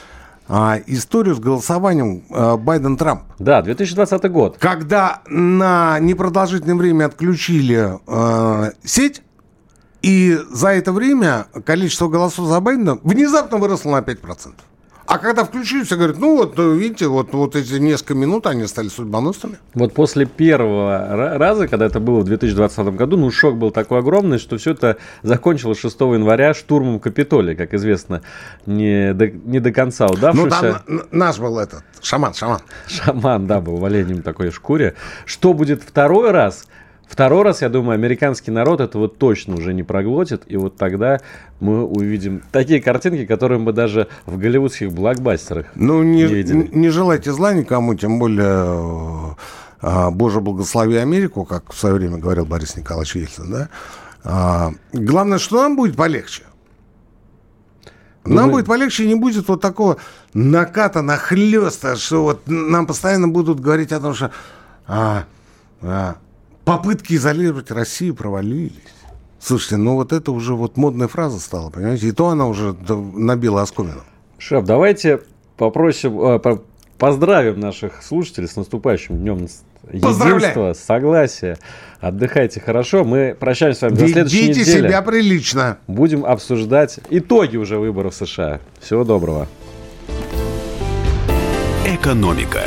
а, 0.49 0.79
историю 0.87 1.35
с 1.35 1.41
голосованием 1.41 2.25
а, 2.31 2.57
Байден-Трамп. 2.57 3.23
Да, 3.39 3.63
2020 3.63 4.31
год. 4.31 4.57
Когда 4.59 5.23
на 5.27 5.99
непродолжительное 5.99 6.77
время 6.77 7.07
отключили 7.07 7.99
а, 8.07 8.71
сеть, 8.85 9.23
и 10.03 10.39
за 10.51 10.69
это 10.69 10.93
время 10.93 11.47
количество 11.65 12.09
голосов 12.09 12.49
за 12.49 12.61
Байдена 12.61 12.99
внезапно 13.03 13.59
выросло 13.59 13.91
на 13.91 14.01
5%. 14.01 14.55
А 15.07 15.19
когда 15.19 15.45
включили, 15.45 15.85
все 15.85 15.97
говорят, 15.97 16.19
ну 16.19 16.37
вот, 16.37 16.59
видите, 16.59 17.07
вот, 17.07 17.33
вот 17.33 17.55
эти 17.55 17.75
несколько 17.75 18.15
минут, 18.15 18.47
они 18.47 18.67
стали 18.67 18.89
судьбоносными. 18.89 19.59
Вот 19.75 19.95
после 19.95 20.27
первого 20.27 21.39
раза, 21.39 21.69
когда 21.69 21.87
это 21.87 22.01
было 22.01 22.21
в 22.21 22.25
2020 22.25 22.87
году, 22.97 23.17
ну, 23.17 23.31
шок 23.31 23.57
был 23.57 23.71
такой 23.71 24.01
огромный, 24.01 24.39
что 24.39 24.59
все 24.59 24.73
это 24.73 24.97
закончилось 25.23 25.79
6 25.79 26.01
января 26.01 26.55
штурмом 26.55 26.99
Капитолия, 26.99 27.55
как 27.55 27.73
известно, 27.75 28.23
не 28.67 29.15
до, 29.15 29.29
не 29.29 29.61
до 29.61 29.71
конца 29.71 30.07
удавшийся. 30.07 30.83
Ну, 30.87 30.99
там 30.99 31.09
наш 31.13 31.39
был 31.39 31.59
этот, 31.59 31.85
шаман, 32.03 32.35
шаман. 32.35 32.61
Шаман, 32.89 33.47
да, 33.47 33.61
был 33.61 33.77
в 33.77 33.85
оленем 33.85 34.23
такой 34.23 34.51
шкуре. 34.51 34.95
Что 35.25 35.53
будет 35.55 35.83
второй 35.83 36.33
раз– 36.33 36.67
Второй 37.07 37.45
раз, 37.45 37.63
я 37.63 37.69
думаю, 37.69 37.95
американский 37.95 38.51
народ 38.51 38.81
этого 38.81 39.09
точно 39.09 39.55
уже 39.55 39.73
не 39.73 39.85
проглотит, 39.85 40.43
и 40.49 40.57
вот 40.57 40.77
тогда 40.77 41.21
мы 41.61 41.85
увидим 41.85 42.43
такие 42.51 42.83
картинки, 42.83 43.27
которые 43.27 43.59
мы 43.59 43.73
даже 43.73 44.09
в 44.27 44.37
голливудских 44.39 44.93
блокбастерах 44.93 45.67
ну, 45.77 46.03
не, 46.03 46.23
не 46.23 46.27
видели. 46.27 46.69
Не 46.73 46.91
желайте 46.91 47.33
зла 47.33 47.55
никому, 47.55 47.95
тем 47.95 48.19
более 48.19 49.37
а, 49.81 50.11
Боже 50.11 50.41
благослови 50.41 50.97
Америку, 50.97 51.45
как 51.45 51.73
в 51.73 51.79
свое 51.79 51.95
время 51.95 52.19
говорил 52.19 52.45
Борис 52.45 52.77
Николаевич 52.77 53.15
Ельцин, 53.15 53.51
да? 53.51 53.69
А, 54.25 54.73
главное, 54.93 55.39
что 55.39 55.63
нам 55.63 55.77
будет 55.77 55.97
полегче. 55.97 56.43
Нам 58.25 58.47
ну, 58.47 58.53
будет 58.55 58.67
полегче, 58.67 59.07
не 59.07 59.15
будет 59.15 59.47
вот 59.47 59.61
такого 59.61 59.99
наката, 60.35 61.03
нахлеста, 61.03 61.95
что 61.95 62.25
вот 62.25 62.43
нам 62.47 62.87
постоянно 62.87 63.29
будут 63.29 63.61
говорить 63.61 63.93
о 63.93 64.01
том, 64.01 64.15
что 64.15 64.33
а, 64.89 65.25
а, 65.83 66.17
попытки 66.67 67.15
изолировать 67.15 67.71
Россию 67.71 68.15
провалились. 68.15 68.73
Слушайте, 69.41 69.77
ну 69.77 69.95
вот 69.95 70.13
это 70.13 70.33
уже 70.33 70.55
вот 70.55 70.77
модная 70.77 71.09
фраза 71.09 71.39
стала, 71.39 71.71
понимаете? 71.71 72.09
И 72.09 72.13
то 72.13 72.29
она 72.29 72.47
уже 72.47 72.75
набила 73.15 73.63
оскомину. 73.63 74.03
Шеф, 74.37 74.65
давайте 74.65 75.21
попросим, 75.57 76.21
э, 76.21 76.59
поздравим 76.99 77.61
наших 77.61 78.03
слушателей 78.03 78.49
с 78.49 78.57
наступающим 78.57 79.17
днем 79.17 79.47
единства, 79.93 80.73
согласия. 80.75 81.57
Отдыхайте 82.01 82.61
хорошо. 82.61 83.05
Мы 83.05 83.37
прощаемся 83.39 83.79
с 83.79 83.83
вами 83.83 83.93
Ведите 83.95 84.25
до 84.25 84.29
следующей 84.29 84.61
недели. 84.61 84.89
себя 84.89 85.03
прилично. 85.03 85.79
Будем 85.87 86.27
обсуждать 86.27 86.99
итоги 87.11 87.57
уже 87.57 87.79
выборов 87.79 88.15
в 88.15 88.27
США. 88.27 88.61
Всего 88.81 89.05
доброго. 89.05 89.47
Экономика. 91.87 92.63